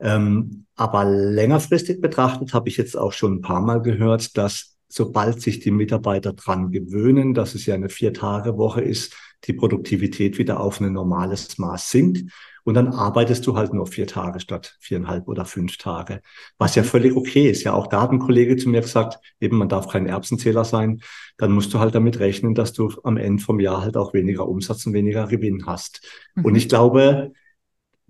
Ähm, 0.00 0.66
aber 0.74 1.04
längerfristig 1.04 2.00
betrachtet 2.00 2.52
habe 2.52 2.68
ich 2.68 2.76
jetzt 2.76 2.96
auch 2.96 3.12
schon 3.12 3.34
ein 3.34 3.40
paar 3.42 3.60
Mal 3.60 3.80
gehört, 3.80 4.36
dass 4.36 4.76
sobald 4.90 5.40
sich 5.40 5.60
die 5.60 5.70
Mitarbeiter 5.70 6.32
dran 6.32 6.70
gewöhnen, 6.70 7.32
dass 7.32 7.54
es 7.54 7.64
ja 7.64 7.74
eine 7.74 7.88
Vier-Tage-Woche 7.88 8.82
ist, 8.82 9.14
die 9.44 9.52
Produktivität 9.52 10.36
wieder 10.36 10.60
auf 10.60 10.80
ein 10.80 10.92
normales 10.92 11.56
Maß 11.58 11.90
sinkt. 11.90 12.30
Und 12.62 12.74
dann 12.74 12.88
arbeitest 12.88 13.46
du 13.46 13.56
halt 13.56 13.72
nur 13.72 13.86
vier 13.86 14.06
Tage 14.06 14.38
statt 14.38 14.76
viereinhalb 14.80 15.28
oder 15.28 15.46
fünf 15.46 15.78
Tage, 15.78 16.20
was 16.58 16.74
ja 16.74 16.82
völlig 16.82 17.16
okay 17.16 17.48
ist. 17.48 17.64
Ja, 17.64 17.72
auch 17.72 17.86
da 17.86 18.02
hat 18.02 18.10
ein 18.10 18.18
Kollege 18.18 18.56
zu 18.56 18.68
mir 18.68 18.82
gesagt, 18.82 19.18
eben 19.40 19.56
man 19.56 19.70
darf 19.70 19.88
kein 19.88 20.06
Erbsenzähler 20.06 20.64
sein. 20.64 21.00
Dann 21.38 21.52
musst 21.52 21.72
du 21.72 21.78
halt 21.78 21.94
damit 21.94 22.18
rechnen, 22.18 22.54
dass 22.54 22.74
du 22.74 22.92
am 23.02 23.16
Ende 23.16 23.42
vom 23.42 23.60
Jahr 23.60 23.80
halt 23.80 23.96
auch 23.96 24.12
weniger 24.12 24.46
Umsatz 24.46 24.84
und 24.84 24.92
weniger 24.92 25.26
Gewinn 25.26 25.64
hast. 25.66 26.06
Mhm. 26.34 26.44
Und 26.44 26.54
ich 26.54 26.68
glaube, 26.68 27.32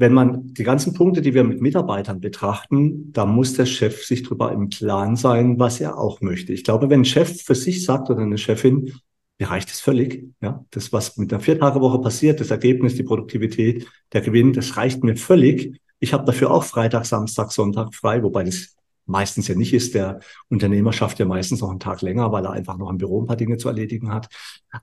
wenn 0.00 0.14
man 0.14 0.54
die 0.54 0.62
ganzen 0.62 0.94
Punkte, 0.94 1.20
die 1.20 1.34
wir 1.34 1.44
mit 1.44 1.60
Mitarbeitern 1.60 2.22
betrachten, 2.22 3.12
da 3.12 3.26
muss 3.26 3.52
der 3.52 3.66
Chef 3.66 4.02
sich 4.02 4.22
darüber 4.22 4.50
im 4.50 4.70
Klaren 4.70 5.14
sein, 5.14 5.58
was 5.58 5.78
er 5.78 5.98
auch 5.98 6.22
möchte. 6.22 6.54
Ich 6.54 6.64
glaube, 6.64 6.88
wenn 6.88 7.02
ein 7.02 7.04
Chef 7.04 7.42
für 7.42 7.54
sich 7.54 7.84
sagt 7.84 8.08
oder 8.08 8.22
eine 8.22 8.38
Chefin, 8.38 8.94
mir 9.38 9.50
reicht 9.50 9.68
es 9.68 9.80
völlig. 9.80 10.24
Ja, 10.40 10.64
das, 10.70 10.90
was 10.94 11.18
mit 11.18 11.30
der 11.30 11.40
Viertagewoche 11.40 12.00
passiert, 12.00 12.40
das 12.40 12.50
Ergebnis, 12.50 12.94
die 12.94 13.02
Produktivität, 13.02 13.86
der 14.14 14.22
Gewinn, 14.22 14.54
das 14.54 14.78
reicht 14.78 15.04
mir 15.04 15.18
völlig. 15.18 15.78
Ich 15.98 16.14
habe 16.14 16.24
dafür 16.24 16.50
auch 16.50 16.64
Freitag, 16.64 17.04
Samstag, 17.04 17.52
Sonntag 17.52 17.94
frei, 17.94 18.22
wobei 18.22 18.44
das 18.44 18.74
meistens 19.10 19.48
ja 19.48 19.54
nicht 19.54 19.74
ist. 19.74 19.94
Der 19.94 20.20
Unternehmer 20.48 20.92
schafft 20.92 21.18
ja 21.18 21.26
meistens 21.26 21.60
noch 21.60 21.70
einen 21.70 21.80
Tag 21.80 22.02
länger, 22.02 22.32
weil 22.32 22.44
er 22.44 22.52
einfach 22.52 22.78
noch 22.78 22.90
im 22.90 22.98
Büro 22.98 23.22
ein 23.22 23.26
paar 23.26 23.36
Dinge 23.36 23.56
zu 23.56 23.68
erledigen 23.68 24.12
hat. 24.12 24.28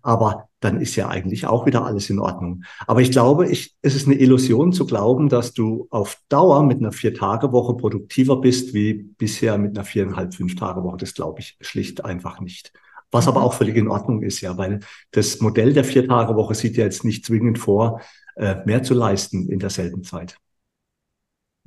Aber 0.01 0.49
dann 0.59 0.79
ist 0.79 0.95
ja 0.95 1.07
eigentlich 1.07 1.47
auch 1.47 1.65
wieder 1.65 1.85
alles 1.85 2.09
in 2.09 2.19
Ordnung. 2.19 2.63
Aber 2.85 3.01
ich 3.01 3.11
glaube, 3.11 3.47
ich, 3.47 3.75
es 3.81 3.95
ist 3.95 4.07
eine 4.07 4.15
Illusion 4.15 4.73
zu 4.73 4.85
glauben, 4.85 5.29
dass 5.29 5.53
du 5.53 5.87
auf 5.89 6.17
Dauer 6.29 6.63
mit 6.63 6.79
einer 6.79 6.91
Vier-Tage-Woche 6.91 7.75
produktiver 7.75 8.41
bist 8.41 8.73
wie 8.73 8.93
bisher 8.93 9.57
mit 9.57 9.77
einer 9.77 9.85
viereinhalb, 9.85 10.33
fünf 10.33 10.55
Tage 10.55 10.83
Woche. 10.83 10.97
Das 10.97 11.13
glaube 11.13 11.39
ich 11.39 11.57
schlicht 11.61 12.05
einfach 12.05 12.41
nicht. 12.41 12.73
Was 13.11 13.27
aber 13.27 13.39
mhm. 13.39 13.45
auch 13.45 13.53
völlig 13.53 13.77
in 13.77 13.87
Ordnung 13.87 14.21
ist, 14.21 14.41
ja, 14.41 14.57
weil 14.57 14.81
das 15.11 15.39
Modell 15.39 15.73
der 15.73 15.85
Vier-Tage-Woche 15.85 16.55
sieht 16.55 16.75
ja 16.77 16.83
jetzt 16.83 17.05
nicht 17.05 17.25
zwingend 17.25 17.57
vor, 17.57 18.01
äh, 18.35 18.57
mehr 18.65 18.83
zu 18.83 18.93
leisten 18.93 19.49
in 19.49 19.59
derselben 19.59 20.03
Zeit. 20.03 20.37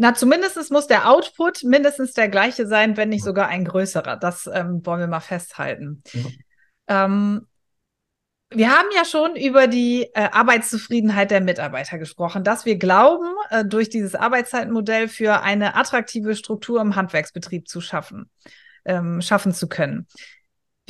Na, 0.02 0.14
zumindest 0.14 0.70
muss 0.70 0.86
der 0.86 1.10
Output 1.10 1.62
mindestens 1.62 2.14
der 2.14 2.30
gleiche 2.30 2.66
sein, 2.66 2.96
wenn 2.96 3.10
nicht 3.10 3.22
sogar 3.22 3.48
ein 3.48 3.66
größerer. 3.66 4.16
Das 4.16 4.48
ähm, 4.50 4.80
wollen 4.86 5.00
wir 5.00 5.08
mal 5.08 5.20
festhalten. 5.20 6.02
Ja. 6.14 7.04
Ähm, 7.04 7.46
wir 8.48 8.70
haben 8.70 8.88
ja 8.96 9.04
schon 9.04 9.36
über 9.36 9.66
die 9.66 10.08
äh, 10.14 10.30
Arbeitszufriedenheit 10.32 11.30
der 11.30 11.42
Mitarbeiter 11.42 11.98
gesprochen, 11.98 12.44
dass 12.44 12.64
wir 12.64 12.78
glauben, 12.78 13.26
äh, 13.50 13.62
durch 13.62 13.90
dieses 13.90 14.14
Arbeitszeitmodell 14.14 15.06
für 15.06 15.42
eine 15.42 15.76
attraktive 15.76 16.34
Struktur 16.34 16.80
im 16.80 16.96
Handwerksbetrieb 16.96 17.68
zu 17.68 17.82
schaffen, 17.82 18.30
ähm, 18.86 19.20
schaffen 19.20 19.52
zu 19.52 19.68
können. 19.68 20.06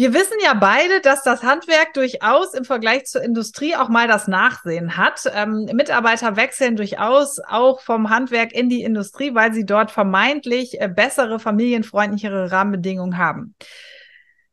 Wir 0.00 0.14
wissen 0.14 0.38
ja 0.42 0.54
beide, 0.54 1.02
dass 1.02 1.22
das 1.24 1.42
Handwerk 1.42 1.92
durchaus 1.92 2.54
im 2.54 2.64
Vergleich 2.64 3.04
zur 3.04 3.22
Industrie 3.22 3.76
auch 3.76 3.90
mal 3.90 4.08
das 4.08 4.28
Nachsehen 4.28 4.96
hat. 4.96 5.30
Ähm, 5.34 5.68
Mitarbeiter 5.74 6.36
wechseln 6.36 6.74
durchaus 6.74 7.38
auch 7.38 7.82
vom 7.82 8.08
Handwerk 8.08 8.54
in 8.54 8.70
die 8.70 8.82
Industrie, 8.82 9.34
weil 9.34 9.52
sie 9.52 9.66
dort 9.66 9.90
vermeintlich 9.90 10.80
äh, 10.80 10.88
bessere, 10.88 11.38
familienfreundlichere 11.38 12.50
Rahmenbedingungen 12.50 13.18
haben. 13.18 13.54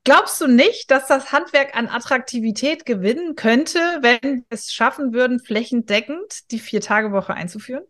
Glaubst 0.04 0.42
du 0.42 0.48
nicht, 0.48 0.92
dass 0.92 1.08
das 1.08 1.32
Handwerk 1.32 1.78
an 1.78 1.88
Attraktivität 1.88 2.86
gewinnen 2.86 3.36
könnte, 3.36 3.80
wenn 4.02 4.20
wir 4.22 4.44
es 4.50 4.74
schaffen 4.74 5.14
würden, 5.14 5.40
flächendeckend 5.40 6.52
die 6.52 6.60
Vier-Tage-Woche 6.60 7.34
einzuführen? 7.34 7.86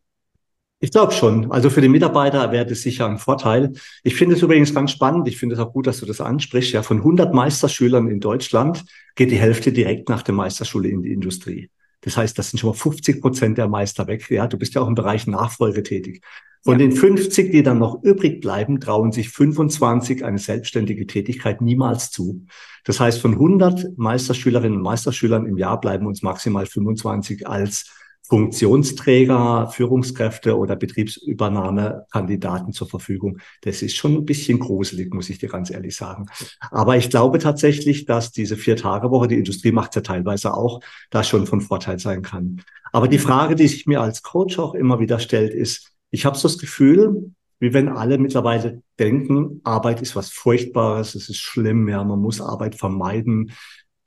Ich 0.80 0.92
glaube 0.92 1.12
schon. 1.12 1.52
Also 1.52 1.72
für 1.72 1.82
die 1.82 1.90
Mitarbeiter 1.90 2.52
wäre 2.52 2.66
das 2.66 2.82
sicher 2.82 3.08
ein 3.08 3.18
Vorteil. 3.18 3.74
Ich 4.04 4.16
finde 4.16 4.36
es 4.36 4.44
übrigens 4.44 4.76
ganz 4.76 4.92
spannend. 4.92 5.28
Ich 5.28 5.38
finde 5.38 5.56
es 5.56 5.62
auch 5.62 5.74
gut, 5.74 5.88
dass 5.88 6.00
du 6.00 6.06
das 6.06 6.22
ansprichst. 6.22 6.72
Ja, 6.72 6.84
von 6.84 6.98
100 6.98 7.34
Meisterschülern 7.34 8.08
in 8.08 8.20
Deutschland 8.20 8.86
geht 9.16 9.32
die 9.32 9.38
Hälfte 9.38 9.72
direkt 9.72 10.08
nach 10.08 10.22
der 10.22 10.36
Meisterschule 10.36 10.90
in 10.90 11.02
die 11.02 11.12
Industrie. 11.14 11.72
Das 12.02 12.16
heißt, 12.16 12.38
das 12.38 12.52
sind 12.52 12.60
schon 12.60 12.70
mal 12.70 12.76
50 12.76 13.22
Prozent 13.22 13.58
der 13.58 13.68
Meister 13.68 14.06
weg. 14.06 14.30
Ja, 14.30 14.46
du 14.46 14.58
bist 14.58 14.76
ja 14.76 14.82
auch 14.82 14.88
im 14.88 14.94
Bereich 14.94 15.26
Nachfolge 15.26 15.82
tätig. 15.82 16.22
Von 16.64 16.80
ja. 16.80 16.86
den 16.86 16.92
50, 16.92 17.52
die 17.52 17.64
dann 17.64 17.80
noch 17.80 18.04
übrig 18.04 18.40
bleiben, 18.40 18.80
trauen 18.80 19.12
sich 19.12 19.30
25 19.30 20.24
eine 20.24 20.38
selbstständige 20.38 21.08
Tätigkeit 21.08 21.60
niemals 21.60 22.12
zu. 22.12 22.46
Das 22.84 23.00
heißt, 23.00 23.20
von 23.20 23.34
100 23.34 23.98
Meisterschülerinnen 23.98 24.78
und 24.78 24.84
Meisterschülern 24.84 25.48
im 25.48 25.58
Jahr 25.58 25.82
bleiben 25.82 26.06
uns 26.06 26.22
maximal 26.22 26.68
25 26.68 27.48
als 27.48 27.92
Funktionsträger, 28.30 29.70
Führungskräfte 29.72 30.58
oder 30.58 30.76
Betriebsübernahmekandidaten 30.76 32.74
zur 32.74 32.88
Verfügung. 32.90 33.40
Das 33.62 33.82
ist 33.82 33.96
schon 33.96 34.16
ein 34.16 34.26
bisschen 34.26 34.60
gruselig, 34.60 35.14
muss 35.14 35.30
ich 35.30 35.40
dir 35.40 35.48
ganz 35.48 35.70
ehrlich 35.70 35.96
sagen. 35.96 36.26
Aber 36.70 36.98
ich 36.98 37.10
glaube 37.10 37.40
tatsächlich, 37.40 38.06
dass 38.06 38.32
diese 38.32 38.58
Vier-Tage-Woche, 38.58 39.30
die 39.30 39.38
Industrie 39.38 39.72
macht 39.72 39.96
ja 39.96 40.02
teilweise 40.02 40.54
auch, 40.54 40.82
da 41.10 41.24
schon 41.24 41.48
von 41.48 41.62
Vorteil 41.62 42.00
sein 42.00 42.22
kann. 42.22 42.62
Aber 42.92 43.08
die 43.08 43.20
Frage, 43.20 43.56
die 43.56 43.68
sich 43.68 43.86
mir 43.86 44.02
als 44.02 44.24
Coach 44.24 44.60
auch 44.60 44.74
immer 44.74 45.00
wieder 45.00 45.20
stellt, 45.20 45.54
ist, 45.54 45.94
ich 46.10 46.26
habe 46.26 46.38
so 46.38 46.48
das 46.48 46.58
Gefühl, 46.58 47.32
wie 47.60 47.74
wenn 47.74 47.88
alle 47.88 48.18
mittlerweile 48.18 48.82
denken, 49.00 49.62
Arbeit 49.64 50.02
ist 50.02 50.16
was 50.16 50.30
Furchtbares, 50.30 51.16
es 51.16 51.30
ist 51.30 51.40
schlimm, 51.40 51.88
ja, 51.88 52.04
man 52.04 52.20
muss 52.20 52.42
Arbeit 52.42 52.76
vermeiden. 52.76 53.52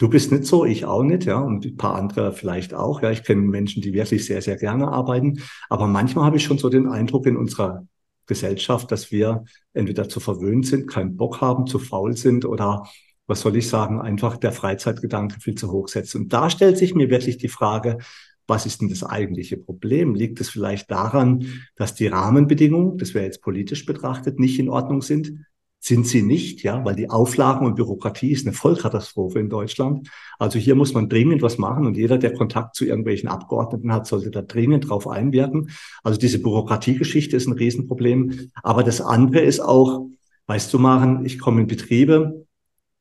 Du 0.00 0.08
bist 0.08 0.32
nicht 0.32 0.46
so, 0.46 0.64
ich 0.64 0.86
auch 0.86 1.02
nicht, 1.02 1.26
ja, 1.26 1.38
und 1.38 1.66
ein 1.66 1.76
paar 1.76 1.94
andere 1.94 2.32
vielleicht 2.32 2.72
auch. 2.72 3.02
Ja, 3.02 3.10
ich 3.10 3.22
kenne 3.22 3.42
Menschen, 3.42 3.82
die 3.82 3.92
wirklich 3.92 4.24
sehr, 4.24 4.40
sehr 4.40 4.56
gerne 4.56 4.88
arbeiten. 4.88 5.42
Aber 5.68 5.86
manchmal 5.86 6.24
habe 6.24 6.38
ich 6.38 6.44
schon 6.44 6.56
so 6.56 6.70
den 6.70 6.88
Eindruck 6.88 7.26
in 7.26 7.36
unserer 7.36 7.86
Gesellschaft, 8.24 8.90
dass 8.90 9.12
wir 9.12 9.44
entweder 9.74 10.08
zu 10.08 10.18
verwöhnt 10.18 10.66
sind, 10.66 10.88
keinen 10.88 11.18
Bock 11.18 11.42
haben, 11.42 11.66
zu 11.66 11.78
faul 11.78 12.16
sind 12.16 12.46
oder 12.46 12.88
was 13.26 13.42
soll 13.42 13.56
ich 13.56 13.68
sagen, 13.68 14.00
einfach 14.00 14.38
der 14.38 14.52
Freizeitgedanke 14.52 15.38
viel 15.38 15.54
zu 15.54 15.70
hoch 15.70 15.88
setzt. 15.88 16.14
Und 16.16 16.32
da 16.32 16.48
stellt 16.48 16.78
sich 16.78 16.94
mir 16.94 17.10
wirklich 17.10 17.36
die 17.36 17.48
Frage, 17.48 17.98
was 18.46 18.64
ist 18.64 18.80
denn 18.80 18.88
das 18.88 19.04
eigentliche 19.04 19.58
Problem? 19.58 20.14
Liegt 20.14 20.40
es 20.40 20.48
vielleicht 20.48 20.90
daran, 20.90 21.44
dass 21.76 21.94
die 21.94 22.06
Rahmenbedingungen, 22.06 22.96
das 22.96 23.12
wäre 23.12 23.26
jetzt 23.26 23.42
politisch 23.42 23.84
betrachtet, 23.84 24.40
nicht 24.40 24.58
in 24.58 24.70
Ordnung 24.70 25.02
sind? 25.02 25.44
Sind 25.82 26.06
sie 26.06 26.20
nicht, 26.20 26.62
ja, 26.62 26.84
weil 26.84 26.94
die 26.94 27.08
Auflagen 27.08 27.66
und 27.66 27.74
Bürokratie 27.74 28.32
ist 28.32 28.46
eine 28.46 28.54
Vollkatastrophe 28.54 29.38
in 29.38 29.48
Deutschland. 29.48 30.10
Also 30.38 30.58
hier 30.58 30.74
muss 30.74 30.92
man 30.92 31.08
dringend 31.08 31.40
was 31.40 31.56
machen 31.56 31.86
und 31.86 31.96
jeder, 31.96 32.18
der 32.18 32.34
Kontakt 32.34 32.76
zu 32.76 32.84
irgendwelchen 32.84 33.30
Abgeordneten 33.30 33.90
hat, 33.90 34.06
sollte 34.06 34.30
da 34.30 34.42
dringend 34.42 34.90
drauf 34.90 35.08
einwirken. 35.08 35.70
Also 36.02 36.18
diese 36.18 36.42
Bürokratiegeschichte 36.42 37.34
ist 37.34 37.46
ein 37.46 37.54
Riesenproblem. 37.54 38.50
Aber 38.62 38.84
das 38.84 39.00
andere 39.00 39.40
ist 39.40 39.60
auch, 39.60 40.06
weißt 40.46 40.72
du, 40.72 40.78
machen, 40.78 41.24
ich 41.24 41.38
komme 41.38 41.62
in 41.62 41.66
Betriebe, 41.66 42.46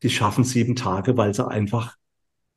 die 0.01 0.09
schaffen 0.09 0.45
sieben 0.45 0.77
Tage, 0.77 1.17
weil 1.17 1.33
sie 1.33 1.45
einfach 1.45 1.98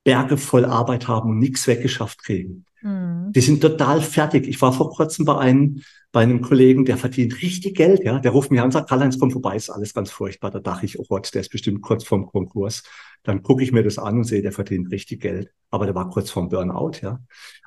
Berge 0.04 0.36
voll 0.36 0.64
Arbeit 0.64 1.08
haben 1.08 1.30
und 1.30 1.38
nichts 1.38 1.66
weggeschafft 1.66 2.22
kriegen. 2.22 2.64
Mhm. 2.82 3.32
Die 3.34 3.40
sind 3.40 3.60
total 3.60 4.00
fertig. 4.00 4.48
Ich 4.48 4.60
war 4.60 4.72
vor 4.72 4.90
kurzem 4.90 5.24
bei 5.24 5.38
einem, 5.38 5.82
bei 6.10 6.22
einem 6.22 6.42
Kollegen, 6.42 6.84
der 6.84 6.96
verdient 6.96 7.40
richtig 7.40 7.76
Geld, 7.76 8.04
ja. 8.04 8.18
Der 8.18 8.32
ruft 8.32 8.50
mich 8.50 8.60
an 8.60 8.66
und 8.66 8.72
sagt, 8.72 8.88
Karl-Heinz, 8.88 9.18
komm 9.18 9.30
vorbei, 9.30 9.56
ist 9.56 9.70
alles 9.70 9.94
ganz 9.94 10.10
furchtbar. 10.10 10.50
Da 10.50 10.58
dachte 10.58 10.86
ich, 10.86 10.98
oh 10.98 11.04
Gott, 11.08 11.32
der 11.32 11.40
ist 11.40 11.50
bestimmt 11.50 11.82
kurz 11.82 12.04
vorm 12.04 12.26
Konkurs. 12.26 12.82
Dann 13.22 13.42
gucke 13.42 13.62
ich 13.62 13.72
mir 13.72 13.84
das 13.84 13.98
an 13.98 14.18
und 14.18 14.24
sehe, 14.24 14.42
der 14.42 14.52
verdient 14.52 14.90
richtig 14.90 15.22
Geld. 15.22 15.50
Aber 15.70 15.86
der 15.86 15.94
war 15.94 16.10
kurz 16.10 16.30
vorm 16.30 16.48
Burnout, 16.48 16.98
ja. 17.02 17.20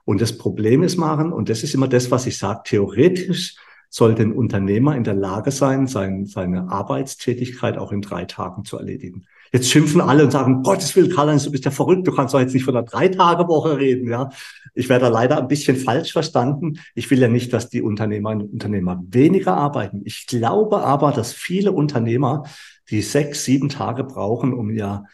Und 0.03 0.21
das 0.21 0.37
Problem 0.37 0.83
ist, 0.83 0.97
machen, 0.97 1.31
und 1.31 1.49
das 1.49 1.63
ist 1.63 1.73
immer 1.73 1.87
das, 1.87 2.11
was 2.11 2.27
ich 2.27 2.37
sage, 2.37 2.61
theoretisch 2.65 3.55
sollte 3.89 4.23
ein 4.23 4.33
Unternehmer 4.33 4.95
in 4.97 5.05
der 5.05 5.13
Lage 5.13 5.51
sein, 5.51 5.87
sein, 5.87 6.25
seine 6.25 6.69
Arbeitstätigkeit 6.69 7.77
auch 7.77 7.93
in 7.93 8.01
drei 8.01 8.25
Tagen 8.25 8.65
zu 8.65 8.77
erledigen. 8.77 9.25
Jetzt 9.55 9.71
schimpfen 9.71 10.01
alle 10.01 10.25
und 10.25 10.31
sagen, 10.31 10.63
Gottes 10.63 10.93
Willen, 10.97 11.09
Karl-Heinz, 11.09 11.45
du 11.45 11.51
bist 11.51 11.63
ja 11.63 11.71
verrückt, 11.71 12.05
du 12.05 12.11
kannst 12.11 12.33
doch 12.33 12.41
jetzt 12.41 12.53
nicht 12.53 12.65
von 12.65 12.75
einer 12.75 12.85
Drei-Tage-Woche 12.85 13.77
reden. 13.77 14.09
Ja, 14.09 14.29
Ich 14.73 14.89
werde 14.89 15.05
da 15.05 15.07
leider 15.07 15.37
ein 15.37 15.47
bisschen 15.47 15.77
falsch 15.77 16.11
verstanden. 16.11 16.81
Ich 16.93 17.09
will 17.09 17.19
ja 17.19 17.29
nicht, 17.29 17.53
dass 17.53 17.69
die 17.69 17.81
Unternehmerinnen 17.81 18.47
und 18.47 18.51
Unternehmer 18.51 19.01
weniger 19.07 19.55
arbeiten. 19.55 20.01
Ich 20.03 20.27
glaube 20.27 20.83
aber, 20.83 21.13
dass 21.13 21.31
viele 21.31 21.71
Unternehmer, 21.71 22.43
die 22.89 23.01
sechs, 23.01 23.45
sieben 23.45 23.69
Tage 23.69 24.03
brauchen, 24.03 24.53
um 24.53 24.69
ihr 24.71 25.05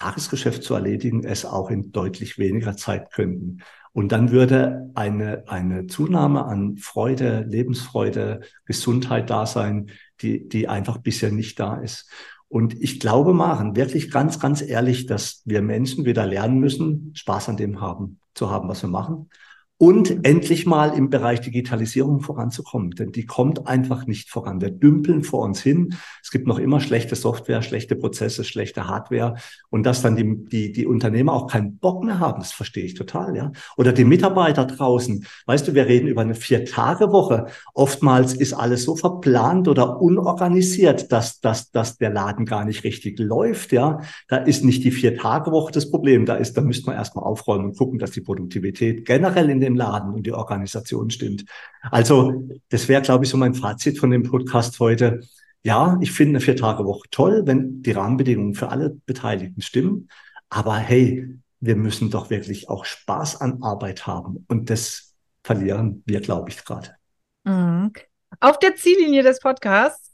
Tagesgeschäft 0.00 0.64
zu 0.64 0.74
erledigen, 0.74 1.22
es 1.22 1.44
auch 1.44 1.70
in 1.70 1.92
deutlich 1.92 2.38
weniger 2.38 2.76
Zeit 2.76 3.12
könnten. 3.12 3.62
Und 3.92 4.10
dann 4.10 4.32
würde 4.32 4.90
eine, 4.96 5.44
eine 5.46 5.86
Zunahme 5.86 6.44
an 6.44 6.76
Freude, 6.76 7.46
Lebensfreude, 7.48 8.40
Gesundheit 8.64 9.30
da 9.30 9.46
sein, 9.46 9.90
die, 10.22 10.48
die 10.48 10.66
einfach 10.66 10.98
bisher 10.98 11.30
nicht 11.30 11.60
da 11.60 11.76
ist. 11.76 12.10
Und 12.48 12.80
ich 12.80 13.00
glaube, 13.00 13.34
Maren, 13.34 13.74
wirklich 13.74 14.10
ganz, 14.10 14.38
ganz 14.38 14.62
ehrlich, 14.62 15.06
dass 15.06 15.42
wir 15.44 15.62
Menschen 15.62 16.04
wieder 16.04 16.26
lernen 16.26 16.58
müssen, 16.58 17.12
Spaß 17.14 17.48
an 17.48 17.56
dem 17.56 17.80
haben, 17.80 18.20
zu 18.34 18.50
haben, 18.50 18.68
was 18.68 18.82
wir 18.82 18.88
machen 18.88 19.28
und 19.78 20.24
endlich 20.24 20.64
mal 20.64 20.96
im 20.96 21.10
Bereich 21.10 21.42
Digitalisierung 21.42 22.20
voranzukommen, 22.20 22.92
denn 22.92 23.12
die 23.12 23.26
kommt 23.26 23.66
einfach 23.66 24.06
nicht 24.06 24.30
voran. 24.30 24.62
Wir 24.62 24.70
dümpeln 24.70 25.22
vor 25.22 25.42
uns 25.42 25.62
hin. 25.62 25.94
Es 26.22 26.30
gibt 26.30 26.46
noch 26.46 26.58
immer 26.58 26.80
schlechte 26.80 27.14
Software, 27.14 27.60
schlechte 27.60 27.94
Prozesse, 27.94 28.44
schlechte 28.44 28.88
Hardware 28.88 29.34
und 29.68 29.84
dass 29.84 30.00
dann 30.00 30.16
die, 30.16 30.44
die, 30.48 30.72
die 30.72 30.86
Unternehmer 30.86 31.34
auch 31.34 31.46
keinen 31.46 31.76
Bock 31.76 32.04
mehr 32.04 32.20
haben, 32.20 32.40
das 32.40 32.52
verstehe 32.52 32.84
ich 32.84 32.94
total, 32.94 33.36
ja. 33.36 33.52
Oder 33.76 33.92
die 33.92 34.06
Mitarbeiter 34.06 34.64
draußen. 34.64 35.26
Weißt 35.44 35.68
du, 35.68 35.74
wir 35.74 35.86
reden 35.86 36.08
über 36.08 36.22
eine 36.22 36.34
Vier-Tage-Woche. 36.34 37.46
Oftmals 37.74 38.32
ist 38.32 38.54
alles 38.54 38.84
so 38.84 38.96
verplant 38.96 39.68
oder 39.68 40.00
unorganisiert, 40.00 41.12
dass, 41.12 41.40
dass, 41.40 41.70
dass 41.70 41.98
der 41.98 42.10
Laden 42.10 42.46
gar 42.46 42.64
nicht 42.64 42.82
richtig 42.84 43.18
läuft, 43.18 43.72
ja. 43.72 44.00
Da 44.28 44.38
ist 44.38 44.64
nicht 44.64 44.84
die 44.84 44.90
Vier-Tage-Woche 44.90 45.72
das 45.72 45.90
Problem. 45.90 46.24
Da 46.24 46.36
ist, 46.36 46.56
da 46.56 46.62
müsste 46.62 46.86
man 46.86 46.96
erstmal 46.96 47.26
aufräumen 47.26 47.66
und 47.66 47.76
gucken, 47.76 47.98
dass 47.98 48.12
die 48.12 48.22
Produktivität 48.22 49.04
generell 49.04 49.50
in 49.50 49.65
dem 49.66 49.76
Laden 49.76 50.14
und 50.14 50.26
die 50.26 50.32
Organisation 50.32 51.10
stimmt. 51.10 51.44
Also 51.82 52.48
das 52.70 52.88
wäre, 52.88 53.02
glaube 53.02 53.24
ich, 53.24 53.30
so 53.30 53.36
mein 53.36 53.54
Fazit 53.54 53.98
von 53.98 54.10
dem 54.10 54.22
Podcast 54.22 54.80
heute. 54.80 55.20
Ja, 55.62 55.98
ich 56.00 56.12
finde 56.12 56.30
eine 56.30 56.40
Vier-Tage-Woche 56.40 57.08
toll, 57.10 57.42
wenn 57.44 57.82
die 57.82 57.92
Rahmenbedingungen 57.92 58.54
für 58.54 58.68
alle 58.68 58.90
Beteiligten 59.04 59.62
stimmen. 59.62 60.08
Aber 60.48 60.76
hey, 60.76 61.28
wir 61.60 61.76
müssen 61.76 62.10
doch 62.10 62.30
wirklich 62.30 62.68
auch 62.68 62.84
Spaß 62.84 63.40
an 63.40 63.62
Arbeit 63.62 64.06
haben. 64.06 64.44
Und 64.48 64.70
das 64.70 65.14
verlieren 65.42 66.02
wir, 66.06 66.20
glaube 66.20 66.50
ich, 66.50 66.64
gerade. 66.64 66.90
Mhm. 67.44 67.92
Auf 68.40 68.58
der 68.58 68.76
Ziellinie 68.76 69.22
des 69.22 69.40
Podcasts 69.40 70.05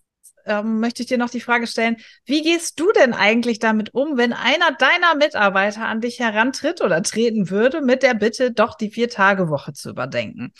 ähm, 0.46 0.80
möchte 0.80 1.02
ich 1.02 1.08
dir 1.08 1.18
noch 1.18 1.30
die 1.30 1.40
Frage 1.40 1.66
stellen, 1.66 1.96
wie 2.24 2.42
gehst 2.42 2.78
du 2.78 2.90
denn 2.92 3.14
eigentlich 3.14 3.58
damit 3.58 3.94
um, 3.94 4.16
wenn 4.16 4.32
einer 4.32 4.72
deiner 4.72 5.14
Mitarbeiter 5.16 5.86
an 5.86 6.00
dich 6.00 6.20
herantritt 6.20 6.80
oder 6.80 7.02
treten 7.02 7.50
würde 7.50 7.80
mit 7.80 8.02
der 8.02 8.14
Bitte, 8.14 8.52
doch 8.52 8.76
die 8.76 8.90
Vier-Tage-Woche 8.90 9.72
zu 9.72 9.90
überdenken? 9.90 10.52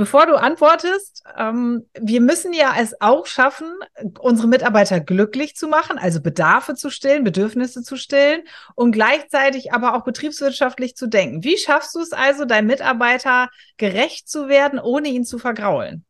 Bevor 0.00 0.24
du 0.24 0.34
antwortest, 0.36 1.22
ähm, 1.36 1.86
wir 1.92 2.22
müssen 2.22 2.54
ja 2.54 2.74
es 2.78 2.98
auch 3.02 3.26
schaffen, 3.26 3.70
unsere 4.18 4.48
Mitarbeiter 4.48 4.98
glücklich 4.98 5.56
zu 5.56 5.68
machen, 5.68 5.98
also 5.98 6.22
Bedarfe 6.22 6.74
zu 6.74 6.88
stillen, 6.88 7.22
Bedürfnisse 7.22 7.82
zu 7.82 7.96
stillen 7.96 8.40
und 8.74 8.92
gleichzeitig 8.92 9.74
aber 9.74 9.94
auch 9.94 10.04
betriebswirtschaftlich 10.04 10.96
zu 10.96 11.06
denken. 11.06 11.44
Wie 11.44 11.58
schaffst 11.58 11.94
du 11.94 12.00
es 12.00 12.12
also, 12.12 12.46
deinem 12.46 12.68
Mitarbeiter 12.68 13.50
gerecht 13.76 14.26
zu 14.26 14.48
werden, 14.48 14.78
ohne 14.78 15.08
ihn 15.08 15.26
zu 15.26 15.38
vergraulen? 15.38 16.06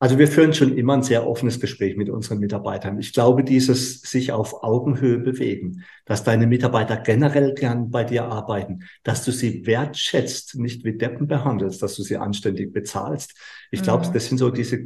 Also 0.00 0.16
wir 0.16 0.28
führen 0.28 0.52
schon 0.54 0.76
immer 0.76 0.94
ein 0.94 1.02
sehr 1.02 1.26
offenes 1.26 1.58
Gespräch 1.58 1.96
mit 1.96 2.08
unseren 2.08 2.38
Mitarbeitern. 2.38 3.00
Ich 3.00 3.12
glaube, 3.12 3.42
dieses 3.42 4.00
sich 4.00 4.30
auf 4.30 4.62
Augenhöhe 4.62 5.18
bewegen, 5.18 5.82
dass 6.04 6.22
deine 6.22 6.46
Mitarbeiter 6.46 6.96
generell 6.96 7.52
gern 7.54 7.90
bei 7.90 8.04
dir 8.04 8.26
arbeiten, 8.26 8.84
dass 9.02 9.24
du 9.24 9.32
sie 9.32 9.66
wertschätzt, 9.66 10.54
nicht 10.54 10.84
wie 10.84 10.96
Deppen 10.96 11.26
behandelst, 11.26 11.82
dass 11.82 11.96
du 11.96 12.04
sie 12.04 12.16
anständig 12.16 12.72
bezahlst. 12.72 13.34
Ich 13.72 13.82
glaube, 13.82 14.06
mhm. 14.06 14.12
das 14.12 14.26
sind 14.26 14.38
so 14.38 14.50
diese, 14.50 14.84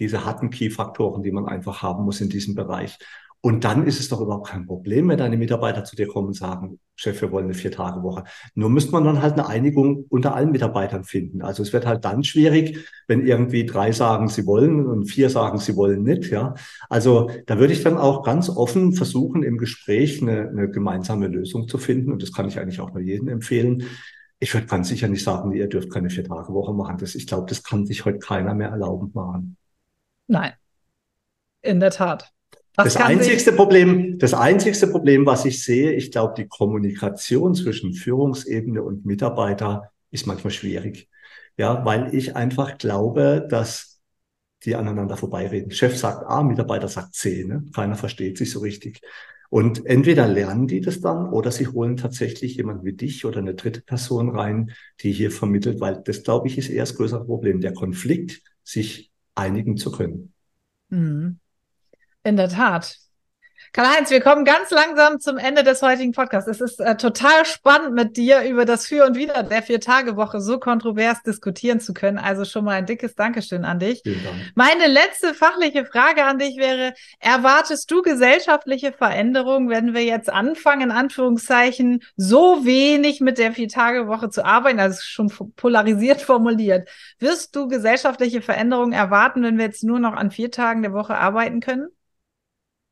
diese 0.00 0.24
harten 0.24 0.50
Key-Faktoren, 0.50 1.22
die 1.22 1.30
man 1.32 1.46
einfach 1.46 1.82
haben 1.82 2.04
muss 2.04 2.20
in 2.20 2.28
diesem 2.28 2.56
Bereich. 2.56 2.98
Und 3.40 3.62
dann 3.64 3.86
ist 3.86 4.00
es 4.00 4.08
doch 4.08 4.20
überhaupt 4.20 4.48
kein 4.48 4.66
Problem, 4.66 5.08
wenn 5.08 5.18
deine 5.18 5.36
Mitarbeiter 5.36 5.84
zu 5.84 5.94
dir 5.94 6.08
kommen 6.08 6.28
und 6.28 6.34
sagen, 6.34 6.80
Chef, 6.96 7.22
wir 7.22 7.30
wollen 7.30 7.44
eine 7.44 7.54
Vier-Tage-Woche. 7.54 8.24
Nur 8.54 8.68
müsste 8.68 8.90
man 8.90 9.04
dann 9.04 9.22
halt 9.22 9.34
eine 9.34 9.46
Einigung 9.46 10.06
unter 10.08 10.34
allen 10.34 10.50
Mitarbeitern 10.50 11.04
finden. 11.04 11.42
Also 11.42 11.62
es 11.62 11.72
wird 11.72 11.86
halt 11.86 12.04
dann 12.04 12.24
schwierig, 12.24 12.84
wenn 13.06 13.24
irgendwie 13.24 13.64
drei 13.64 13.92
sagen, 13.92 14.28
sie 14.28 14.44
wollen 14.44 14.84
und 14.86 15.04
vier 15.04 15.30
sagen, 15.30 15.58
sie 15.58 15.76
wollen 15.76 16.02
nicht. 16.02 16.30
Ja, 16.30 16.54
also 16.88 17.30
da 17.46 17.60
würde 17.60 17.72
ich 17.72 17.84
dann 17.84 17.96
auch 17.96 18.24
ganz 18.24 18.50
offen 18.50 18.92
versuchen, 18.92 19.44
im 19.44 19.58
Gespräch 19.58 20.20
eine, 20.20 20.48
eine 20.48 20.68
gemeinsame 20.68 21.28
Lösung 21.28 21.68
zu 21.68 21.78
finden. 21.78 22.10
Und 22.10 22.22
das 22.22 22.32
kann 22.32 22.48
ich 22.48 22.58
eigentlich 22.58 22.80
auch 22.80 22.92
nur 22.92 23.02
jedem 23.02 23.28
empfehlen. 23.28 23.84
Ich 24.40 24.52
würde 24.52 24.66
ganz 24.66 24.88
sicher 24.88 25.06
nicht 25.06 25.22
sagen, 25.22 25.52
ihr 25.52 25.68
dürft 25.68 25.92
keine 25.92 26.10
Vier-Tage-Woche 26.10 26.72
machen. 26.72 26.96
Das, 26.98 27.14
ich 27.14 27.28
glaube, 27.28 27.46
das 27.48 27.62
kann 27.62 27.86
sich 27.86 28.04
heute 28.04 28.18
keiner 28.18 28.54
mehr 28.54 28.70
erlauben 28.70 29.12
machen. 29.14 29.56
Nein, 30.26 30.54
in 31.62 31.78
der 31.78 31.90
Tat. 31.90 32.32
Das, 32.84 32.94
das 32.94 33.02
einzigste 33.02 33.52
Problem, 33.52 34.20
das 34.20 34.34
einzigste 34.34 34.86
Problem, 34.86 35.26
was 35.26 35.44
ich 35.44 35.64
sehe, 35.64 35.94
ich 35.94 36.12
glaube, 36.12 36.34
die 36.36 36.46
Kommunikation 36.46 37.56
zwischen 37.56 37.92
Führungsebene 37.92 38.80
und 38.84 39.04
Mitarbeiter 39.04 39.90
ist 40.12 40.28
manchmal 40.28 40.52
schwierig. 40.52 41.08
Ja, 41.56 41.84
weil 41.84 42.14
ich 42.14 42.36
einfach 42.36 42.78
glaube, 42.78 43.44
dass 43.50 44.00
die 44.64 44.76
aneinander 44.76 45.16
vorbeireden. 45.16 45.72
Chef 45.72 45.96
sagt 45.96 46.24
A, 46.28 46.44
Mitarbeiter 46.44 46.86
sagt 46.86 47.14
C, 47.14 47.44
ne? 47.44 47.64
Keiner 47.74 47.96
versteht 47.96 48.38
sich 48.38 48.52
so 48.52 48.60
richtig. 48.60 49.00
Und 49.50 49.84
entweder 49.84 50.28
lernen 50.28 50.68
die 50.68 50.80
das 50.80 51.00
dann 51.00 51.30
oder 51.30 51.50
sie 51.50 51.66
holen 51.66 51.96
tatsächlich 51.96 52.54
jemand 52.54 52.84
wie 52.84 52.92
dich 52.92 53.24
oder 53.24 53.38
eine 53.40 53.56
dritte 53.56 53.80
Person 53.80 54.28
rein, 54.28 54.70
die 55.00 55.10
hier 55.10 55.32
vermittelt, 55.32 55.80
weil 55.80 56.00
das, 56.04 56.22
glaube 56.22 56.46
ich, 56.46 56.58
ist 56.58 56.68
eher 56.68 56.84
das 56.84 56.94
größere 56.94 57.24
Problem, 57.24 57.60
der 57.60 57.74
Konflikt, 57.74 58.40
sich 58.62 59.10
einigen 59.34 59.76
zu 59.76 59.90
können. 59.90 60.32
Mhm. 60.90 61.40
In 62.24 62.36
der 62.36 62.48
Tat. 62.48 62.98
Karl-Heinz, 63.72 64.10
wir 64.10 64.20
kommen 64.20 64.46
ganz 64.46 64.70
langsam 64.70 65.20
zum 65.20 65.36
Ende 65.36 65.62
des 65.62 65.82
heutigen 65.82 66.12
Podcasts. 66.12 66.48
Es 66.48 66.60
ist 66.60 66.80
äh, 66.80 66.96
total 66.96 67.44
spannend, 67.44 67.92
mit 67.92 68.16
dir 68.16 68.42
über 68.42 68.64
das 68.64 68.86
Für 68.86 69.04
und 69.04 69.16
Wider 69.16 69.42
der 69.42 69.62
Vier-Tage-Woche 69.62 70.40
so 70.40 70.58
kontrovers 70.58 71.22
diskutieren 71.22 71.78
zu 71.78 71.92
können. 71.92 72.18
Also 72.18 72.46
schon 72.46 72.64
mal 72.64 72.72
ein 72.72 72.86
dickes 72.86 73.14
Dankeschön 73.14 73.66
an 73.66 73.78
dich. 73.78 74.02
Meine 74.54 74.86
letzte 74.86 75.34
fachliche 75.34 75.84
Frage 75.84 76.24
an 76.24 76.38
dich 76.38 76.56
wäre, 76.56 76.94
erwartest 77.20 77.90
du 77.90 78.00
gesellschaftliche 78.00 78.92
Veränderungen, 78.92 79.68
wenn 79.68 79.92
wir 79.92 80.04
jetzt 80.04 80.30
anfangen, 80.30 80.82
in 80.82 80.90
Anführungszeichen, 80.90 82.02
so 82.16 82.64
wenig 82.64 83.20
mit 83.20 83.36
der 83.36 83.52
Vier-Tage-Woche 83.52 84.30
zu 84.30 84.46
arbeiten? 84.46 84.80
Also 84.80 85.00
schon 85.02 85.30
polarisiert 85.56 86.22
formuliert. 86.22 86.88
Wirst 87.18 87.54
du 87.54 87.68
gesellschaftliche 87.68 88.40
Veränderungen 88.40 88.92
erwarten, 88.92 89.42
wenn 89.42 89.58
wir 89.58 89.66
jetzt 89.66 89.84
nur 89.84 89.98
noch 89.98 90.14
an 90.14 90.30
vier 90.30 90.50
Tagen 90.50 90.80
der 90.80 90.94
Woche 90.94 91.18
arbeiten 91.18 91.60
können? 91.60 91.88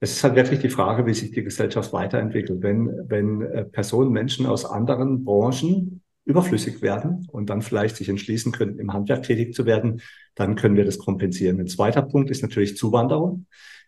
Es 0.01 0.12
ist 0.12 0.24
halt 0.24 0.36
wirklich 0.36 0.61
die 0.61 0.68
Frage, 0.68 1.07
wie 1.07 1.14
sich 1.14 1.30
die 1.30 1.42
Gesellschaft 1.42 1.92
weiterentwickelt. 1.92 2.62
Wenn, 2.62 2.90
wenn 3.09 3.42
äh, 3.42 3.64
Personen, 3.64 4.12
Menschen 4.12 4.47
aus 4.47 4.64
anderen 4.64 5.24
Branchen 5.24 6.03
überflüssig 6.24 6.82
werden 6.82 7.26
und 7.30 7.49
dann 7.49 7.62
vielleicht 7.62 7.97
sich 7.97 8.09
entschließen 8.09 8.53
können, 8.53 8.78
im 8.78 8.92
Handwerk 8.92 9.22
tätig 9.22 9.55
zu 9.55 9.64
werden, 9.64 10.03
dann 10.34 10.57
können 10.57 10.76
wir 10.76 10.84
das 10.84 10.99
kompensieren. 10.99 11.61
Ein 11.61 11.68
zweiter 11.68 12.03
Punkt 12.03 12.30
ist 12.30 12.42
natürlich 12.42 12.76
Zuwanderung. 12.76 13.47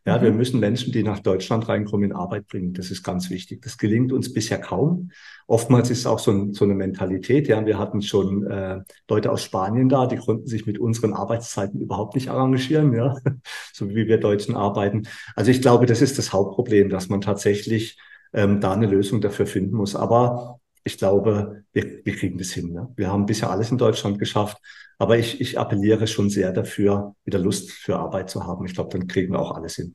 Ja, 0.08 0.16
mhm. 0.16 0.22
wir 0.22 0.32
müssen 0.32 0.58
Menschen, 0.58 0.90
die 0.90 1.02
nach 1.02 1.18
Deutschland 1.18 1.68
reinkommen, 1.68 2.10
in 2.10 2.16
Arbeit 2.16 2.46
bringen. 2.46 2.72
Das 2.72 2.90
ist 2.90 3.02
ganz 3.02 3.28
wichtig. 3.28 3.60
Das 3.60 3.76
gelingt 3.76 4.10
uns 4.10 4.32
bisher 4.32 4.58
kaum. 4.58 5.10
Oftmals 5.46 5.90
ist 5.90 5.98
es 5.98 6.06
auch 6.06 6.18
so, 6.18 6.30
ein, 6.30 6.54
so 6.54 6.64
eine 6.64 6.74
Mentalität. 6.74 7.46
Ja, 7.46 7.66
wir 7.66 7.78
hatten 7.78 8.00
schon 8.00 8.46
äh, 8.46 8.80
Leute 9.06 9.30
aus 9.30 9.42
Spanien 9.42 9.90
da, 9.90 10.06
die 10.06 10.16
konnten 10.16 10.46
sich 10.46 10.64
mit 10.64 10.78
unseren 10.78 11.12
Arbeitszeiten 11.12 11.78
überhaupt 11.78 12.14
nicht 12.14 12.30
arrangieren, 12.30 12.94
ja, 12.94 13.16
so 13.74 13.90
wie 13.90 14.08
wir 14.08 14.18
Deutschen 14.18 14.56
arbeiten. 14.56 15.06
Also 15.36 15.50
ich 15.50 15.60
glaube, 15.60 15.84
das 15.84 16.00
ist 16.00 16.16
das 16.16 16.32
Hauptproblem, 16.32 16.88
dass 16.88 17.10
man 17.10 17.20
tatsächlich 17.20 17.98
ähm, 18.32 18.62
da 18.62 18.72
eine 18.72 18.86
Lösung 18.86 19.20
dafür 19.20 19.46
finden 19.46 19.76
muss. 19.76 19.94
Aber 19.94 20.58
ich 20.88 20.96
glaube, 20.96 21.64
wir, 21.72 22.04
wir 22.04 22.16
kriegen 22.16 22.38
das 22.38 22.50
hin. 22.50 22.72
Ne? 22.72 22.88
Wir 22.96 23.12
haben 23.12 23.26
bisher 23.26 23.50
alles 23.50 23.70
in 23.70 23.78
Deutschland 23.78 24.18
geschafft. 24.18 24.56
Aber 24.98 25.18
ich, 25.18 25.40
ich 25.40 25.58
appelliere 25.58 26.06
schon 26.06 26.30
sehr 26.30 26.50
dafür, 26.50 27.14
wieder 27.24 27.38
Lust 27.38 27.70
für 27.70 27.96
Arbeit 27.96 28.30
zu 28.30 28.46
haben. 28.46 28.64
Ich 28.64 28.74
glaube, 28.74 28.90
dann 28.96 29.06
kriegen 29.06 29.32
wir 29.32 29.38
auch 29.38 29.54
alles 29.54 29.76
hin. 29.76 29.94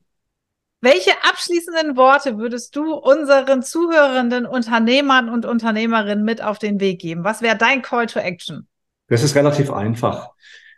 Welche 0.80 1.10
abschließenden 1.28 1.96
Worte 1.96 2.38
würdest 2.38 2.76
du 2.76 2.94
unseren 2.94 3.62
zuhörenden 3.62 4.46
Unternehmern 4.46 5.28
und 5.28 5.46
Unternehmerinnen 5.46 6.24
mit 6.24 6.42
auf 6.42 6.58
den 6.58 6.78
Weg 6.78 7.00
geben? 7.00 7.24
Was 7.24 7.42
wäre 7.42 7.56
dein 7.56 7.82
Call 7.82 8.06
to 8.06 8.20
Action? 8.20 8.68
Das 9.08 9.22
ist 9.22 9.34
relativ 9.34 9.70
einfach 9.70 10.30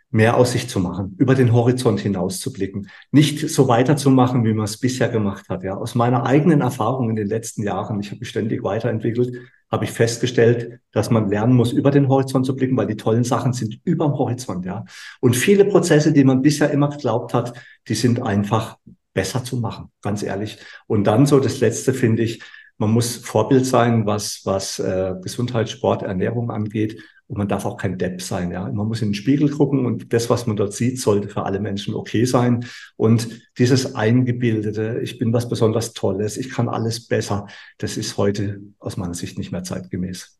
mehr 0.09 0.37
aus 0.37 0.53
sich 0.53 0.69
zu 0.69 0.79
machen, 0.79 1.15
über 1.19 1.35
den 1.35 1.51
Horizont 1.53 1.99
hinaus 1.99 2.39
zu 2.39 2.51
blicken, 2.53 2.89
nicht 3.11 3.49
so 3.49 3.67
weiterzumachen, 3.67 4.45
wie 4.45 4.53
man 4.53 4.65
es 4.65 4.79
bisher 4.79 5.09
gemacht 5.09 5.49
hat. 5.49 5.63
Ja, 5.63 5.75
aus 5.75 5.95
meiner 5.95 6.25
eigenen 6.25 6.61
Erfahrung 6.61 7.09
in 7.09 7.15
den 7.17 7.27
letzten 7.27 7.63
Jahren, 7.63 7.99
ich 7.99 8.09
habe 8.09 8.19
mich 8.19 8.29
ständig 8.29 8.63
weiterentwickelt, 8.63 9.35
habe 9.71 9.85
ich 9.85 9.91
festgestellt, 9.91 10.79
dass 10.91 11.09
man 11.09 11.29
lernen 11.29 11.53
muss, 11.53 11.71
über 11.71 11.91
den 11.91 12.07
Horizont 12.07 12.45
zu 12.45 12.55
blicken, 12.55 12.77
weil 12.77 12.87
die 12.87 12.95
tollen 12.95 13.23
Sachen 13.23 13.53
sind 13.53 13.79
über 13.83 14.05
dem 14.05 14.17
Horizont. 14.17 14.65
Ja, 14.65 14.85
und 15.19 15.35
viele 15.35 15.65
Prozesse, 15.65 16.13
die 16.13 16.23
man 16.23 16.41
bisher 16.41 16.71
immer 16.71 16.89
geglaubt 16.89 17.33
hat, 17.33 17.53
die 17.87 17.95
sind 17.95 18.21
einfach 18.21 18.77
besser 19.13 19.43
zu 19.43 19.57
machen, 19.57 19.91
ganz 20.01 20.23
ehrlich. 20.23 20.57
Und 20.87 21.05
dann 21.05 21.25
so 21.25 21.39
das 21.39 21.59
Letzte 21.59 21.93
finde 21.93 22.23
ich, 22.23 22.41
man 22.77 22.91
muss 22.91 23.17
Vorbild 23.17 23.65
sein, 23.65 24.05
was 24.05 24.41
was 24.45 24.79
äh, 24.79 25.13
Gesundheit, 25.21 25.69
Sport, 25.69 26.03
Ernährung 26.03 26.51
angeht 26.51 27.01
und 27.27 27.37
man 27.37 27.47
darf 27.47 27.65
auch 27.65 27.77
kein 27.77 27.97
Depp 27.97 28.21
sein. 28.21 28.51
Ja, 28.51 28.63
man 28.71 28.87
muss 28.87 29.01
in 29.01 29.09
den 29.09 29.13
Spiegel 29.13 29.49
gucken 29.49 29.85
und 29.85 30.13
das, 30.13 30.29
was 30.29 30.47
man 30.47 30.55
dort 30.55 30.73
sieht, 30.73 30.99
sollte 30.99 31.27
für 31.27 31.43
alle 31.43 31.59
Menschen 31.59 31.93
okay 31.93 32.25
sein. 32.25 32.65
Und 32.95 33.41
dieses 33.57 33.95
eingebildete, 33.95 34.99
ich 35.03 35.19
bin 35.19 35.33
was 35.33 35.49
besonders 35.49 35.93
Tolles, 35.93 36.37
ich 36.37 36.49
kann 36.49 36.69
alles 36.69 37.07
besser, 37.07 37.47
das 37.77 37.97
ist 37.97 38.17
heute 38.17 38.61
aus 38.79 38.95
meiner 38.95 39.13
Sicht 39.13 39.37
nicht 39.37 39.51
mehr 39.51 39.63
zeitgemäß. 39.63 40.39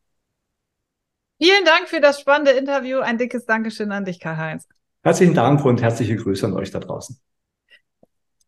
Vielen 1.40 1.66
Dank 1.66 1.88
für 1.88 2.02
das 2.02 2.20
spannende 2.20 2.52
Interview. 2.52 3.00
Ein 3.00 3.18
dickes 3.18 3.46
Dankeschön 3.46 3.92
an 3.92 4.06
dich, 4.06 4.20
Karl-Heinz. 4.20 4.68
Herzlichen 5.04 5.36
Dank 5.36 5.64
und 5.66 5.82
herzliche 5.82 6.16
Grüße 6.16 6.46
an 6.46 6.54
euch 6.54 6.72
da 6.72 6.80
draußen. 6.80 7.20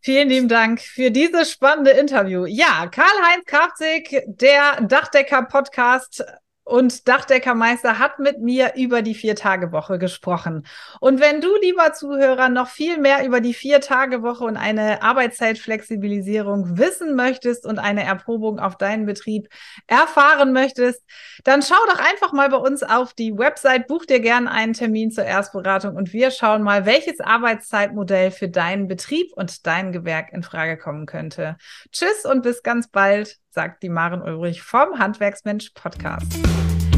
Vielen 0.01 0.29
lieben 0.29 0.47
Dank 0.47 0.79
für 0.79 1.11
dieses 1.11 1.51
spannende 1.51 1.91
Interview. 1.91 2.45
Ja, 2.45 2.87
Karl-Heinz 2.87 3.45
Krafzig, 3.45 4.23
der 4.27 4.81
Dachdecker-Podcast 4.81 6.23
und 6.69 7.07
Dachdeckermeister 7.07 7.99
hat 7.99 8.19
mit 8.19 8.39
mir 8.39 8.73
über 8.75 9.01
die 9.01 9.15
Vier-Tage-Woche 9.15 9.97
gesprochen. 9.97 10.65
Und 10.99 11.19
wenn 11.19 11.41
du, 11.41 11.49
lieber 11.61 11.93
Zuhörer, 11.93 12.49
noch 12.49 12.69
viel 12.69 12.99
mehr 12.99 13.25
über 13.25 13.41
die 13.41 13.53
Vier-Tage-Woche 13.53 14.43
und 14.43 14.55
eine 14.55 15.01
Arbeitszeitflexibilisierung 15.01 16.77
wissen 16.77 17.15
möchtest 17.15 17.65
und 17.65 17.79
eine 17.79 18.03
Erprobung 18.03 18.59
auf 18.59 18.77
deinen 18.77 19.05
Betrieb 19.05 19.49
erfahren 19.87 20.53
möchtest, 20.53 21.03
dann 21.43 21.61
schau 21.63 21.75
doch 21.91 21.99
einfach 21.99 22.33
mal 22.33 22.49
bei 22.49 22.57
uns 22.57 22.83
auf 22.83 23.13
die 23.13 23.35
Website, 23.37 23.87
buch 23.87 24.05
dir 24.05 24.19
gerne 24.19 24.51
einen 24.51 24.73
Termin 24.73 25.11
zur 25.11 25.25
Erstberatung 25.25 25.95
und 25.95 26.13
wir 26.13 26.29
schauen 26.29 26.61
mal, 26.61 26.85
welches 26.85 27.19
Arbeitszeitmodell 27.19 28.31
für 28.31 28.47
deinen 28.47 28.87
Betrieb 28.87 29.33
und 29.33 29.65
dein 29.65 29.91
Gewerk 29.91 30.31
in 30.33 30.43
Frage 30.43 30.77
kommen 30.77 31.07
könnte. 31.07 31.57
Tschüss 31.91 32.25
und 32.25 32.43
bis 32.43 32.61
ganz 32.61 32.89
bald 32.89 33.37
sagt 33.49 33.83
die 33.83 33.89
Maren 33.89 34.21
Ulrich 34.21 34.61
vom 34.61 34.99
Handwerksmensch 34.99 35.71
Podcast. 35.71 36.58